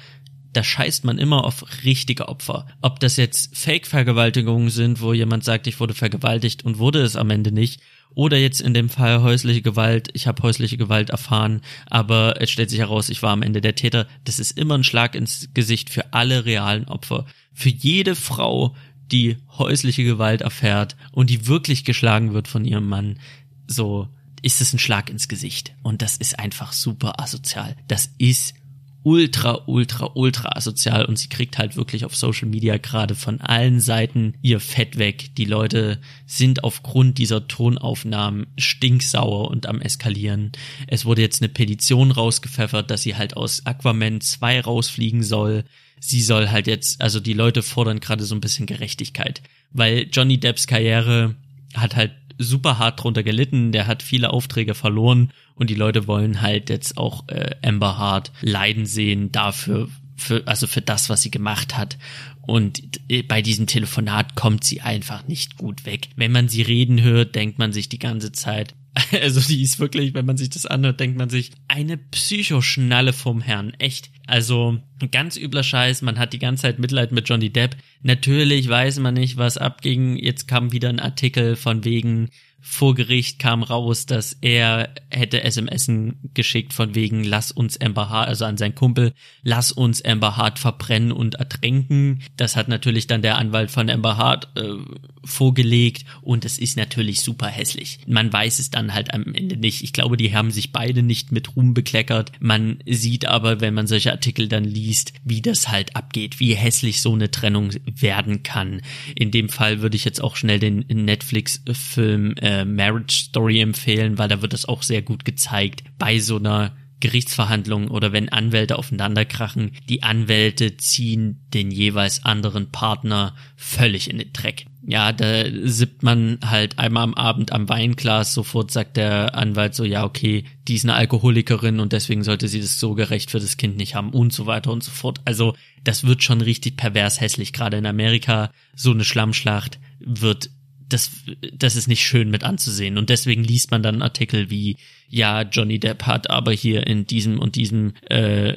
da 0.52 0.62
scheißt 0.62 1.04
man 1.04 1.18
immer 1.18 1.44
auf 1.44 1.64
richtige 1.84 2.28
Opfer. 2.28 2.66
Ob 2.82 3.00
das 3.00 3.16
jetzt 3.16 3.56
Fake-Vergewaltigungen 3.56 4.70
sind, 4.70 5.00
wo 5.00 5.12
jemand 5.12 5.44
sagt, 5.44 5.66
ich 5.66 5.80
wurde 5.80 5.94
vergewaltigt 5.94 6.64
und 6.64 6.78
wurde 6.78 7.00
es 7.00 7.16
am 7.16 7.30
Ende 7.30 7.52
nicht, 7.52 7.80
oder 8.14 8.36
jetzt 8.36 8.60
in 8.60 8.74
dem 8.74 8.88
Fall 8.88 9.22
häusliche 9.22 9.62
Gewalt, 9.62 10.08
ich 10.12 10.26
habe 10.26 10.42
häusliche 10.42 10.76
Gewalt 10.76 11.10
erfahren, 11.10 11.62
aber 11.86 12.40
es 12.40 12.50
stellt 12.50 12.70
sich 12.70 12.80
heraus, 12.80 13.08
ich 13.08 13.22
war 13.22 13.30
am 13.30 13.42
Ende 13.42 13.60
der 13.60 13.74
Täter. 13.74 14.06
Das 14.24 14.38
ist 14.38 14.58
immer 14.58 14.76
ein 14.76 14.84
Schlag 14.84 15.14
ins 15.14 15.48
Gesicht 15.54 15.90
für 15.90 16.12
alle 16.12 16.44
realen 16.44 16.88
Opfer. 16.88 17.26
Für 17.52 17.70
jede 17.70 18.14
Frau, 18.14 18.74
die 19.10 19.36
häusliche 19.58 20.04
Gewalt 20.04 20.40
erfährt 20.40 20.96
und 21.12 21.30
die 21.30 21.46
wirklich 21.46 21.84
geschlagen 21.84 22.32
wird 22.32 22.48
von 22.48 22.64
ihrem 22.64 22.88
Mann, 22.88 23.18
so 23.66 24.08
ist 24.42 24.60
es 24.60 24.72
ein 24.72 24.78
Schlag 24.78 25.08
ins 25.08 25.28
Gesicht. 25.28 25.74
Und 25.82 26.02
das 26.02 26.16
ist 26.16 26.38
einfach 26.38 26.72
super 26.72 27.20
asozial. 27.20 27.76
Das 27.88 28.10
ist 28.18 28.54
ultra, 29.02 29.62
ultra, 29.66 30.10
ultra 30.14 30.50
asozial 30.56 31.04
und 31.04 31.18
sie 31.18 31.28
kriegt 31.28 31.58
halt 31.58 31.76
wirklich 31.76 32.04
auf 32.04 32.16
Social 32.16 32.48
Media 32.48 32.76
gerade 32.76 33.14
von 33.14 33.40
allen 33.40 33.80
Seiten 33.80 34.34
ihr 34.42 34.60
Fett 34.60 34.98
weg. 34.98 35.34
Die 35.36 35.44
Leute 35.44 36.00
sind 36.26 36.64
aufgrund 36.64 37.18
dieser 37.18 37.48
Tonaufnahmen 37.48 38.46
stinksauer 38.56 39.50
und 39.50 39.66
am 39.66 39.80
eskalieren. 39.80 40.52
Es 40.86 41.04
wurde 41.04 41.22
jetzt 41.22 41.42
eine 41.42 41.48
Petition 41.48 42.10
rausgepfeffert, 42.10 42.90
dass 42.90 43.02
sie 43.02 43.16
halt 43.16 43.36
aus 43.36 43.66
Aquaman 43.66 44.20
2 44.20 44.60
rausfliegen 44.60 45.22
soll. 45.22 45.64
Sie 46.00 46.22
soll 46.22 46.48
halt 46.48 46.66
jetzt, 46.66 47.00
also 47.00 47.20
die 47.20 47.34
Leute 47.34 47.62
fordern 47.62 48.00
gerade 48.00 48.24
so 48.24 48.34
ein 48.34 48.40
bisschen 48.40 48.66
Gerechtigkeit, 48.66 49.42
weil 49.72 50.08
Johnny 50.12 50.38
Depps 50.38 50.66
Karriere 50.66 51.36
hat 51.74 51.96
halt 51.96 52.21
super 52.38 52.78
hart 52.78 53.02
drunter 53.02 53.22
gelitten, 53.22 53.72
der 53.72 53.86
hat 53.86 54.02
viele 54.02 54.30
Aufträge 54.30 54.74
verloren 54.74 55.32
und 55.54 55.70
die 55.70 55.74
Leute 55.74 56.06
wollen 56.06 56.40
halt 56.40 56.70
jetzt 56.70 56.96
auch 56.96 57.28
äh, 57.28 57.54
Amber 57.62 57.98
Hart 57.98 58.32
leiden 58.40 58.86
sehen 58.86 59.32
dafür, 59.32 59.88
für, 60.16 60.42
also 60.46 60.66
für 60.66 60.82
das, 60.82 61.08
was 61.08 61.22
sie 61.22 61.30
gemacht 61.30 61.76
hat. 61.76 61.98
Und 62.42 62.82
äh, 63.08 63.22
bei 63.22 63.42
diesem 63.42 63.66
Telefonat 63.66 64.34
kommt 64.34 64.64
sie 64.64 64.80
einfach 64.80 65.26
nicht 65.28 65.56
gut 65.56 65.86
weg. 65.86 66.08
Wenn 66.16 66.32
man 66.32 66.48
sie 66.48 66.62
reden 66.62 67.02
hört, 67.02 67.34
denkt 67.34 67.58
man 67.58 67.72
sich 67.72 67.88
die 67.88 67.98
ganze 67.98 68.32
Zeit, 68.32 68.74
also 69.22 69.40
die 69.40 69.62
ist 69.62 69.78
wirklich, 69.78 70.14
wenn 70.14 70.26
man 70.26 70.36
sich 70.36 70.50
das 70.50 70.66
anhört, 70.66 71.00
denkt 71.00 71.16
man 71.16 71.30
sich, 71.30 71.52
eine 71.68 71.96
Psychoschnalle 71.96 73.12
vom 73.12 73.40
Herrn. 73.40 73.72
Echt. 73.78 74.10
Also 74.26 74.78
ganz 75.10 75.36
übler 75.36 75.62
Scheiß, 75.62 76.02
man 76.02 76.18
hat 76.18 76.32
die 76.32 76.38
ganze 76.38 76.62
Zeit 76.62 76.78
Mitleid 76.78 77.12
mit 77.12 77.28
Johnny 77.28 77.50
Depp. 77.50 77.76
Natürlich 78.02 78.68
weiß 78.68 78.98
man 78.98 79.14
nicht, 79.14 79.36
was 79.36 79.58
abging. 79.58 80.16
Jetzt 80.16 80.46
kam 80.46 80.72
wieder 80.72 80.90
ein 80.90 81.00
Artikel 81.00 81.56
von 81.56 81.84
wegen, 81.84 82.28
vor 82.64 82.94
Gericht 82.94 83.40
kam 83.40 83.64
raus, 83.64 84.06
dass 84.06 84.36
er 84.40 84.94
hätte 85.10 85.42
SMS 85.42 85.90
geschickt 86.32 86.72
von 86.72 86.94
wegen, 86.94 87.24
lass 87.24 87.50
uns 87.50 87.80
Amber 87.80 88.08
Hart, 88.08 88.28
also 88.28 88.44
an 88.44 88.56
seinen 88.56 88.76
Kumpel, 88.76 89.12
lass 89.42 89.72
uns 89.72 90.02
Amber 90.04 90.36
Hart 90.36 90.60
verbrennen 90.60 91.10
und 91.10 91.34
ertränken. 91.34 92.22
Das 92.36 92.54
hat 92.54 92.68
natürlich 92.68 93.08
dann 93.08 93.20
der 93.20 93.36
Anwalt 93.36 93.72
von 93.72 93.90
Amber 93.90 94.16
Hart 94.16 94.48
äh, 94.56 94.76
vorgelegt 95.24 96.04
und 96.20 96.44
es 96.44 96.58
ist 96.58 96.76
natürlich 96.76 97.20
super 97.22 97.48
hässlich. 97.48 97.98
Man 98.06 98.32
weiß 98.32 98.60
es 98.60 98.70
dann 98.70 98.94
halt 98.94 99.12
am 99.12 99.34
Ende 99.34 99.56
nicht. 99.56 99.82
Ich 99.82 99.92
glaube, 99.92 100.16
die 100.16 100.32
haben 100.32 100.52
sich 100.52 100.70
beide 100.70 101.02
nicht 101.02 101.32
mit 101.32 101.56
Ruhm 101.56 101.74
bekleckert. 101.74 102.30
Man 102.38 102.78
sieht 102.88 103.26
aber, 103.26 103.60
wenn 103.60 103.74
man 103.74 103.88
solche 103.88 104.12
Artikel 104.12 104.46
dann 104.46 104.64
liest, 104.64 105.12
wie 105.24 105.42
das 105.42 105.68
halt 105.68 105.96
abgeht, 105.96 106.38
wie 106.38 106.54
hässlich 106.54 107.02
so 107.02 107.12
eine 107.12 107.30
Trennung 107.30 107.70
werden 107.84 108.44
kann. 108.44 108.82
In 109.16 109.32
dem 109.32 109.48
Fall 109.48 109.82
würde 109.82 109.96
ich 109.96 110.04
jetzt 110.04 110.22
auch 110.22 110.36
schnell 110.36 110.60
den 110.60 110.84
Netflix-Film 110.88 112.36
äh, 112.36 112.51
äh, 112.52 112.64
Marriage 112.64 113.24
Story 113.24 113.60
empfehlen, 113.60 114.18
weil 114.18 114.28
da 114.28 114.42
wird 114.42 114.52
das 114.52 114.66
auch 114.66 114.82
sehr 114.82 115.02
gut 115.02 115.24
gezeigt. 115.24 115.82
Bei 115.98 116.18
so 116.18 116.36
einer 116.36 116.72
Gerichtsverhandlung 117.02 117.88
oder 117.88 118.12
wenn 118.12 118.28
Anwälte 118.28 118.78
aufeinanderkrachen, 118.78 119.72
die 119.88 120.04
Anwälte 120.04 120.76
ziehen 120.76 121.44
den 121.52 121.70
jeweils 121.70 122.24
anderen 122.24 122.70
Partner 122.70 123.34
völlig 123.56 124.08
in 124.08 124.18
den 124.18 124.32
Dreck. 124.32 124.66
Ja, 124.84 125.12
da 125.12 125.44
sippt 125.64 126.02
man 126.02 126.38
halt 126.44 126.78
einmal 126.78 127.02
am 127.02 127.14
Abend 127.14 127.52
am 127.52 127.68
Weinglas, 127.68 128.34
sofort 128.34 128.70
sagt 128.70 128.96
der 128.96 129.34
Anwalt 129.34 129.74
so, 129.74 129.84
ja, 129.84 130.04
okay, 130.04 130.44
die 130.68 130.74
ist 130.74 130.84
eine 130.84 130.94
Alkoholikerin 130.94 131.80
und 131.80 131.92
deswegen 131.92 132.22
sollte 132.22 132.48
sie 132.48 132.60
das 132.60 132.78
so 132.78 132.94
gerecht 132.94 133.30
für 133.30 133.40
das 133.40 133.56
Kind 133.56 133.76
nicht 133.76 133.94
haben 133.94 134.10
und 134.10 134.32
so 134.32 134.46
weiter 134.46 134.72
und 134.72 134.82
so 134.82 134.90
fort. 134.92 135.20
Also, 135.24 135.54
das 135.84 136.04
wird 136.04 136.22
schon 136.22 136.40
richtig 136.40 136.76
pervers 136.76 137.20
hässlich, 137.20 137.52
gerade 137.52 137.76
in 137.76 137.86
Amerika. 137.86 138.50
So 138.74 138.92
eine 138.92 139.04
Schlammschlacht 139.04 139.78
wird 140.00 140.50
das, 140.92 141.10
das 141.52 141.76
ist 141.76 141.88
nicht 141.88 142.04
schön 142.04 142.30
mit 142.30 142.44
anzusehen. 142.44 142.98
Und 142.98 143.10
deswegen 143.10 143.44
liest 143.44 143.70
man 143.70 143.82
dann 143.82 144.02
Artikel 144.02 144.50
wie, 144.50 144.76
ja, 145.08 145.42
Johnny 145.42 145.78
Depp 145.78 146.04
hat 146.04 146.30
aber 146.30 146.52
hier 146.52 146.86
in 146.86 147.06
diesem 147.06 147.38
und 147.38 147.56
diesem 147.56 147.94
äh, 148.08 148.54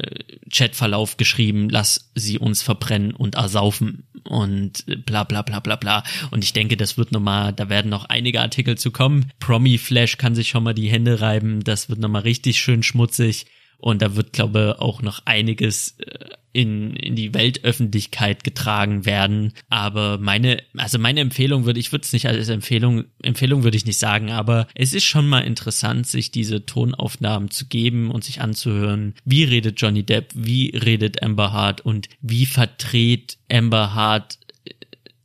Chatverlauf 0.51 1.17
geschrieben, 1.17 1.69
lass 1.69 2.11
sie 2.15 2.39
uns 2.39 2.61
verbrennen 2.61 3.13
und 3.13 3.35
ersaufen 3.35 4.07
und 4.23 4.85
bla 5.05 5.23
bla 5.23 5.41
bla 5.41 5.59
bla 5.59 5.75
bla. 5.75 6.03
Und 6.31 6.43
ich 6.43 6.53
denke, 6.53 6.77
das 6.77 6.97
wird 6.97 7.11
nochmal, 7.11 7.53
da 7.53 7.69
werden 7.69 7.89
noch 7.89 8.05
einige 8.05 8.41
Artikel 8.41 8.77
zu 8.77 8.91
kommen. 8.91 9.31
Promi 9.39 9.77
Flash 9.77 10.17
kann 10.17 10.35
sich 10.35 10.49
schon 10.49 10.63
mal 10.63 10.73
die 10.73 10.89
Hände 10.89 11.21
reiben, 11.21 11.63
das 11.63 11.89
wird 11.89 11.99
nochmal 11.99 12.21
richtig 12.23 12.59
schön 12.59 12.83
schmutzig. 12.83 13.45
Und 13.77 14.01
da 14.01 14.15
wird, 14.15 14.33
glaube 14.33 14.77
auch 14.79 15.01
noch 15.01 15.21
einiges 15.25 15.95
äh, 15.99 16.29
in, 16.55 16.95
in 16.95 17.15
die 17.15 17.33
Weltöffentlichkeit 17.33 18.45
getragen 18.45 19.05
werden. 19.05 19.51
Aber 19.69 20.17
meine, 20.17 20.63
also 20.77 20.97
meine 20.97 21.19
Empfehlung 21.19 21.65
würde, 21.65 21.81
ich 21.81 21.91
würde 21.91 22.03
es 22.03 22.13
nicht 22.13 22.27
als 22.27 22.47
Empfehlung, 22.47 23.05
Empfehlung 23.21 23.63
würde 23.63 23.75
ich 23.75 23.85
nicht 23.85 23.99
sagen, 23.99 24.31
aber 24.31 24.67
es 24.73 24.93
ist 24.93 25.03
schon 25.03 25.27
mal 25.27 25.41
interessant, 25.41 26.07
sich 26.07 26.31
diese 26.31 26.65
Tonaufnahmen 26.65 27.51
zu 27.51 27.65
geben 27.65 28.09
und 28.09 28.23
sich 28.23 28.39
anzuhören. 28.39 29.15
Wie 29.25 29.43
redet 29.43 29.81
Johnny 29.81 30.03
Depp? 30.03 30.31
Wie 30.33 30.69
redet 30.69 31.21
Amber 31.21 31.51
Hart? 31.51 31.81
Und 31.81 32.07
wie 32.21 32.45
verdreht 32.45 33.37
Amber 33.51 33.93
Hart 33.93 34.39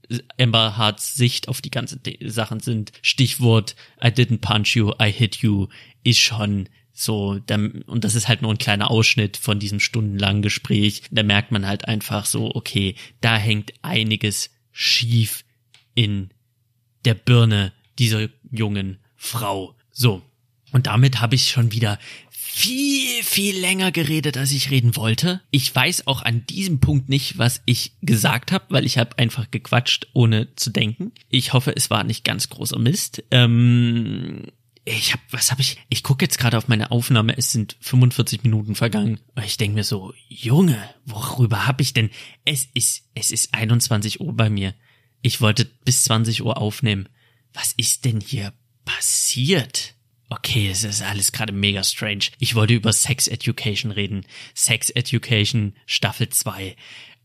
äh, 0.09 0.18
Amber 0.36 0.76
Harts 0.76 1.14
Sicht 1.14 1.46
auf 1.46 1.61
die 1.61 1.70
ganzen 1.70 2.01
Sachen 2.24 2.59
sind. 2.59 2.90
Stichwort 3.03 3.76
I 4.03 4.09
didn't 4.09 4.40
punch 4.40 4.74
you, 4.74 4.90
I 5.01 5.12
hit 5.12 5.36
you 5.36 5.68
ist 6.03 6.18
schon 6.18 6.68
so, 7.01 7.38
dann, 7.38 7.82
und 7.86 8.05
das 8.05 8.14
ist 8.14 8.28
halt 8.28 8.42
nur 8.42 8.51
ein 8.51 8.59
kleiner 8.59 8.90
Ausschnitt 8.90 9.38
von 9.38 9.59
diesem 9.59 9.80
stundenlangen 9.80 10.42
Gespräch. 10.42 11.03
Da 11.11 11.22
merkt 11.22 11.51
man 11.51 11.66
halt 11.66 11.88
einfach 11.88 12.26
so, 12.26 12.55
okay, 12.55 12.94
da 13.22 13.36
hängt 13.36 13.72
einiges 13.80 14.51
schief 14.70 15.44
in 15.94 16.30
der 17.07 17.14
Birne 17.14 17.72
dieser 17.98 18.28
jungen 18.51 18.98
Frau. 19.16 19.74
So. 19.90 20.22
Und 20.72 20.86
damit 20.86 21.20
habe 21.20 21.34
ich 21.34 21.48
schon 21.48 21.72
wieder 21.72 21.98
viel, 22.28 23.22
viel 23.22 23.59
länger 23.59 23.92
geredet, 23.92 24.36
als 24.36 24.53
ich 24.53 24.70
reden 24.70 24.94
wollte. 24.94 25.40
Ich 25.51 25.74
weiß 25.74 26.07
auch 26.07 26.22
an 26.22 26.44
diesem 26.46 26.80
Punkt 26.80 27.09
nicht, 27.09 27.38
was 27.38 27.62
ich 27.64 27.92
gesagt 28.03 28.53
habe, 28.53 28.66
weil 28.68 28.84
ich 28.84 28.98
habe 28.98 29.18
einfach 29.18 29.51
gequatscht, 29.51 30.09
ohne 30.12 30.55
zu 30.57 30.68
denken. 30.68 31.12
Ich 31.30 31.55
hoffe, 31.55 31.74
es 31.74 31.88
war 31.88 32.05
nicht 32.05 32.24
ganz 32.24 32.51
großer 32.51 32.78
Mist. 32.78 33.24
Ähm, 33.30 34.42
ich 34.93 35.12
habe, 35.12 35.22
was 35.30 35.51
habe 35.51 35.61
ich? 35.61 35.78
Ich 35.88 36.03
gucke 36.03 36.24
jetzt 36.24 36.38
gerade 36.38 36.57
auf 36.57 36.68
meine 36.68 36.91
Aufnahme. 36.91 37.36
Es 37.36 37.53
sind 37.53 37.76
45 37.80 38.43
Minuten 38.43 38.74
vergangen. 38.74 39.20
Ich 39.45 39.57
denke 39.57 39.76
mir 39.76 39.84
so, 39.84 40.12
Junge, 40.28 40.78
worüber 41.05 41.66
habe 41.66 41.82
ich 41.82 41.93
denn? 41.93 42.11
Es 42.45 42.68
ist, 42.74 43.05
es 43.14 43.30
ist 43.30 43.55
21 43.55 44.20
Uhr 44.20 44.34
bei 44.34 44.51
mir. 44.51 44.74
Ich 45.22 45.41
wollte 45.41 45.64
bis 45.84 46.05
20 46.05 46.43
Uhr 46.43 46.57
aufnehmen. 46.59 47.09
Was 47.53 47.72
ist 47.72 48.05
denn 48.05 48.20
hier 48.20 48.53
passiert? 48.84 49.95
Okay, 50.28 50.68
es 50.70 50.84
ist 50.84 51.03
alles 51.03 51.32
gerade 51.32 51.53
mega 51.53 51.82
strange. 51.82 52.26
Ich 52.38 52.55
wollte 52.55 52.74
über 52.74 52.93
Sex 52.93 53.26
Education 53.26 53.91
reden. 53.91 54.24
Sex 54.55 54.91
Education 54.91 55.74
Staffel 55.86 56.28
2. 56.28 56.76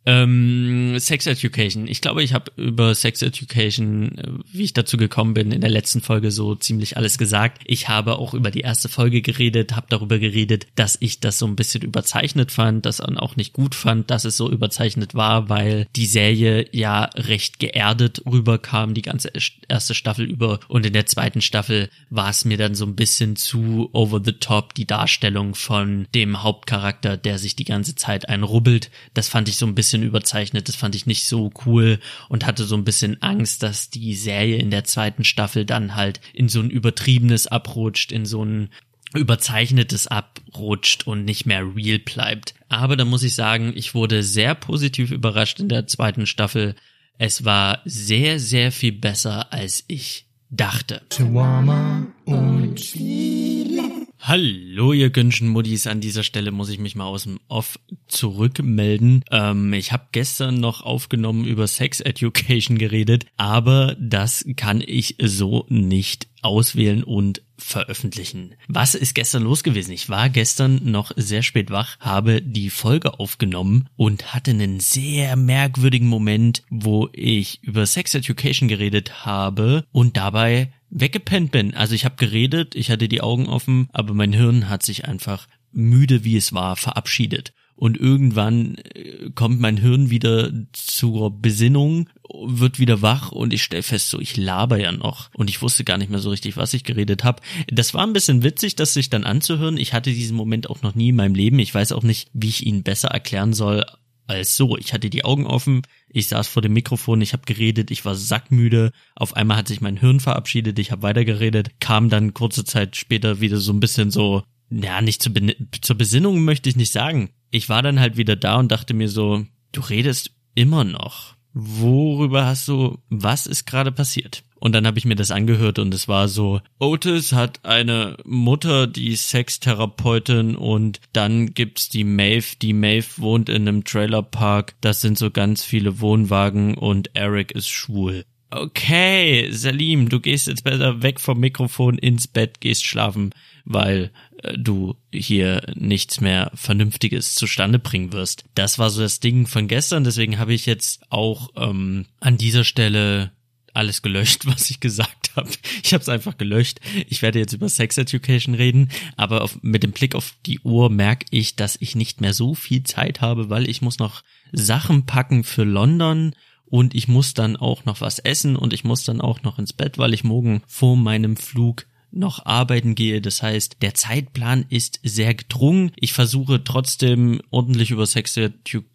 Ähm, 0.08 1.00
Sex 1.00 1.26
Education. 1.26 1.88
Ich 1.88 2.00
glaube, 2.00 2.22
ich 2.22 2.34
habe 2.34 2.52
über 2.58 2.94
Sex 2.94 3.24
Education, 3.24 4.18
äh, 4.18 4.28
wie 4.52 4.64
ich 4.64 4.74
dazu 4.74 4.98
gekommen 4.98 5.34
bin, 5.34 5.52
in 5.52 5.62
der 5.62 5.70
letzten 5.70 6.02
Folge 6.02 6.30
so 6.30 6.54
ziemlich 6.54 6.96
alles 6.96 7.18
gesagt. 7.18 7.64
Ich 7.66 7.90
habe 7.90 8.20
auch 8.20 8.36
über 8.36 8.52
die 8.52 8.62
erste 8.62 8.88
Folge 8.88 9.24
geredet, 9.24 9.76
habe 9.76 9.88
darüber 9.90 10.20
geredet, 10.20 10.68
dass 10.76 10.98
ich 11.00 11.22
das 11.22 11.40
so 11.40 11.48
ein 11.48 11.56
bisschen 11.56 11.82
überzeichnet 11.82 12.52
fand, 12.52 12.86
das 12.86 13.02
auch 13.02 13.36
nicht 13.36 13.54
gut 13.54 13.74
fand, 13.74 14.12
dass 14.12 14.26
es 14.26 14.38
so 14.38 14.52
überzeichnet 14.52 15.16
war, 15.16 15.50
weil 15.50 15.88
die 15.96 16.06
Serie 16.06 16.68
ja 16.72 17.06
recht 17.16 17.60
geerdet 17.60 18.22
rüberkam, 18.30 18.94
die 18.94 19.02
ganze 19.02 19.32
erste 19.68 19.96
Staffel 19.96 20.30
über. 20.30 20.60
Und 20.68 20.86
in 20.86 20.94
der 20.94 21.08
zweiten 21.08 21.42
Staffel 21.42 21.90
war 22.12 22.30
es 22.30 22.46
mir 22.46 22.58
dann 22.58 22.76
so 22.76 22.86
ein 22.86 22.96
bisschen 22.96 23.36
zu 23.36 23.90
over 23.92 24.22
the 24.24 24.34
top, 24.34 24.76
die 24.76 24.86
Darstellung 24.86 25.56
von 25.56 26.06
dem 26.14 26.44
Hauptcharakter, 26.44 27.18
der 27.18 27.40
sich 27.40 27.56
die 27.56 27.66
ganze 27.66 27.96
Zeit 27.96 28.30
einrubbelt. 28.30 28.92
Das 29.16 29.30
fand 29.30 29.50
ich 29.50 29.58
so 29.58 29.66
ein 29.66 29.74
bisschen 29.74 29.95
bisschen 29.96 30.08
überzeichnet. 30.08 30.68
Das 30.68 30.76
fand 30.76 30.96
ich 30.96 31.06
nicht 31.06 31.26
so 31.26 31.52
cool 31.66 32.00
und 32.30 32.46
hatte 32.46 32.66
so 32.66 32.76
ein 32.76 32.84
bisschen 32.84 33.22
Angst, 33.22 33.64
dass 33.64 33.90
die 33.90 34.16
Serie 34.16 34.58
in 34.58 34.72
der 34.72 34.84
zweiten 34.84 35.24
Staffel 35.24 35.66
dann 35.66 35.96
halt 35.96 36.20
in 36.34 36.50
so 36.50 36.60
ein 36.60 36.70
übertriebenes 36.70 37.48
abrutscht, 37.48 38.12
in 38.12 38.26
so 38.26 38.44
ein 38.44 38.70
überzeichnetes 39.14 40.08
abrutscht 40.08 41.08
und 41.08 41.24
nicht 41.24 41.46
mehr 41.46 41.64
real 41.76 42.00
bleibt. 42.00 42.54
Aber 42.68 42.98
da 42.98 43.06
muss 43.06 43.24
ich 43.24 43.36
sagen, 43.36 43.72
ich 43.76 43.96
wurde 43.96 44.24
sehr 44.24 44.56
positiv 44.56 45.12
überrascht 45.12 45.60
in 45.60 45.70
der 45.70 45.88
zweiten 45.88 46.26
Staffel. 46.26 46.76
Es 47.18 47.46
war 47.46 47.82
sehr, 47.86 48.40
sehr 48.40 48.74
viel 48.74 48.92
besser, 48.92 49.54
als 49.54 49.86
ich 49.88 50.26
dachte. 50.50 51.02
Chihuahua 51.10 52.08
und 52.26 52.80
Spiele. 52.80 53.85
Hallo, 54.28 54.92
ihr 54.92 55.12
Günschen 55.12 55.50
Muddis. 55.50 55.86
An 55.86 56.02
dieser 56.02 56.24
Stelle 56.24 56.50
muss 56.50 56.70
ich 56.70 56.80
mich 56.80 56.96
mal 56.96 57.06
aus 57.06 57.26
dem 57.26 57.40
Off 57.48 57.78
zurückmelden. 58.08 59.24
Ähm, 59.30 59.72
ich 59.74 59.92
habe 59.92 60.08
gestern 60.14 60.60
noch 60.60 60.82
aufgenommen 60.82 61.46
über 61.46 61.68
Sex 61.68 62.00
Education 62.00 62.80
geredet, 62.80 63.28
aber 63.38 63.96
das 64.00 64.44
kann 64.56 64.82
ich 64.84 65.18
so 65.22 65.68
nicht 65.70 66.28
auswählen 66.42 67.04
und 67.04 67.44
veröffentlichen. 67.58 68.56
Was 68.68 68.96
ist 68.96 69.16
gestern 69.16 69.44
los 69.44 69.64
gewesen? 69.64 69.92
Ich 69.92 70.10
war 70.10 70.30
gestern 70.30 70.80
noch 70.84 71.12
sehr 71.16 71.44
spät 71.44 71.72
wach, 71.72 71.98
habe 72.00 72.42
die 72.42 72.70
Folge 72.70 73.20
aufgenommen 73.20 73.90
und 73.96 74.34
hatte 74.34 74.52
einen 74.52 74.80
sehr 74.80 75.36
merkwürdigen 75.36 76.08
Moment, 76.08 76.64
wo 76.70 77.10
ich 77.14 77.64
über 77.64 77.86
Sex 77.86 78.14
Education 78.14 78.68
geredet 78.68 79.26
habe 79.26 79.86
und 79.92 80.18
dabei 80.18 80.72
weggepennt 80.96 81.52
bin. 81.52 81.76
Also 81.76 81.94
ich 81.94 82.06
habe 82.06 82.16
geredet, 82.16 82.74
ich 82.76 82.90
hatte 82.90 83.08
die 83.08 83.22
Augen 83.22 83.48
offen, 83.48 83.90
aber 83.92 84.14
mein 84.14 84.34
Hirn 84.34 84.70
hat 84.70 84.84
sich 84.84 85.06
einfach 85.06 85.48
müde 85.72 86.24
wie 86.24 86.38
es 86.38 86.54
war 86.54 86.76
verabschiedet. 86.76 87.54
und 87.78 87.98
irgendwann 87.98 88.76
äh, 88.94 89.32
kommt 89.36 89.60
mein 89.60 89.76
Hirn 89.76 90.10
wieder 90.10 90.50
zur 90.72 91.42
Besinnung, 91.42 92.10
wird 92.46 92.80
wieder 92.80 93.02
wach 93.02 93.34
und 93.34 93.52
ich 93.52 93.64
stell 93.64 93.84
fest, 93.84 94.10
so 94.10 94.20
ich 94.20 94.38
laber 94.38 94.80
ja 94.80 94.94
noch 94.94 95.30
und 95.34 95.50
ich 95.50 95.62
wusste 95.62 95.84
gar 95.84 95.98
nicht 95.98 96.10
mehr 96.10 96.20
so 96.20 96.30
richtig, 96.30 96.56
was 96.56 96.74
ich 96.74 96.86
geredet 96.86 97.26
habe. 97.26 97.42
Das 97.68 97.94
war 97.94 98.08
ein 98.08 98.14
bisschen 98.14 98.44
witzig, 98.44 98.76
das 98.76 98.94
sich 98.94 99.10
dann 99.10 99.26
anzuhören. 99.26 99.78
Ich 99.78 99.94
hatte 99.94 100.12
diesen 100.12 100.38
Moment 100.38 100.70
auch 100.70 100.82
noch 100.84 100.96
nie 100.96 101.10
in 101.10 101.18
meinem 101.18 101.36
Leben. 101.36 101.60
Ich 101.60 101.76
weiß 101.76 101.92
auch 101.92 102.04
nicht, 102.04 102.30
wie 102.32 102.48
ich 102.48 102.66
ihn 102.66 102.84
besser 102.84 103.10
erklären 103.10 103.52
soll 103.52 103.84
als 104.28 104.56
so. 104.56 104.78
Ich 104.78 104.94
hatte 104.94 105.10
die 105.10 105.26
Augen 105.26 105.46
offen, 105.46 105.82
ich 106.08 106.28
saß 106.28 106.48
vor 106.48 106.62
dem 106.62 106.74
Mikrofon, 106.74 107.22
ich 107.22 107.34
habe 107.34 107.44
geredet, 107.46 107.92
ich 107.92 108.06
war 108.06 108.16
sackmüde. 108.16 108.92
Auf 109.16 109.36
einmal 109.36 109.58
hat 109.58 109.68
sich 109.68 109.82
mein 109.82 109.98
Hirn 109.98 110.20
verabschiedet, 110.20 110.80
ich 110.80 110.92
habe 110.92 111.04
weitergeredet, 111.04 111.80
kam 111.80 112.10
dann 112.10 112.34
kurze 112.34 112.66
Zeit 112.66 112.96
später 112.96 113.40
wieder 113.40 113.58
so 113.58 113.74
ein 113.74 113.80
bisschen 113.80 114.12
so, 114.12 114.44
ja, 114.70 115.02
nicht 115.02 115.22
zur, 115.22 115.34
Be 115.34 115.56
zur 115.82 115.98
Besinnung 115.98 116.44
möchte 116.44 116.70
ich 116.70 116.76
nicht 116.76 116.92
sagen. 116.92 117.30
Ich 117.52 117.70
war 117.70 117.82
dann 117.82 118.00
halt 118.00 118.18
wieder 118.18 118.36
da 118.36 118.58
und 118.58 118.72
dachte 118.72 118.94
mir 118.94 119.10
so, 119.10 119.46
du 119.72 119.82
redest 119.82 120.32
immer 120.56 120.84
noch. 120.84 121.36
Worüber 121.54 122.46
hast 122.46 122.68
du, 122.68 122.98
was 123.10 123.48
ist 123.48 123.66
gerade 123.66 123.92
passiert? 123.92 124.44
Und 124.66 124.72
dann 124.72 124.88
habe 124.88 124.98
ich 124.98 125.06
mir 125.06 125.14
das 125.14 125.30
angehört 125.30 125.78
und 125.78 125.94
es 125.94 126.08
war 126.08 126.28
so, 126.28 126.60
Otis 126.80 127.34
hat 127.34 127.64
eine 127.66 128.18
Mutter, 128.26 128.88
die 128.88 129.16
Sextherapeutin 129.16 130.56
und 130.56 131.02
dann 131.14 131.54
gibt's 131.54 131.88
die 131.88 132.04
Maeve, 132.04 132.56
die 132.60 132.74
Maeve 132.74 133.06
wohnt 133.18 133.48
in 133.48 133.68
einem 133.68 133.84
Trailerpark, 133.84 134.74
das 134.82 135.02
sind 135.02 135.20
so 135.20 135.30
ganz 135.30 135.64
viele 135.64 136.00
Wohnwagen 136.00 136.74
und 136.74 137.12
Eric 137.14 137.52
ist 137.52 137.70
schwul. 137.70 138.26
Okay, 138.50 139.52
Salim, 139.52 140.10
du 140.10 140.20
gehst 140.20 140.48
jetzt 140.48 140.64
besser 140.64 141.04
weg 141.04 141.20
vom 141.20 141.40
Mikrofon 141.40 142.00
ins 142.00 142.28
Bett, 142.28 142.60
gehst 142.60 142.88
schlafen, 142.88 143.36
weil 143.66 144.10
äh, 144.42 144.58
du 144.58 144.96
hier 145.14 145.62
nichts 145.76 146.22
mehr 146.22 146.50
Vernünftiges 146.56 147.36
zustande 147.36 147.78
bringen 147.78 148.14
wirst. 148.14 148.46
Das 148.56 148.80
war 148.80 148.90
so 148.90 149.04
das 149.04 149.20
Ding 149.20 149.46
von 149.46 149.68
gestern, 149.68 150.04
deswegen 150.04 150.40
habe 150.40 150.56
ich 150.56 150.66
jetzt 150.66 151.04
auch 151.12 151.50
ähm, 151.56 152.08
an 152.20 152.38
dieser 152.38 152.64
Stelle 152.64 153.32
alles 153.76 154.02
gelöscht, 154.02 154.46
was 154.46 154.70
ich 154.70 154.80
gesagt 154.80 155.32
habe. 155.36 155.50
Ich 155.84 155.94
habe 155.94 156.02
es 156.02 156.10
einfach 156.10 156.38
gelöscht. 156.38 156.80
Ich 157.08 157.22
werde 157.22 157.40
jetzt 157.40 157.54
über 157.54 157.70
Sex 157.70 157.98
Education 157.98 158.56
reden, 158.56 158.90
aber 159.18 159.42
auf, 159.42 159.60
mit 159.62 159.84
dem 159.84 159.92
Blick 159.92 160.16
auf 160.16 160.34
die 160.46 160.60
Uhr 160.62 160.90
merke 160.90 161.26
ich, 161.32 161.56
dass 161.56 161.78
ich 161.80 161.96
nicht 161.96 162.22
mehr 162.22 162.34
so 162.34 162.56
viel 162.56 162.84
Zeit 162.84 163.22
habe, 163.22 163.50
weil 163.50 163.70
ich 163.70 163.82
muss 163.82 164.00
noch 164.00 164.24
Sachen 164.52 165.06
packen 165.06 165.44
für 165.44 165.64
London 165.64 166.34
und 166.66 166.96
ich 166.96 167.08
muss 167.08 167.34
dann 167.34 167.56
auch 167.56 167.86
noch 167.86 168.02
was 168.02 168.20
essen 168.20 168.56
und 168.56 168.74
ich 168.74 168.84
muss 168.84 169.04
dann 169.04 169.22
auch 169.22 169.44
noch 169.44 169.60
ins 169.60 169.74
Bett, 169.74 169.98
weil 169.98 170.14
ich 170.14 170.24
morgen 170.24 170.62
vor 170.68 170.98
meinem 170.98 171.38
Flug 171.38 171.86
noch 172.16 172.46
arbeiten 172.46 172.96
gehe. 172.96 173.22
Das 173.22 173.44
heißt, 173.44 173.78
der 173.82 173.94
Zeitplan 173.94 174.66
ist 174.70 175.00
sehr 175.04 175.34
gedrungen. 175.34 175.92
Ich 175.98 176.14
versuche 176.14 176.64
trotzdem 176.64 177.42
ordentlich 177.52 177.92
über 177.92 178.06
Sex 178.06 178.38
Education, 178.38 178.86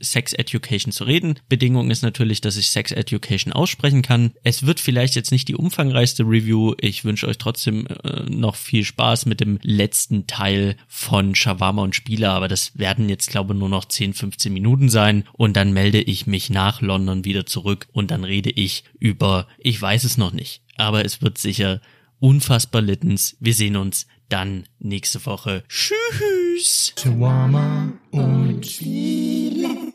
Sex 0.00 0.32
Education 0.32 0.92
zu 0.92 1.04
reden. 1.04 1.38
Bedingung 1.48 1.90
ist 1.90 2.02
natürlich, 2.02 2.40
dass 2.40 2.56
ich 2.56 2.70
Sex 2.70 2.92
Education 2.92 3.52
aussprechen 3.52 4.02
kann. 4.02 4.32
Es 4.42 4.66
wird 4.66 4.80
vielleicht 4.80 5.14
jetzt 5.14 5.32
nicht 5.32 5.48
die 5.48 5.56
umfangreichste 5.56 6.24
Review. 6.24 6.74
Ich 6.80 7.04
wünsche 7.04 7.26
euch 7.28 7.38
trotzdem 7.38 7.86
äh, 7.86 8.22
noch 8.30 8.56
viel 8.56 8.84
Spaß 8.84 9.26
mit 9.26 9.40
dem 9.40 9.58
letzten 9.62 10.26
Teil 10.26 10.76
von 10.88 11.34
Shawarma 11.34 11.82
und 11.82 11.94
Spieler, 11.94 12.32
aber 12.32 12.48
das 12.48 12.78
werden 12.78 13.08
jetzt 13.08 13.30
glaube 13.30 13.54
nur 13.54 13.68
noch 13.68 13.84
10, 13.84 14.14
15 14.14 14.52
Minuten 14.52 14.88
sein 14.88 15.24
und 15.32 15.56
dann 15.56 15.72
melde 15.72 16.00
ich 16.00 16.26
mich 16.26 16.50
nach 16.50 16.80
London 16.80 17.24
wieder 17.24 17.46
zurück 17.46 17.88
und 17.92 18.10
dann 18.10 18.24
rede 18.24 18.50
ich 18.50 18.84
über, 18.98 19.46
ich 19.58 19.80
weiß 19.80 20.04
es 20.04 20.16
noch 20.16 20.32
nicht, 20.32 20.62
aber 20.76 21.04
es 21.04 21.22
wird 21.22 21.38
sicher 21.38 21.80
unfassbar 22.22 22.82
Littens. 22.82 23.36
Wir 23.40 23.52
sehen 23.52 23.76
uns 23.76 24.06
dann 24.32 24.64
nächste 24.78 25.24
Woche. 25.26 25.64
Tschüss. 25.68 26.94
Chihuahua 26.96 27.92
und 28.10 28.66
Spiele. 28.66 29.92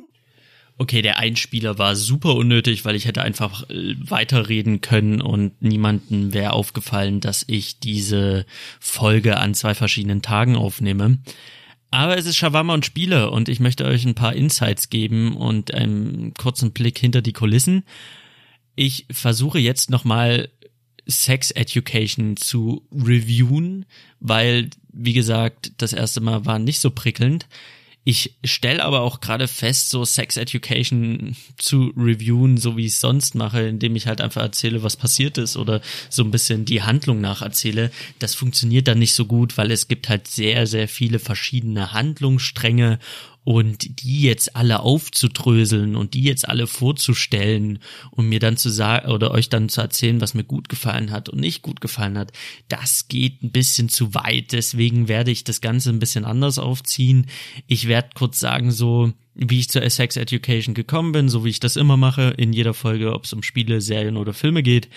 Okay, 0.79 1.01
der 1.01 1.17
Einspieler 1.17 1.79
war 1.79 1.95
super 1.95 2.35
unnötig, 2.35 2.85
weil 2.85 2.95
ich 2.95 3.05
hätte 3.05 3.23
einfach 3.23 3.67
äh, 3.69 3.95
weiterreden 3.97 4.81
können 4.81 5.21
und 5.21 5.59
niemanden 5.61 6.33
wäre 6.33 6.53
aufgefallen, 6.53 7.19
dass 7.19 7.43
ich 7.47 7.79
diese 7.79 8.45
Folge 8.79 9.38
an 9.38 9.55
zwei 9.55 9.73
verschiedenen 9.73 10.21
Tagen 10.21 10.55
aufnehme. 10.55 11.17
Aber 11.89 12.17
es 12.17 12.27
ist 12.27 12.38
Shawarma 12.38 12.75
und 12.75 12.85
Spiele 12.85 13.31
und 13.31 13.49
ich 13.49 13.59
möchte 13.59 13.85
euch 13.85 14.05
ein 14.05 14.13
paar 14.13 14.33
Insights 14.33 14.89
geben 14.89 15.35
und 15.35 15.73
einen 15.73 16.33
kurzen 16.35 16.73
Blick 16.73 16.99
hinter 16.99 17.23
die 17.23 17.33
Kulissen. 17.33 17.83
Ich 18.75 19.07
versuche 19.09 19.57
jetzt 19.57 19.89
nochmal 19.89 20.49
Sex 21.08 21.51
Education 21.51 22.38
zu 22.38 22.86
reviewen, 22.91 23.86
weil, 24.20 24.70
wie 24.91 25.14
gesagt, 25.14 25.72
das 25.78 25.93
erste 25.93 26.22
Mal 26.22 26.45
war 26.45 26.60
nicht 26.60 26.80
so 26.80 26.91
prickelnd. 26.91 27.47
Ich 28.10 28.36
stelle 28.45 28.86
aber 28.86 29.01
auch 29.01 29.20
gerade 29.20 29.49
fest, 29.49 29.89
so 29.89 30.05
Sex 30.05 30.38
Education 30.38 31.36
zu 31.58 31.91
reviewen, 31.97 32.55
so 32.55 32.78
wie 32.78 32.86
ich 32.86 32.93
es 32.93 33.01
sonst 33.01 33.36
mache, 33.36 33.64
indem 33.64 33.97
ich 33.97 34.08
halt 34.08 34.22
einfach 34.22 34.41
erzähle, 34.43 34.82
was 34.82 34.95
passiert 34.95 35.38
ist 35.38 35.58
oder 35.58 35.82
so 36.10 36.24
ein 36.24 36.32
bisschen 36.32 36.64
die 36.64 36.84
Handlung 36.84 37.20
nacherzähle. 37.20 37.91
Das 38.20 38.34
funktioniert 38.34 38.88
dann 38.88 38.99
nicht 38.99 39.14
so 39.14 39.26
gut, 39.26 39.58
weil 39.58 39.72
es 39.72 39.89
gibt 39.89 40.08
halt 40.08 40.30
sehr, 40.30 40.68
sehr 40.68 40.88
viele 40.88 41.20
verschiedene 41.20 41.91
Handlungsstränge 41.91 42.99
und 43.47 44.01
die 44.03 44.23
jetzt 44.23 44.57
alle 44.57 44.81
aufzudröseln 44.81 45.95
und 45.95 46.15
die 46.15 46.23
jetzt 46.23 46.49
alle 46.49 46.67
vorzustellen 46.67 47.79
und 48.11 48.27
mir 48.27 48.41
dann 48.41 48.57
zu 48.57 48.69
sagen 48.69 49.09
oder 49.09 49.31
euch 49.31 49.47
dann 49.47 49.69
zu 49.69 49.79
erzählen, 49.79 50.19
was 50.19 50.33
mir 50.33 50.43
gut 50.43 50.67
gefallen 50.67 51.11
hat 51.11 51.29
und 51.29 51.39
nicht 51.39 51.61
gut 51.61 51.79
gefallen 51.79 52.17
hat, 52.17 52.33
das 52.67 53.07
geht 53.07 53.41
ein 53.41 53.51
bisschen 53.51 53.87
zu 53.87 54.13
weit. 54.13 54.51
Deswegen 54.51 55.07
werde 55.07 55.31
ich 55.31 55.45
das 55.45 55.61
Ganze 55.61 55.91
ein 55.91 55.99
bisschen 55.99 56.25
anders 56.25 56.59
aufziehen. 56.59 57.27
Ich 57.67 57.87
werde 57.87 58.09
kurz 58.15 58.37
sagen 58.37 58.69
so, 58.69 59.13
wie 59.38 59.59
ich 59.59 59.69
zur 59.69 59.88
Sex 59.88 60.17
Education 60.17 60.73
gekommen 60.73 61.11
bin, 61.11 61.29
so 61.29 61.45
wie 61.45 61.49
ich 61.49 61.59
das 61.59 61.75
immer 61.75 61.95
mache 61.95 62.33
in 62.38 62.53
jeder 62.53 62.73
Folge, 62.73 63.13
ob 63.13 63.25
es 63.25 63.33
um 63.33 63.43
Spiele, 63.43 63.81
Serien 63.81 64.17
oder 64.17 64.33
Filme 64.33 64.63
geht. 64.63 64.89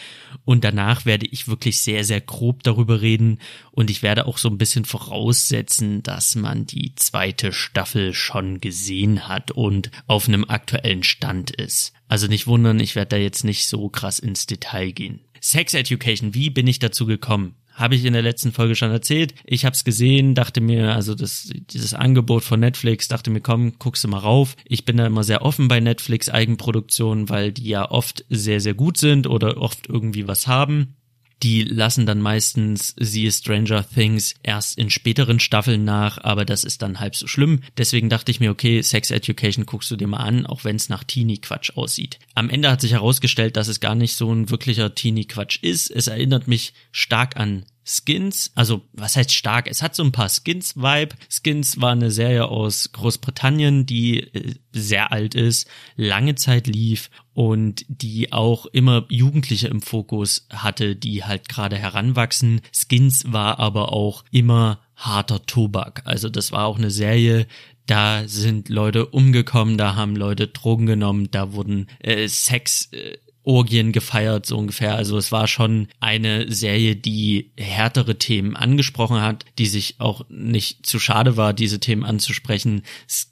Und 0.44 0.64
danach 0.64 1.04
werde 1.04 1.26
ich 1.26 1.46
wirklich 1.46 1.80
sehr, 1.80 2.04
sehr 2.04 2.20
grob 2.20 2.62
darüber 2.62 3.02
reden 3.02 3.38
und 3.70 3.90
ich 3.90 4.02
werde 4.02 4.26
auch 4.26 4.38
so 4.38 4.48
ein 4.48 4.58
bisschen 4.58 4.86
voraussetzen, 4.86 6.02
dass 6.02 6.34
man 6.34 6.64
die 6.64 6.94
zweite 6.96 7.52
Staffel 7.52 8.14
schon 8.14 8.60
gesehen 8.60 9.28
hat 9.28 9.50
und 9.50 9.90
auf 10.06 10.26
einem 10.26 10.44
aktuellen 10.48 11.02
Stand 11.02 11.50
ist. 11.50 11.92
Also 12.08 12.26
nicht 12.26 12.46
wundern, 12.46 12.80
ich 12.80 12.96
werde 12.96 13.10
da 13.10 13.16
jetzt 13.16 13.44
nicht 13.44 13.66
so 13.66 13.88
krass 13.88 14.18
ins 14.18 14.46
Detail 14.46 14.90
gehen. 14.92 15.20
Sex 15.40 15.74
Education, 15.74 16.34
wie 16.34 16.50
bin 16.50 16.66
ich 16.66 16.78
dazu 16.78 17.06
gekommen? 17.06 17.54
Habe 17.80 17.94
ich 17.94 18.04
in 18.04 18.12
der 18.12 18.22
letzten 18.22 18.52
Folge 18.52 18.76
schon 18.76 18.90
erzählt. 18.90 19.34
Ich 19.44 19.64
habe 19.64 19.74
es 19.74 19.84
gesehen, 19.84 20.34
dachte 20.34 20.60
mir, 20.60 20.94
also 20.94 21.14
das, 21.14 21.50
dieses 21.70 21.94
Angebot 21.94 22.44
von 22.44 22.60
Netflix, 22.60 23.08
dachte 23.08 23.30
mir, 23.30 23.40
komm, 23.40 23.72
guckst 23.78 24.04
du 24.04 24.08
mal 24.08 24.18
rauf. 24.18 24.54
Ich 24.64 24.84
bin 24.84 24.98
da 24.98 25.06
immer 25.06 25.24
sehr 25.24 25.42
offen 25.42 25.68
bei 25.68 25.80
Netflix 25.80 26.28
Eigenproduktionen, 26.28 27.28
weil 27.28 27.52
die 27.52 27.68
ja 27.68 27.90
oft 27.90 28.24
sehr, 28.28 28.60
sehr 28.60 28.74
gut 28.74 28.98
sind 28.98 29.26
oder 29.26 29.56
oft 29.56 29.88
irgendwie 29.88 30.28
was 30.28 30.46
haben 30.46 30.94
die 31.42 31.62
lassen 31.62 32.06
dann 32.06 32.20
meistens 32.20 32.94
sie 32.98 33.30
Stranger 33.30 33.88
Things 33.88 34.34
erst 34.42 34.76
in 34.76 34.90
späteren 34.90 35.40
Staffeln 35.40 35.84
nach, 35.84 36.18
aber 36.22 36.44
das 36.44 36.64
ist 36.64 36.82
dann 36.82 37.00
halb 37.00 37.16
so 37.16 37.26
schlimm. 37.26 37.60
Deswegen 37.78 38.08
dachte 38.08 38.30
ich 38.30 38.40
mir, 38.40 38.50
okay, 38.50 38.82
Sex 38.82 39.10
Education 39.10 39.64
guckst 39.66 39.90
du 39.90 39.96
dir 39.96 40.06
mal 40.06 40.18
an, 40.18 40.46
auch 40.46 40.64
wenn 40.64 40.76
es 40.76 40.88
nach 40.88 41.04
Teenie-Quatsch 41.04 41.76
aussieht. 41.76 42.18
Am 42.34 42.50
Ende 42.50 42.70
hat 42.70 42.80
sich 42.80 42.92
herausgestellt, 42.92 43.56
dass 43.56 43.68
es 43.68 43.80
gar 43.80 43.94
nicht 43.94 44.16
so 44.16 44.32
ein 44.32 44.50
wirklicher 44.50 44.94
Teenie-Quatsch 44.94 45.62
ist. 45.62 45.90
Es 45.90 46.08
erinnert 46.08 46.46
mich 46.46 46.74
stark 46.92 47.36
an 47.36 47.64
Skins, 47.82 48.52
also 48.54 48.82
was 48.92 49.16
heißt 49.16 49.32
stark? 49.32 49.66
Es 49.66 49.82
hat 49.82 49.96
so 49.96 50.04
ein 50.04 50.12
paar 50.12 50.28
Skins-Vibe. 50.28 51.16
Skins 51.28 51.80
war 51.80 51.92
eine 51.92 52.10
Serie 52.10 52.46
aus 52.46 52.92
Großbritannien, 52.92 53.86
die 53.86 54.20
äh, 54.20 54.54
sehr 54.72 55.10
alt 55.12 55.34
ist, 55.34 55.68
lange 55.96 56.36
Zeit 56.36 56.66
lief 56.66 57.10
und 57.40 57.86
die 57.88 58.32
auch 58.32 58.66
immer 58.66 59.06
Jugendliche 59.08 59.68
im 59.68 59.80
Fokus 59.80 60.46
hatte, 60.50 60.94
die 60.94 61.24
halt 61.24 61.48
gerade 61.48 61.78
heranwachsen. 61.78 62.60
Skins 62.70 63.32
war 63.32 63.58
aber 63.58 63.94
auch 63.94 64.24
immer 64.30 64.80
harter 64.94 65.46
Tobak. 65.46 66.02
Also 66.04 66.28
das 66.28 66.52
war 66.52 66.66
auch 66.66 66.76
eine 66.76 66.90
Serie, 66.90 67.46
da 67.86 68.28
sind 68.28 68.68
Leute 68.68 69.06
umgekommen, 69.06 69.78
da 69.78 69.94
haben 69.94 70.16
Leute 70.16 70.48
Drogen 70.48 70.84
genommen, 70.84 71.30
da 71.30 71.54
wurden 71.54 71.86
äh, 72.00 72.28
Sex 72.28 72.90
äh, 72.92 73.16
Orgien 73.42 73.92
gefeiert, 73.92 74.44
so 74.44 74.58
ungefähr. 74.58 74.96
Also 74.96 75.16
es 75.16 75.32
war 75.32 75.48
schon 75.48 75.88
eine 75.98 76.52
Serie, 76.52 76.94
die 76.94 77.52
härtere 77.56 78.18
Themen 78.18 78.54
angesprochen 78.54 79.22
hat, 79.22 79.46
die 79.56 79.64
sich 79.64 79.94
auch 79.98 80.26
nicht 80.28 80.84
zu 80.84 80.98
schade 80.98 81.38
war, 81.38 81.54
diese 81.54 81.80
Themen 81.80 82.04
anzusprechen. 82.04 82.82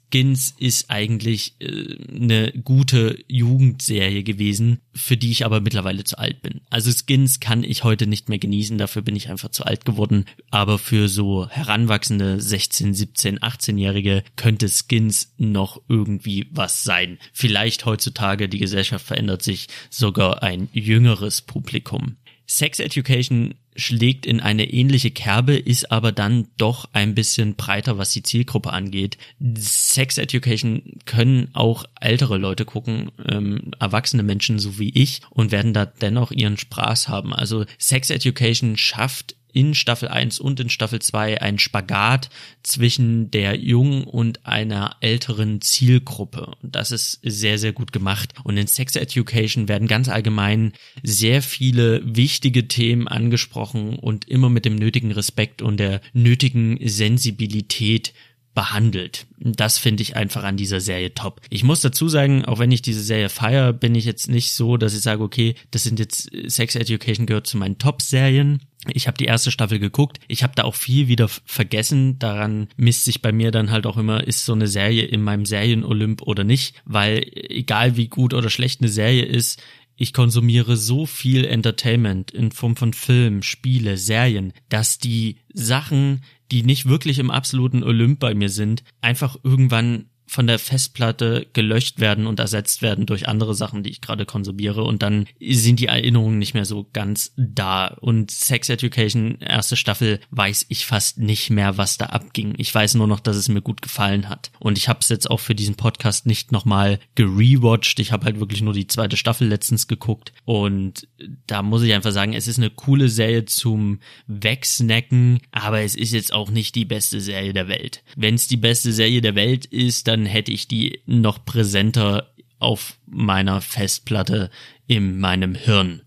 Skins 0.09 0.55
ist 0.57 0.89
eigentlich 0.89 1.55
äh, 1.59 1.97
eine 2.15 2.51
gute 2.51 3.23
Jugendserie 3.27 4.23
gewesen, 4.23 4.79
für 4.93 5.17
die 5.17 5.31
ich 5.31 5.45
aber 5.45 5.61
mittlerweile 5.61 6.03
zu 6.03 6.17
alt 6.17 6.41
bin. 6.41 6.61
Also 6.69 6.91
Skins 6.91 7.39
kann 7.39 7.63
ich 7.63 7.83
heute 7.83 8.07
nicht 8.07 8.27
mehr 8.27 8.39
genießen, 8.39 8.77
dafür 8.77 9.01
bin 9.01 9.15
ich 9.15 9.29
einfach 9.29 9.49
zu 9.49 9.65
alt 9.65 9.85
geworden. 9.85 10.25
Aber 10.49 10.79
für 10.79 11.07
so 11.07 11.47
heranwachsende 11.47 12.41
16, 12.41 12.93
17, 12.93 13.39
18-Jährige 13.39 14.23
könnte 14.35 14.67
Skins 14.67 15.33
noch 15.37 15.81
irgendwie 15.87 16.47
was 16.51 16.83
sein. 16.83 17.19
Vielleicht 17.31 17.85
heutzutage, 17.85 18.49
die 18.49 18.59
Gesellschaft 18.59 19.05
verändert 19.05 19.43
sich, 19.43 19.67
sogar 19.89 20.41
ein 20.41 20.69
jüngeres 20.73 21.41
Publikum. 21.41 22.17
Sex 22.47 22.79
Education 22.79 23.53
schlägt 23.79 24.25
in 24.25 24.39
eine 24.39 24.69
ähnliche 24.71 25.11
Kerbe, 25.11 25.55
ist 25.55 25.91
aber 25.91 26.11
dann 26.11 26.47
doch 26.57 26.89
ein 26.93 27.15
bisschen 27.15 27.55
breiter, 27.55 27.97
was 27.97 28.11
die 28.11 28.23
Zielgruppe 28.23 28.71
angeht. 28.71 29.17
Sex 29.55 30.17
Education 30.17 30.99
können 31.05 31.49
auch 31.53 31.85
ältere 31.99 32.37
Leute 32.37 32.65
gucken, 32.65 33.11
ähm, 33.27 33.71
erwachsene 33.79 34.23
Menschen 34.23 34.59
so 34.59 34.79
wie 34.79 34.89
ich 34.89 35.21
und 35.29 35.51
werden 35.51 35.73
da 35.73 35.85
dennoch 35.85 36.31
ihren 36.31 36.57
Spaß 36.57 37.07
haben. 37.07 37.33
Also 37.33 37.65
Sex 37.77 38.09
Education 38.09 38.77
schafft 38.77 39.35
in 39.53 39.73
Staffel 39.73 40.07
1 40.07 40.39
und 40.39 40.59
in 40.59 40.69
Staffel 40.69 40.99
2 40.99 41.41
ein 41.41 41.59
Spagat 41.59 42.29
zwischen 42.63 43.31
der 43.31 43.55
jungen 43.55 44.03
und 44.03 44.45
einer 44.45 44.95
älteren 45.01 45.61
Zielgruppe. 45.61 46.53
Das 46.61 46.91
ist 46.91 47.19
sehr, 47.23 47.57
sehr 47.57 47.73
gut 47.73 47.91
gemacht. 47.91 48.33
Und 48.43 48.57
in 48.57 48.67
Sex 48.67 48.95
Education 48.95 49.67
werden 49.67 49.87
ganz 49.87 50.09
allgemein 50.09 50.73
sehr 51.03 51.41
viele 51.41 52.01
wichtige 52.03 52.67
Themen 52.67 53.07
angesprochen 53.07 53.97
und 53.97 54.27
immer 54.27 54.49
mit 54.49 54.65
dem 54.65 54.75
nötigen 54.75 55.11
Respekt 55.11 55.61
und 55.61 55.77
der 55.77 56.01
nötigen 56.13 56.79
Sensibilität 56.83 58.13
behandelt. 58.53 59.25
Das 59.37 59.77
finde 59.77 60.03
ich 60.03 60.15
einfach 60.15 60.43
an 60.43 60.57
dieser 60.57 60.81
Serie 60.81 61.13
top. 61.13 61.41
Ich 61.49 61.63
muss 61.63 61.81
dazu 61.81 62.09
sagen, 62.09 62.45
auch 62.45 62.59
wenn 62.59 62.71
ich 62.71 62.81
diese 62.81 63.03
Serie 63.03 63.29
feiere, 63.29 63.73
bin 63.73 63.95
ich 63.95 64.05
jetzt 64.05 64.29
nicht 64.29 64.53
so, 64.53 64.77
dass 64.77 64.93
ich 64.93 65.01
sage, 65.01 65.23
okay, 65.23 65.55
das 65.71 65.83
sind 65.83 65.99
jetzt 65.99 66.29
Sex 66.47 66.75
Education 66.75 67.25
gehört 67.25 67.47
zu 67.47 67.57
meinen 67.57 67.77
Top-Serien. 67.77 68.61
Ich 68.93 69.07
habe 69.07 69.17
die 69.17 69.25
erste 69.25 69.51
Staffel 69.51 69.79
geguckt. 69.79 70.19
Ich 70.27 70.43
habe 70.43 70.53
da 70.55 70.63
auch 70.63 70.75
viel 70.75 71.07
wieder 71.07 71.27
vergessen. 71.27 72.17
Daran 72.17 72.67
misst 72.77 73.05
sich 73.05 73.21
bei 73.21 73.31
mir 73.31 73.51
dann 73.51 73.71
halt 73.71 73.85
auch 73.85 73.97
immer, 73.97 74.25
ist 74.25 74.45
so 74.45 74.53
eine 74.53 74.67
Serie 74.67 75.03
in 75.03 75.21
meinem 75.21 75.45
Serien-Olymp 75.45 76.21
oder 76.21 76.43
nicht. 76.43 76.81
Weil 76.85 77.25
egal 77.33 77.97
wie 77.97 78.07
gut 78.07 78.33
oder 78.33 78.49
schlecht 78.49 78.81
eine 78.81 78.89
Serie 78.89 79.25
ist, 79.25 79.61
ich 80.01 80.13
konsumiere 80.13 80.77
so 80.77 81.05
viel 81.05 81.43
Entertainment 81.43 82.31
in 82.31 82.53
Form 82.53 82.77
von 82.77 82.93
Film, 82.93 83.43
Spiele, 83.43 83.97
Serien, 83.97 84.53
dass 84.69 84.97
die 84.97 85.35
Sachen, 85.53 86.23
die 86.51 86.63
nicht 86.63 86.87
wirklich 86.87 87.19
im 87.19 87.31
absoluten 87.31 87.83
Olymp 87.83 88.19
bei 88.19 88.33
mir 88.33 88.49
sind, 88.49 88.83
einfach 89.01 89.37
irgendwann 89.43 90.09
von 90.29 90.45
der 90.45 90.59
Festplatte 90.59 91.47
gelöscht 91.53 91.99
werden 91.99 92.27
und 92.27 92.39
ersetzt 92.39 92.83
werden 92.83 93.07
durch 93.07 93.27
andere 93.27 93.55
Sachen, 93.55 93.81
die 93.81 93.89
ich 93.89 93.99
gerade 93.99 94.25
konsumiere 94.25 94.83
und 94.83 95.01
dann 95.01 95.25
sind 95.41 95.79
die 95.79 95.87
Erinnerungen 95.87 96.37
nicht 96.37 96.53
mehr 96.53 96.65
so 96.65 96.87
ganz 96.93 97.33
da. 97.35 97.87
Und 97.87 98.29
Sex 98.29 98.69
Education, 98.69 99.39
erste 99.39 99.75
Staffel, 99.75 100.19
weiß 100.29 100.67
ich 100.69 100.85
fast 100.85 101.17
nicht 101.17 101.49
mehr, 101.49 101.77
was 101.77 101.97
da 101.97 102.07
abging. 102.07 102.53
Ich 102.57 102.73
weiß 102.73 102.93
nur 102.93 103.07
noch, 103.07 103.19
dass 103.19 103.37
es 103.37 103.49
mir 103.49 103.61
gut 103.61 103.81
gefallen 103.81 104.29
hat. 104.29 104.51
Und 104.59 104.77
ich 104.77 104.87
habe 104.87 104.99
es 105.01 105.09
jetzt 105.09 105.29
auch 105.29 105.39
für 105.39 105.55
diesen 105.55 105.75
Podcast 105.75 106.27
nicht 106.27 106.51
nochmal 106.51 106.99
gerewatcht. 107.15 107.99
Ich 107.99 108.11
habe 108.11 108.25
halt 108.25 108.39
wirklich 108.39 108.61
nur 108.61 108.73
die 108.73 108.87
zweite 108.87 109.17
Staffel 109.17 109.47
letztens 109.47 109.87
geguckt. 109.87 110.31
Und 110.45 111.07
da 111.47 111.63
muss 111.63 111.81
ich 111.81 111.93
einfach 111.93 112.11
sagen, 112.11 112.33
es 112.33 112.47
ist 112.47 112.59
eine 112.59 112.69
coole 112.69 113.09
Serie 113.09 113.45
zum 113.45 113.99
Wegsnacken, 114.27 115.39
aber 115.51 115.81
es 115.81 115.95
ist 115.95 116.13
jetzt 116.13 116.33
auch 116.33 116.51
nicht 116.51 116.75
die 116.75 116.85
beste 116.85 117.19
Serie 117.19 117.53
der 117.53 117.67
Welt. 117.67 118.03
Wenn 118.15 118.35
es 118.35 118.47
die 118.47 118.57
beste 118.57 118.93
Serie 118.93 119.21
der 119.21 119.35
Welt 119.35 119.65
ist, 119.65 120.07
dann 120.07 120.18
dann 120.19 120.25
hätte 120.25 120.51
ich 120.51 120.67
die 120.67 121.01
noch 121.05 121.45
präsenter 121.45 122.33
auf 122.59 122.99
meiner 123.05 123.61
Festplatte 123.61 124.49
in 124.85 125.19
meinem 125.19 125.55
Hirn. 125.55 126.01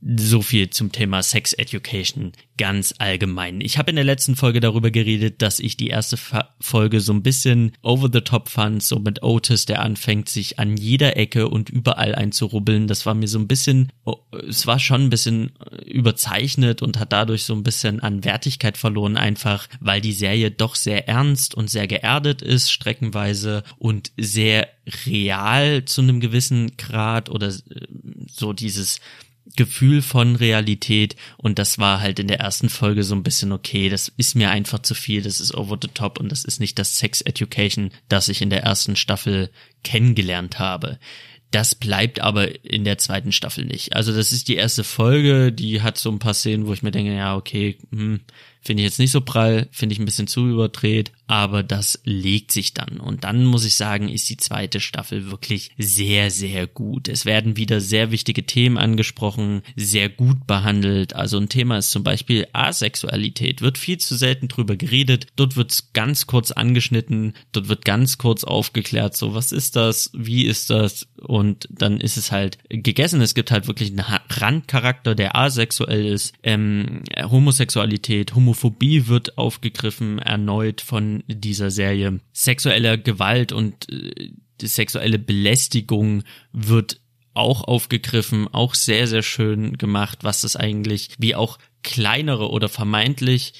So 0.00 0.42
viel 0.42 0.70
zum 0.70 0.92
Thema 0.92 1.22
Sex 1.22 1.52
Education 1.52 2.32
ganz 2.58 2.94
allgemein. 2.98 3.60
Ich 3.60 3.78
habe 3.78 3.90
in 3.90 3.96
der 3.96 4.04
letzten 4.04 4.36
Folge 4.36 4.60
darüber 4.60 4.90
geredet, 4.90 5.42
dass 5.42 5.60
ich 5.60 5.76
die 5.76 5.88
erste 5.88 6.18
Folge 6.60 7.00
so 7.00 7.12
ein 7.12 7.22
bisschen 7.22 7.72
over 7.82 8.08
the 8.12 8.20
top 8.20 8.48
fand, 8.48 8.82
so 8.82 8.98
mit 8.98 9.22
Otis, 9.22 9.66
der 9.66 9.82
anfängt, 9.82 10.28
sich 10.28 10.58
an 10.58 10.76
jeder 10.76 11.16
Ecke 11.16 11.48
und 11.48 11.68
überall 11.68 12.14
einzurubbeln. 12.14 12.86
Das 12.86 13.04
war 13.04 13.14
mir 13.14 13.28
so 13.28 13.38
ein 13.38 13.48
bisschen, 13.48 13.92
oh, 14.04 14.16
es 14.48 14.66
war 14.66 14.78
schon 14.78 15.02
ein 15.02 15.10
bisschen 15.10 15.52
überzeichnet 15.84 16.82
und 16.82 16.98
hat 16.98 17.12
dadurch 17.12 17.44
so 17.44 17.54
ein 17.54 17.62
bisschen 17.62 18.00
an 18.00 18.24
Wertigkeit 18.24 18.76
verloren, 18.76 19.16
einfach 19.16 19.68
weil 19.80 20.00
die 20.00 20.12
Serie 20.12 20.50
doch 20.50 20.74
sehr 20.74 21.08
ernst 21.08 21.54
und 21.54 21.68
sehr 21.68 21.86
geerdet 21.86 22.42
ist, 22.42 22.70
streckenweise 22.70 23.64
und 23.78 24.12
sehr 24.16 24.68
real 25.04 25.84
zu 25.84 26.00
einem 26.00 26.20
gewissen 26.20 26.76
Grad 26.76 27.28
oder 27.28 27.48
äh, 27.48 27.52
so 28.30 28.52
dieses 28.52 29.00
Gefühl 29.54 30.02
von 30.02 30.36
Realität 30.36 31.16
und 31.36 31.58
das 31.58 31.78
war 31.78 32.00
halt 32.00 32.18
in 32.18 32.28
der 32.28 32.40
ersten 32.40 32.68
Folge 32.68 33.04
so 33.04 33.14
ein 33.14 33.22
bisschen 33.22 33.52
okay, 33.52 33.88
das 33.88 34.08
ist 34.16 34.34
mir 34.34 34.50
einfach 34.50 34.80
zu 34.80 34.94
viel, 34.94 35.22
das 35.22 35.40
ist 35.40 35.54
over 35.54 35.78
the 35.80 35.88
top 35.88 36.18
und 36.18 36.30
das 36.30 36.44
ist 36.44 36.60
nicht 36.60 36.78
das 36.78 36.98
Sex 36.98 37.20
Education, 37.20 37.90
das 38.08 38.28
ich 38.28 38.42
in 38.42 38.50
der 38.50 38.62
ersten 38.62 38.96
Staffel 38.96 39.50
kennengelernt 39.84 40.58
habe. 40.58 40.98
Das 41.52 41.74
bleibt 41.74 42.20
aber 42.20 42.64
in 42.64 42.84
der 42.84 42.98
zweiten 42.98 43.30
Staffel 43.30 43.64
nicht. 43.64 43.94
Also 43.94 44.14
das 44.14 44.32
ist 44.32 44.48
die 44.48 44.56
erste 44.56 44.82
Folge, 44.82 45.52
die 45.52 45.80
hat 45.80 45.96
so 45.96 46.10
ein 46.10 46.18
paar 46.18 46.34
Szenen, 46.34 46.66
wo 46.66 46.72
ich 46.72 46.82
mir 46.82 46.90
denke, 46.90 47.14
ja, 47.14 47.36
okay, 47.36 47.78
hm, 47.90 48.20
Finde 48.66 48.82
ich 48.82 48.88
jetzt 48.88 48.98
nicht 48.98 49.12
so 49.12 49.20
prall, 49.20 49.68
finde 49.70 49.92
ich 49.92 50.00
ein 50.00 50.06
bisschen 50.06 50.26
zu 50.26 50.48
überdreht, 50.48 51.12
aber 51.28 51.62
das 51.62 52.00
legt 52.02 52.50
sich 52.50 52.74
dann. 52.74 52.98
Und 52.98 53.22
dann 53.22 53.44
muss 53.44 53.64
ich 53.64 53.76
sagen, 53.76 54.08
ist 54.08 54.28
die 54.28 54.38
zweite 54.38 54.80
Staffel 54.80 55.30
wirklich 55.30 55.70
sehr, 55.78 56.32
sehr 56.32 56.66
gut. 56.66 57.06
Es 57.06 57.24
werden 57.24 57.56
wieder 57.56 57.80
sehr 57.80 58.10
wichtige 58.10 58.44
Themen 58.44 58.76
angesprochen, 58.76 59.62
sehr 59.76 60.08
gut 60.08 60.48
behandelt. 60.48 61.14
Also 61.14 61.38
ein 61.38 61.48
Thema 61.48 61.78
ist 61.78 61.92
zum 61.92 62.02
Beispiel 62.02 62.48
Asexualität. 62.52 63.62
Wird 63.62 63.78
viel 63.78 63.98
zu 63.98 64.16
selten 64.16 64.48
drüber 64.48 64.74
geredet. 64.74 65.28
Dort 65.36 65.54
wird 65.54 65.92
ganz 65.92 66.26
kurz 66.26 66.50
angeschnitten. 66.50 67.34
Dort 67.52 67.68
wird 67.68 67.84
ganz 67.84 68.18
kurz 68.18 68.42
aufgeklärt, 68.42 69.16
so 69.16 69.32
was 69.32 69.52
ist 69.52 69.76
das, 69.76 70.10
wie 70.12 70.44
ist 70.44 70.70
das? 70.70 71.06
Und 71.18 71.68
dann 71.70 72.00
ist 72.00 72.16
es 72.16 72.32
halt 72.32 72.58
gegessen. 72.68 73.20
Es 73.20 73.36
gibt 73.36 73.52
halt 73.52 73.68
wirklich 73.68 73.90
einen 73.90 74.04
Randcharakter, 74.28 75.14
der 75.14 75.36
asexuell 75.36 76.06
ist. 76.06 76.34
Ähm, 76.42 77.04
Homosexualität, 77.16 78.34
Homophobie 78.34 78.55
Homophobie 78.56 79.06
wird 79.06 79.38
aufgegriffen 79.38 80.18
erneut 80.18 80.80
von 80.80 81.22
dieser 81.26 81.70
Serie. 81.70 82.20
Sexuelle 82.32 82.98
Gewalt 82.98 83.52
und 83.52 83.88
äh, 83.90 84.30
sexuelle 84.62 85.18
Belästigung 85.18 86.22
wird 86.52 87.00
auch 87.34 87.64
aufgegriffen, 87.64 88.48
auch 88.48 88.74
sehr, 88.74 89.06
sehr 89.06 89.22
schön 89.22 89.76
gemacht, 89.76 90.20
was 90.22 90.40
das 90.40 90.56
eigentlich, 90.56 91.10
wie 91.18 91.34
auch 91.34 91.58
kleinere 91.82 92.50
oder 92.50 92.68
vermeintlich 92.70 93.52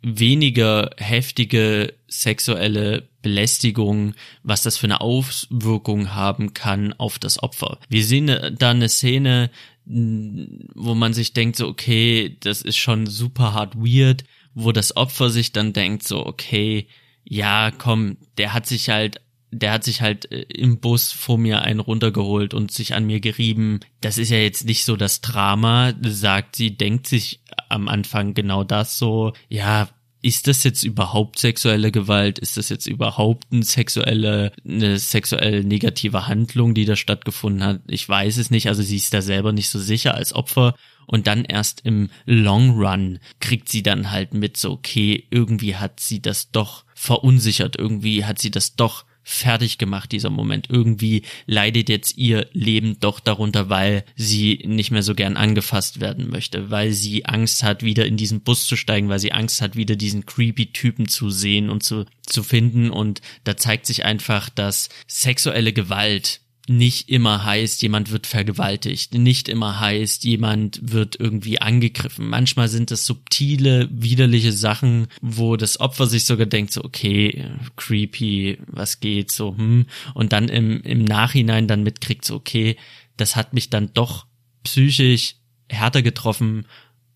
weniger 0.00 0.90
heftige 0.96 1.92
sexuelle 2.08 3.08
Belästigung, 3.20 4.14
was 4.42 4.62
das 4.62 4.76
für 4.76 4.86
eine 4.86 5.00
Auswirkung 5.00 6.14
haben 6.14 6.54
kann 6.54 6.92
auf 6.94 7.18
das 7.18 7.40
Opfer. 7.40 7.78
Wir 7.88 8.04
sehen 8.04 8.56
da 8.58 8.70
eine 8.70 8.88
Szene, 8.88 9.50
wo 9.84 10.94
man 10.94 11.12
sich 11.12 11.32
denkt, 11.32 11.56
so, 11.56 11.66
okay, 11.68 12.36
das 12.40 12.62
ist 12.62 12.76
schon 12.76 13.06
super 13.06 13.52
hart 13.52 13.76
weird, 13.76 14.24
wo 14.54 14.72
das 14.72 14.96
Opfer 14.96 15.30
sich 15.30 15.52
dann 15.52 15.72
denkt, 15.72 16.06
so, 16.06 16.24
okay, 16.24 16.86
ja, 17.24 17.70
komm, 17.70 18.16
der 18.38 18.52
hat 18.52 18.66
sich 18.66 18.88
halt, 18.88 19.20
der 19.50 19.72
hat 19.72 19.84
sich 19.84 20.00
halt 20.00 20.30
äh, 20.32 20.42
im 20.42 20.78
Bus 20.80 21.12
vor 21.12 21.38
mir 21.38 21.62
einen 21.62 21.80
runtergeholt 21.80 22.54
und 22.54 22.72
sich 22.72 22.94
an 22.94 23.04
mir 23.06 23.20
gerieben. 23.20 23.80
Das 24.00 24.18
ist 24.18 24.30
ja 24.30 24.38
jetzt 24.38 24.64
nicht 24.64 24.84
so 24.84 24.96
das 24.96 25.20
Drama, 25.20 25.92
sagt 26.02 26.56
sie, 26.56 26.76
denkt 26.76 27.06
sich 27.06 27.40
am 27.68 27.88
Anfang 27.88 28.34
genau 28.34 28.64
das 28.64 28.98
so, 28.98 29.32
ja, 29.48 29.88
ist 30.22 30.46
das 30.46 30.62
jetzt 30.62 30.84
überhaupt 30.84 31.40
sexuelle 31.40 31.90
Gewalt? 31.90 32.38
Ist 32.38 32.56
das 32.56 32.68
jetzt 32.68 32.86
überhaupt 32.86 33.48
eine 33.52 33.64
sexuelle, 33.64 34.52
eine 34.64 34.98
sexuell 34.98 35.64
negative 35.64 36.28
Handlung, 36.28 36.74
die 36.74 36.84
da 36.84 36.94
stattgefunden 36.94 37.64
hat? 37.64 37.80
Ich 37.88 38.08
weiß 38.08 38.36
es 38.38 38.50
nicht. 38.50 38.68
Also 38.68 38.82
sie 38.82 38.96
ist 38.96 39.12
da 39.12 39.20
selber 39.20 39.52
nicht 39.52 39.68
so 39.68 39.80
sicher 39.80 40.14
als 40.14 40.32
Opfer. 40.32 40.76
Und 41.06 41.26
dann 41.26 41.44
erst 41.44 41.84
im 41.84 42.08
Long 42.24 42.70
Run 42.70 43.18
kriegt 43.40 43.68
sie 43.68 43.82
dann 43.82 44.12
halt 44.12 44.32
mit 44.32 44.56
so, 44.56 44.70
okay, 44.70 45.26
irgendwie 45.30 45.74
hat 45.74 45.98
sie 45.98 46.22
das 46.22 46.52
doch 46.52 46.84
verunsichert. 46.94 47.76
Irgendwie 47.76 48.24
hat 48.24 48.38
sie 48.38 48.52
das 48.52 48.76
doch 48.76 49.04
fertig 49.22 49.78
gemacht, 49.78 50.12
dieser 50.12 50.30
Moment. 50.30 50.68
Irgendwie 50.68 51.22
leidet 51.46 51.88
jetzt 51.88 52.18
ihr 52.18 52.46
Leben 52.52 52.98
doch 53.00 53.20
darunter, 53.20 53.68
weil 53.68 54.04
sie 54.16 54.62
nicht 54.66 54.90
mehr 54.90 55.02
so 55.02 55.14
gern 55.14 55.36
angefasst 55.36 56.00
werden 56.00 56.28
möchte, 56.28 56.70
weil 56.70 56.92
sie 56.92 57.24
Angst 57.24 57.62
hat, 57.62 57.82
wieder 57.82 58.06
in 58.06 58.16
diesen 58.16 58.42
Bus 58.42 58.66
zu 58.66 58.76
steigen, 58.76 59.08
weil 59.08 59.18
sie 59.18 59.32
Angst 59.32 59.62
hat, 59.62 59.76
wieder 59.76 59.96
diesen 59.96 60.26
creepy 60.26 60.72
Typen 60.72 61.08
zu 61.08 61.30
sehen 61.30 61.70
und 61.70 61.82
zu, 61.82 62.04
zu 62.22 62.42
finden. 62.42 62.90
Und 62.90 63.20
da 63.44 63.56
zeigt 63.56 63.86
sich 63.86 64.04
einfach, 64.04 64.48
dass 64.50 64.88
sexuelle 65.06 65.72
Gewalt 65.72 66.41
nicht 66.68 67.08
immer 67.08 67.44
heißt, 67.44 67.82
jemand 67.82 68.12
wird 68.12 68.26
vergewaltigt, 68.26 69.14
nicht 69.14 69.48
immer 69.48 69.80
heißt, 69.80 70.24
jemand 70.24 70.80
wird 70.82 71.18
irgendwie 71.18 71.60
angegriffen. 71.60 72.28
Manchmal 72.28 72.68
sind 72.68 72.90
es 72.92 73.04
subtile, 73.04 73.88
widerliche 73.90 74.52
Sachen, 74.52 75.08
wo 75.20 75.56
das 75.56 75.80
Opfer 75.80 76.06
sich 76.06 76.24
sogar 76.24 76.46
denkt, 76.46 76.72
so, 76.72 76.84
okay, 76.84 77.44
creepy, 77.76 78.58
was 78.66 79.00
geht, 79.00 79.32
so, 79.32 79.56
hm, 79.56 79.86
und 80.14 80.32
dann 80.32 80.48
im, 80.48 80.80
im 80.82 81.04
Nachhinein 81.04 81.66
dann 81.66 81.82
mitkriegt, 81.82 82.24
so, 82.24 82.36
okay, 82.36 82.76
das 83.16 83.34
hat 83.34 83.54
mich 83.54 83.68
dann 83.68 83.92
doch 83.92 84.26
psychisch 84.62 85.36
härter 85.68 86.02
getroffen 86.02 86.66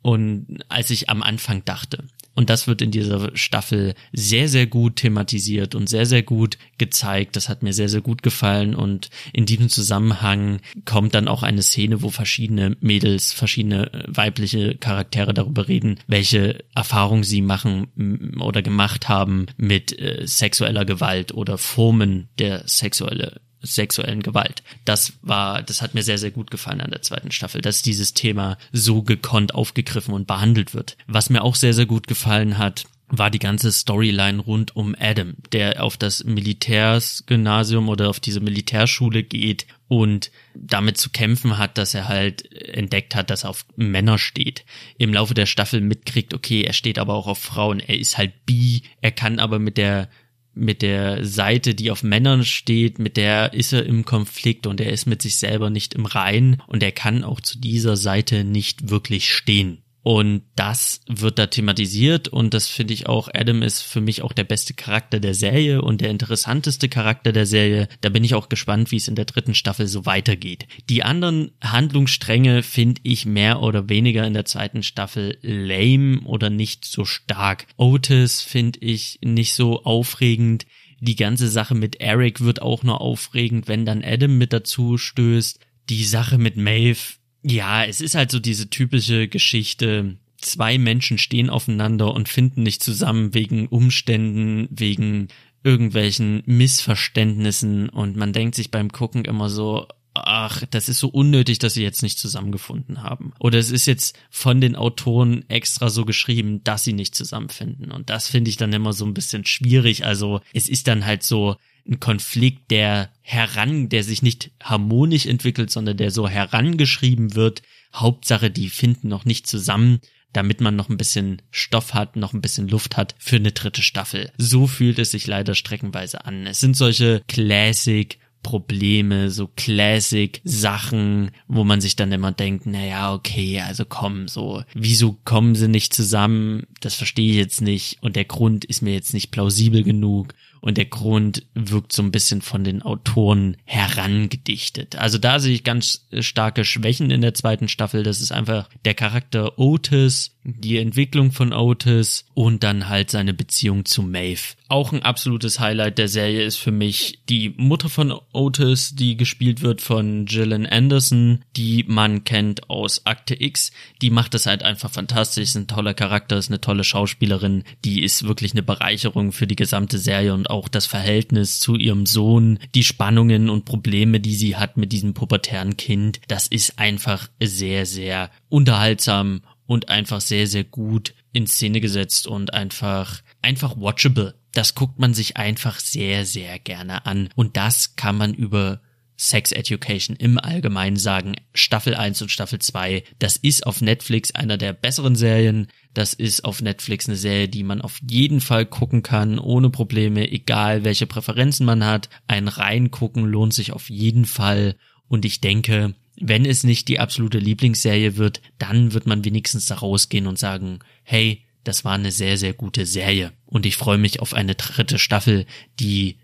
und 0.02 0.64
als 0.68 0.90
ich 0.90 1.08
am 1.08 1.22
Anfang 1.22 1.64
dachte. 1.64 2.04
Und 2.36 2.50
das 2.50 2.66
wird 2.66 2.82
in 2.82 2.90
dieser 2.90 3.34
Staffel 3.34 3.94
sehr, 4.12 4.48
sehr 4.48 4.66
gut 4.66 4.96
thematisiert 4.96 5.74
und 5.74 5.88
sehr, 5.88 6.04
sehr 6.04 6.22
gut 6.22 6.58
gezeigt. 6.76 7.34
Das 7.34 7.48
hat 7.48 7.62
mir 7.62 7.72
sehr, 7.72 7.88
sehr 7.88 8.02
gut 8.02 8.22
gefallen. 8.22 8.74
Und 8.74 9.08
in 9.32 9.46
diesem 9.46 9.70
Zusammenhang 9.70 10.60
kommt 10.84 11.14
dann 11.14 11.28
auch 11.28 11.42
eine 11.42 11.62
Szene, 11.62 12.02
wo 12.02 12.10
verschiedene 12.10 12.76
Mädels, 12.80 13.32
verschiedene 13.32 13.92
äh, 13.92 14.04
weibliche 14.06 14.76
Charaktere 14.76 15.32
darüber 15.32 15.66
reden, 15.66 15.98
welche 16.06 16.62
Erfahrungen 16.74 17.24
sie 17.24 17.40
machen 17.40 18.36
oder 18.38 18.60
gemacht 18.60 19.08
haben 19.08 19.46
mit 19.56 19.98
äh, 19.98 20.26
sexueller 20.26 20.84
Gewalt 20.84 21.32
oder 21.32 21.56
Formen 21.56 22.28
der 22.38 22.68
sexuelle 22.68 23.40
sexuellen 23.66 24.22
Gewalt. 24.22 24.62
Das 24.84 25.14
war, 25.22 25.62
das 25.62 25.82
hat 25.82 25.94
mir 25.94 26.02
sehr, 26.02 26.18
sehr 26.18 26.30
gut 26.30 26.50
gefallen 26.50 26.80
an 26.80 26.90
der 26.90 27.02
zweiten 27.02 27.30
Staffel, 27.30 27.60
dass 27.60 27.82
dieses 27.82 28.14
Thema 28.14 28.58
so 28.72 29.02
gekonnt 29.02 29.54
aufgegriffen 29.54 30.14
und 30.14 30.26
behandelt 30.26 30.74
wird. 30.74 30.96
Was 31.06 31.30
mir 31.30 31.42
auch 31.42 31.54
sehr, 31.54 31.74
sehr 31.74 31.86
gut 31.86 32.06
gefallen 32.06 32.58
hat, 32.58 32.84
war 33.08 33.30
die 33.30 33.38
ganze 33.38 33.70
Storyline 33.70 34.40
rund 34.40 34.74
um 34.74 34.96
Adam, 34.98 35.34
der 35.52 35.82
auf 35.82 35.96
das 35.96 36.24
Militärsgymnasium 36.24 37.88
oder 37.88 38.10
auf 38.10 38.18
diese 38.18 38.40
Militärschule 38.40 39.22
geht 39.22 39.66
und 39.86 40.32
damit 40.54 40.98
zu 40.98 41.10
kämpfen 41.10 41.58
hat, 41.58 41.78
dass 41.78 41.94
er 41.94 42.08
halt 42.08 42.50
entdeckt 42.52 43.14
hat, 43.14 43.30
dass 43.30 43.44
er 43.44 43.50
auf 43.50 43.64
Männer 43.76 44.18
steht. 44.18 44.64
Im 44.98 45.14
Laufe 45.14 45.34
der 45.34 45.46
Staffel 45.46 45.80
mitkriegt, 45.80 46.34
okay, 46.34 46.62
er 46.62 46.72
steht 46.72 46.98
aber 46.98 47.14
auch 47.14 47.28
auf 47.28 47.38
Frauen, 47.38 47.78
er 47.78 47.96
ist 47.96 48.18
halt 48.18 48.44
bi, 48.44 48.82
er 49.00 49.12
kann 49.12 49.38
aber 49.38 49.60
mit 49.60 49.76
der 49.76 50.08
mit 50.56 50.82
der 50.82 51.24
Seite, 51.24 51.74
die 51.74 51.90
auf 51.90 52.02
Männern 52.02 52.44
steht, 52.44 52.98
mit 52.98 53.16
der 53.16 53.52
ist 53.52 53.72
er 53.72 53.84
im 53.84 54.04
Konflikt 54.04 54.66
und 54.66 54.80
er 54.80 54.90
ist 54.90 55.06
mit 55.06 55.22
sich 55.22 55.36
selber 55.36 55.70
nicht 55.70 55.94
im 55.94 56.06
Rein 56.06 56.62
und 56.66 56.82
er 56.82 56.92
kann 56.92 57.24
auch 57.24 57.40
zu 57.40 57.58
dieser 57.58 57.96
Seite 57.96 58.42
nicht 58.42 58.88
wirklich 58.88 59.32
stehen. 59.32 59.82
Und 60.06 60.42
das 60.54 61.00
wird 61.08 61.36
da 61.36 61.48
thematisiert 61.48 62.28
und 62.28 62.54
das 62.54 62.68
finde 62.68 62.94
ich 62.94 63.08
auch, 63.08 63.28
Adam 63.34 63.62
ist 63.62 63.82
für 63.82 64.00
mich 64.00 64.22
auch 64.22 64.32
der 64.32 64.44
beste 64.44 64.72
Charakter 64.72 65.18
der 65.18 65.34
Serie 65.34 65.82
und 65.82 66.00
der 66.00 66.10
interessanteste 66.10 66.88
Charakter 66.88 67.32
der 67.32 67.44
Serie. 67.44 67.88
Da 68.02 68.10
bin 68.10 68.22
ich 68.22 68.36
auch 68.36 68.48
gespannt, 68.48 68.92
wie 68.92 68.98
es 68.98 69.08
in 69.08 69.16
der 69.16 69.24
dritten 69.24 69.52
Staffel 69.52 69.88
so 69.88 70.06
weitergeht. 70.06 70.68
Die 70.88 71.02
anderen 71.02 71.50
Handlungsstränge 71.60 72.62
finde 72.62 73.00
ich 73.02 73.26
mehr 73.26 73.62
oder 73.62 73.88
weniger 73.88 74.24
in 74.24 74.34
der 74.34 74.44
zweiten 74.44 74.84
Staffel 74.84 75.38
lame 75.42 76.20
oder 76.20 76.50
nicht 76.50 76.84
so 76.84 77.04
stark. 77.04 77.66
Otis 77.76 78.42
finde 78.42 78.78
ich 78.82 79.18
nicht 79.24 79.54
so 79.54 79.82
aufregend. 79.82 80.66
Die 81.00 81.16
ganze 81.16 81.48
Sache 81.48 81.74
mit 81.74 82.00
Eric 82.00 82.42
wird 82.42 82.62
auch 82.62 82.84
nur 82.84 83.00
aufregend, 83.00 83.66
wenn 83.66 83.84
dann 83.84 84.04
Adam 84.04 84.38
mit 84.38 84.52
dazu 84.52 84.98
stößt. 84.98 85.58
Die 85.88 86.04
Sache 86.04 86.38
mit 86.38 86.56
Maeve 86.56 87.16
ja, 87.48 87.84
es 87.84 88.00
ist 88.00 88.16
halt 88.16 88.30
so 88.32 88.40
diese 88.40 88.70
typische 88.70 89.28
Geschichte. 89.28 90.16
Zwei 90.38 90.78
Menschen 90.78 91.16
stehen 91.16 91.48
aufeinander 91.48 92.12
und 92.12 92.28
finden 92.28 92.64
nicht 92.64 92.82
zusammen 92.82 93.34
wegen 93.34 93.68
Umständen, 93.68 94.66
wegen 94.70 95.28
irgendwelchen 95.62 96.42
Missverständnissen 96.46 97.88
und 97.88 98.16
man 98.16 98.32
denkt 98.32 98.56
sich 98.56 98.70
beim 98.70 98.90
Gucken 98.90 99.24
immer 99.24 99.48
so, 99.48 99.86
ach, 100.14 100.62
das 100.70 100.88
ist 100.88 100.98
so 100.98 101.08
unnötig, 101.08 101.58
dass 101.58 101.74
sie 101.74 101.82
jetzt 101.82 102.02
nicht 102.02 102.18
zusammengefunden 102.18 103.02
haben. 103.02 103.32
Oder 103.38 103.58
es 103.58 103.70
ist 103.70 103.86
jetzt 103.86 104.18
von 104.30 104.60
den 104.60 104.74
Autoren 104.74 105.44
extra 105.48 105.88
so 105.88 106.04
geschrieben, 106.04 106.64
dass 106.64 106.84
sie 106.84 106.94
nicht 106.94 107.14
zusammenfinden. 107.14 107.92
Und 107.92 108.10
das 108.10 108.28
finde 108.28 108.50
ich 108.50 108.56
dann 108.56 108.72
immer 108.72 108.92
so 108.92 109.04
ein 109.04 109.14
bisschen 109.14 109.44
schwierig. 109.44 110.04
Also 110.04 110.40
es 110.52 110.68
ist 110.68 110.88
dann 110.88 111.06
halt 111.06 111.22
so, 111.22 111.56
ein 111.88 112.00
Konflikt, 112.00 112.70
der 112.70 113.10
heran, 113.22 113.88
der 113.88 114.04
sich 114.04 114.22
nicht 114.22 114.50
harmonisch 114.62 115.26
entwickelt, 115.26 115.70
sondern 115.70 115.96
der 115.96 116.10
so 116.10 116.28
herangeschrieben 116.28 117.34
wird. 117.34 117.62
Hauptsache, 117.94 118.50
die 118.50 118.68
finden 118.68 119.08
noch 119.08 119.24
nicht 119.24 119.46
zusammen, 119.46 120.00
damit 120.32 120.60
man 120.60 120.76
noch 120.76 120.88
ein 120.88 120.98
bisschen 120.98 121.40
Stoff 121.50 121.94
hat, 121.94 122.16
noch 122.16 122.34
ein 122.34 122.42
bisschen 122.42 122.68
Luft 122.68 122.96
hat 122.96 123.14
für 123.18 123.36
eine 123.36 123.52
dritte 123.52 123.82
Staffel. 123.82 124.32
So 124.36 124.66
fühlt 124.66 124.98
es 124.98 125.12
sich 125.12 125.26
leider 125.26 125.54
streckenweise 125.54 126.24
an. 126.24 126.46
Es 126.46 126.60
sind 126.60 126.76
solche 126.76 127.22
Classic 127.26 128.18
Probleme, 128.46 129.30
so 129.30 129.48
Classic 129.48 130.40
Sachen, 130.44 131.32
wo 131.48 131.64
man 131.64 131.80
sich 131.80 131.96
dann 131.96 132.12
immer 132.12 132.30
denkt, 132.30 132.64
naja, 132.64 133.12
okay, 133.12 133.60
also 133.60 133.84
komm, 133.84 134.28
so, 134.28 134.62
wieso 134.72 135.18
kommen 135.24 135.56
sie 135.56 135.66
nicht 135.66 135.92
zusammen? 135.92 136.62
Das 136.80 136.94
verstehe 136.94 137.30
ich 137.30 137.36
jetzt 137.36 137.60
nicht 137.60 137.98
und 138.02 138.14
der 138.14 138.24
Grund 138.24 138.64
ist 138.64 138.82
mir 138.82 138.92
jetzt 138.92 139.14
nicht 139.14 139.32
plausibel 139.32 139.82
genug 139.82 140.32
und 140.66 140.76
der 140.76 140.86
Grund 140.86 141.46
wirkt 141.54 141.92
so 141.92 142.02
ein 142.02 142.10
bisschen 142.10 142.42
von 142.42 142.64
den 142.64 142.82
Autoren 142.82 143.56
herangedichtet. 143.66 144.96
Also 144.96 145.16
da 145.16 145.38
sehe 145.38 145.54
ich 145.54 145.62
ganz 145.62 146.08
starke 146.18 146.64
Schwächen 146.64 147.12
in 147.12 147.20
der 147.20 147.34
zweiten 147.34 147.68
Staffel. 147.68 148.02
Das 148.02 148.20
ist 148.20 148.32
einfach 148.32 148.68
der 148.84 148.94
Charakter 148.94 149.60
Otis, 149.60 150.35
die 150.46 150.78
Entwicklung 150.78 151.32
von 151.32 151.52
Otis 151.52 152.24
und 152.34 152.62
dann 152.62 152.88
halt 152.88 153.10
seine 153.10 153.34
Beziehung 153.34 153.84
zu 153.84 154.02
Maeve. 154.02 154.54
Auch 154.68 154.92
ein 154.92 155.02
absolutes 155.02 155.60
Highlight 155.60 155.98
der 155.98 156.08
Serie 156.08 156.44
ist 156.44 156.56
für 156.56 156.70
mich 156.70 157.20
die 157.28 157.54
Mutter 157.56 157.88
von 157.88 158.14
Otis, 158.32 158.94
die 158.94 159.16
gespielt 159.16 159.62
wird 159.62 159.80
von 159.80 160.24
Gillian 160.24 160.66
Anderson, 160.66 161.44
die 161.56 161.84
man 161.86 162.24
kennt 162.24 162.70
aus 162.70 163.06
Akte 163.06 163.40
X. 163.40 163.72
Die 164.02 164.10
macht 164.10 164.34
das 164.34 164.46
halt 164.46 164.62
einfach 164.62 164.90
fantastisch, 164.90 165.44
ist 165.44 165.56
ein 165.56 165.66
toller 165.66 165.94
Charakter, 165.94 166.36
ist 166.36 166.50
eine 166.50 166.60
tolle 166.60 166.84
Schauspielerin, 166.84 167.64
die 167.84 168.02
ist 168.02 168.26
wirklich 168.26 168.52
eine 168.52 168.62
Bereicherung 168.62 169.32
für 169.32 169.46
die 169.46 169.56
gesamte 169.56 169.98
Serie 169.98 170.34
und 170.34 170.50
auch 170.50 170.68
das 170.68 170.86
Verhältnis 170.86 171.58
zu 171.58 171.76
ihrem 171.76 172.06
Sohn, 172.06 172.58
die 172.74 172.84
Spannungen 172.84 173.50
und 173.50 173.64
Probleme, 173.64 174.20
die 174.20 174.34
sie 174.34 174.56
hat 174.56 174.76
mit 174.76 174.92
diesem 174.92 175.14
pubertären 175.14 175.76
Kind, 175.76 176.20
das 176.28 176.46
ist 176.46 176.78
einfach 176.78 177.28
sehr, 177.40 177.86
sehr 177.86 178.30
unterhaltsam 178.48 179.42
und 179.66 179.88
einfach 179.88 180.20
sehr, 180.20 180.46
sehr 180.46 180.64
gut 180.64 181.14
in 181.32 181.46
Szene 181.46 181.80
gesetzt 181.80 182.26
und 182.26 182.54
einfach, 182.54 183.22
einfach 183.42 183.76
watchable. 183.76 184.34
Das 184.52 184.74
guckt 184.74 184.98
man 184.98 185.12
sich 185.12 185.36
einfach 185.36 185.80
sehr, 185.80 186.24
sehr 186.24 186.58
gerne 186.58 187.04
an. 187.04 187.28
Und 187.34 187.56
das 187.56 187.96
kann 187.96 188.16
man 188.16 188.32
über 188.32 188.80
Sex 189.18 189.52
Education 189.52 190.16
im 190.16 190.38
Allgemeinen 190.38 190.96
sagen. 190.96 191.36
Staffel 191.54 191.94
1 191.94 192.22
und 192.22 192.30
Staffel 192.30 192.58
2, 192.58 193.02
das 193.18 193.36
ist 193.36 193.66
auf 193.66 193.80
Netflix 193.80 194.34
einer 194.34 194.58
der 194.58 194.72
besseren 194.72 195.16
Serien. 195.16 195.68
Das 195.94 196.12
ist 196.12 196.44
auf 196.44 196.60
Netflix 196.60 197.06
eine 197.08 197.16
Serie, 197.16 197.48
die 197.48 197.62
man 197.62 197.80
auf 197.80 197.98
jeden 198.08 198.40
Fall 198.40 198.66
gucken 198.66 199.02
kann, 199.02 199.38
ohne 199.38 199.70
Probleme, 199.70 200.30
egal 200.30 200.84
welche 200.84 201.06
Präferenzen 201.06 201.64
man 201.64 201.84
hat. 201.84 202.10
Ein 202.28 202.48
Reingucken 202.48 203.24
lohnt 203.24 203.54
sich 203.54 203.72
auf 203.72 203.88
jeden 203.88 204.26
Fall. 204.26 204.76
Und 205.08 205.24
ich 205.24 205.40
denke, 205.40 205.94
wenn 206.18 206.44
es 206.44 206.64
nicht 206.64 206.88
die 206.88 206.98
absolute 206.98 207.38
Lieblingsserie 207.38 208.16
wird, 208.16 208.40
dann 208.58 208.92
wird 208.92 209.06
man 209.06 209.24
wenigstens 209.24 209.66
da 209.66 209.76
rausgehen 209.76 210.26
und 210.26 210.38
sagen, 210.38 210.80
hey, 211.02 211.42
das 211.64 211.84
war 211.84 211.94
eine 211.94 212.12
sehr, 212.12 212.38
sehr 212.38 212.52
gute 212.52 212.86
Serie. 212.86 213.32
Und 213.44 213.66
ich 213.66 213.76
freue 213.76 213.98
mich 213.98 214.20
auf 214.20 214.34
eine 214.34 214.54
dritte 214.54 214.98
Staffel, 214.98 215.46
die 215.80 216.18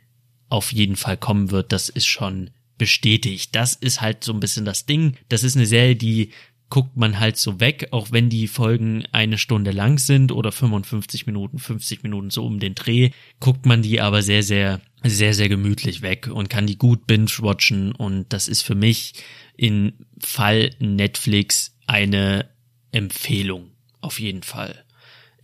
auf 0.49 0.73
jeden 0.73 0.97
Fall 0.97 1.17
kommen 1.17 1.51
wird. 1.51 1.73
Das 1.73 1.89
ist 1.89 2.07
schon 2.07 2.51
bestätigt. 2.79 3.55
Das 3.55 3.75
ist 3.75 4.01
halt 4.01 4.25
so 4.25 4.33
ein 4.33 4.41
bisschen 4.41 4.65
das 4.65 4.87
Ding. 4.87 5.17
Das 5.29 5.45
ist 5.45 5.57
eine 5.57 5.67
Serie, 5.67 5.97
die 5.97 6.31
guckt 6.73 6.97
man 6.97 7.21
halt 7.21 7.37
so 7.37 7.61
weg, 7.61 7.89
auch 7.91 8.13
wenn 8.13 8.31
die 8.31 8.49
Folgen 8.49 9.05
eine 9.13 9.37
Stunde 9.37 9.73
lang 9.73 9.99
sind 9.99 10.33
oder 10.33 10.53
55 10.53 11.27
Minuten, 11.27 11.59
50 11.59 12.03
Minuten 12.03 12.31
so 12.31 12.47
um 12.47 12.61
den 12.61 12.75
Dreh, 12.75 13.11
guckt 13.41 13.67
man 13.67 13.83
die 13.83 14.01
aber 14.01 14.23
sehr, 14.23 14.43
sehr, 14.43 14.81
sehr, 15.05 15.35
sehr 15.35 15.51
gemütlich 15.51 16.01
weg 16.01 16.31
und 16.33 16.49
kann 16.49 16.67
die 16.67 16.79
gut 16.79 17.07
binge-watchen 17.07 17.93
und 17.93 18.33
das 18.33 18.49
ist 18.49 18.63
für 18.63 18.75
mich 18.75 19.13
in 19.57 20.07
Fall 20.19 20.71
Netflix 20.79 21.77
eine 21.87 22.49
Empfehlung. 22.91 23.71
Auf 24.01 24.19
jeden 24.19 24.43
Fall. 24.43 24.85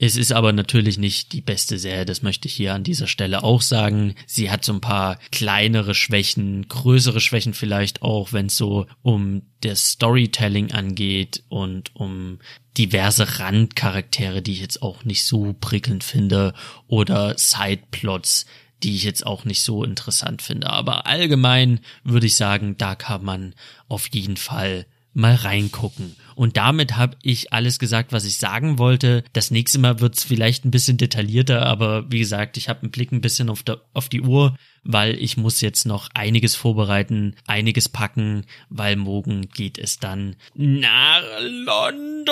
Es 0.00 0.16
ist 0.16 0.32
aber 0.32 0.52
natürlich 0.52 0.96
nicht 0.96 1.32
die 1.32 1.40
beste 1.40 1.76
Serie, 1.76 2.04
das 2.04 2.22
möchte 2.22 2.46
ich 2.46 2.54
hier 2.54 2.72
an 2.72 2.84
dieser 2.84 3.08
Stelle 3.08 3.42
auch 3.42 3.62
sagen. 3.62 4.14
Sie 4.26 4.48
hat 4.48 4.64
so 4.64 4.72
ein 4.72 4.80
paar 4.80 5.18
kleinere 5.32 5.92
Schwächen, 5.92 6.68
größere 6.68 7.20
Schwächen 7.20 7.52
vielleicht 7.52 8.02
auch, 8.02 8.32
wenn 8.32 8.46
es 8.46 8.56
so 8.56 8.86
um 9.02 9.42
das 9.62 9.90
Storytelling 9.90 10.70
angeht 10.70 11.42
und 11.48 11.96
um 11.96 12.38
diverse 12.76 13.40
Randcharaktere, 13.40 14.40
die 14.40 14.52
ich 14.52 14.60
jetzt 14.60 14.82
auch 14.82 15.04
nicht 15.04 15.24
so 15.24 15.52
prickelnd 15.60 16.04
finde, 16.04 16.54
oder 16.86 17.36
Sideplots, 17.36 18.46
die 18.82 18.96
ich 18.96 19.04
jetzt 19.04 19.26
auch 19.26 19.44
nicht 19.44 19.62
so 19.62 19.84
interessant 19.84 20.42
finde. 20.42 20.70
Aber 20.70 21.06
allgemein 21.06 21.80
würde 22.04 22.26
ich 22.26 22.36
sagen, 22.36 22.76
da 22.78 22.94
kann 22.94 23.24
man 23.24 23.54
auf 23.88 24.08
jeden 24.08 24.36
Fall 24.36 24.86
mal 25.18 25.34
reingucken. 25.34 26.16
Und 26.36 26.56
damit 26.56 26.96
habe 26.96 27.16
ich 27.22 27.52
alles 27.52 27.80
gesagt, 27.80 28.12
was 28.12 28.24
ich 28.24 28.38
sagen 28.38 28.78
wollte. 28.78 29.24
Das 29.32 29.50
nächste 29.50 29.80
Mal 29.80 29.98
wird's 30.00 30.22
vielleicht 30.22 30.64
ein 30.64 30.70
bisschen 30.70 30.96
detaillierter, 30.96 31.66
aber 31.66 32.10
wie 32.10 32.20
gesagt, 32.20 32.56
ich 32.56 32.68
habe 32.68 32.82
einen 32.82 32.92
Blick 32.92 33.10
ein 33.10 33.20
bisschen 33.20 33.50
auf, 33.50 33.64
der, 33.64 33.80
auf 33.94 34.08
die 34.08 34.20
Uhr, 34.20 34.56
weil 34.84 35.16
ich 35.16 35.36
muss 35.36 35.60
jetzt 35.60 35.86
noch 35.86 36.08
einiges 36.14 36.54
vorbereiten, 36.54 37.34
einiges 37.46 37.88
packen, 37.88 38.46
weil 38.68 38.94
morgen 38.94 39.48
geht 39.48 39.76
es 39.78 39.98
dann 39.98 40.36
nach 40.54 41.22
London. 41.40 42.28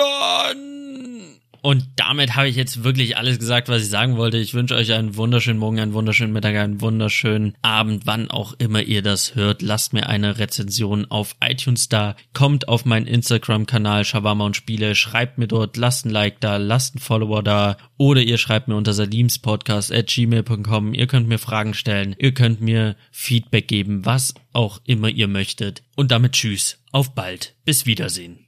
Und 1.61 1.85
damit 1.95 2.35
habe 2.35 2.47
ich 2.47 2.55
jetzt 2.55 2.83
wirklich 2.83 3.17
alles 3.17 3.39
gesagt, 3.39 3.69
was 3.69 3.83
ich 3.83 3.89
sagen 3.89 4.17
wollte. 4.17 4.37
Ich 4.37 4.53
wünsche 4.53 4.75
euch 4.75 4.93
einen 4.93 5.15
wunderschönen 5.15 5.59
Morgen, 5.59 5.79
einen 5.79 5.93
wunderschönen 5.93 6.33
Mittag, 6.33 6.55
einen 6.55 6.81
wunderschönen 6.81 7.55
Abend, 7.61 8.05
wann 8.05 8.29
auch 8.29 8.53
immer 8.57 8.81
ihr 8.81 9.01
das 9.01 9.35
hört. 9.35 9.61
Lasst 9.61 9.93
mir 9.93 10.07
eine 10.07 10.37
Rezension 10.37 11.05
auf 11.09 11.35
iTunes 11.41 11.89
da. 11.89 12.15
Kommt 12.33 12.67
auf 12.67 12.85
meinen 12.85 13.07
Instagram-Kanal 13.07 14.05
Shawarma 14.05 14.45
und 14.45 14.55
Spiele. 14.55 14.95
Schreibt 14.95 15.37
mir 15.37 15.47
dort, 15.47 15.77
lasst 15.77 16.05
ein 16.05 16.11
Like 16.11 16.39
da, 16.39 16.57
lasst 16.57 16.95
ein 16.95 16.99
Follower 16.99 17.43
da. 17.43 17.77
Oder 17.97 18.21
ihr 18.21 18.37
schreibt 18.37 18.67
mir 18.67 18.75
unter 18.75 18.93
salimspodcast 18.93 19.91
at 19.91 20.07
gmail.com. 20.07 20.93
Ihr 20.93 21.07
könnt 21.07 21.27
mir 21.27 21.39
Fragen 21.39 21.73
stellen. 21.73 22.15
Ihr 22.19 22.33
könnt 22.33 22.61
mir 22.61 22.95
Feedback 23.11 23.67
geben, 23.67 24.05
was 24.05 24.33
auch 24.53 24.79
immer 24.85 25.09
ihr 25.09 25.27
möchtet. 25.27 25.83
Und 25.95 26.11
damit 26.11 26.33
tschüss. 26.33 26.79
Auf 26.91 27.13
bald. 27.15 27.55
Bis 27.65 27.85
Wiedersehen. 27.85 28.39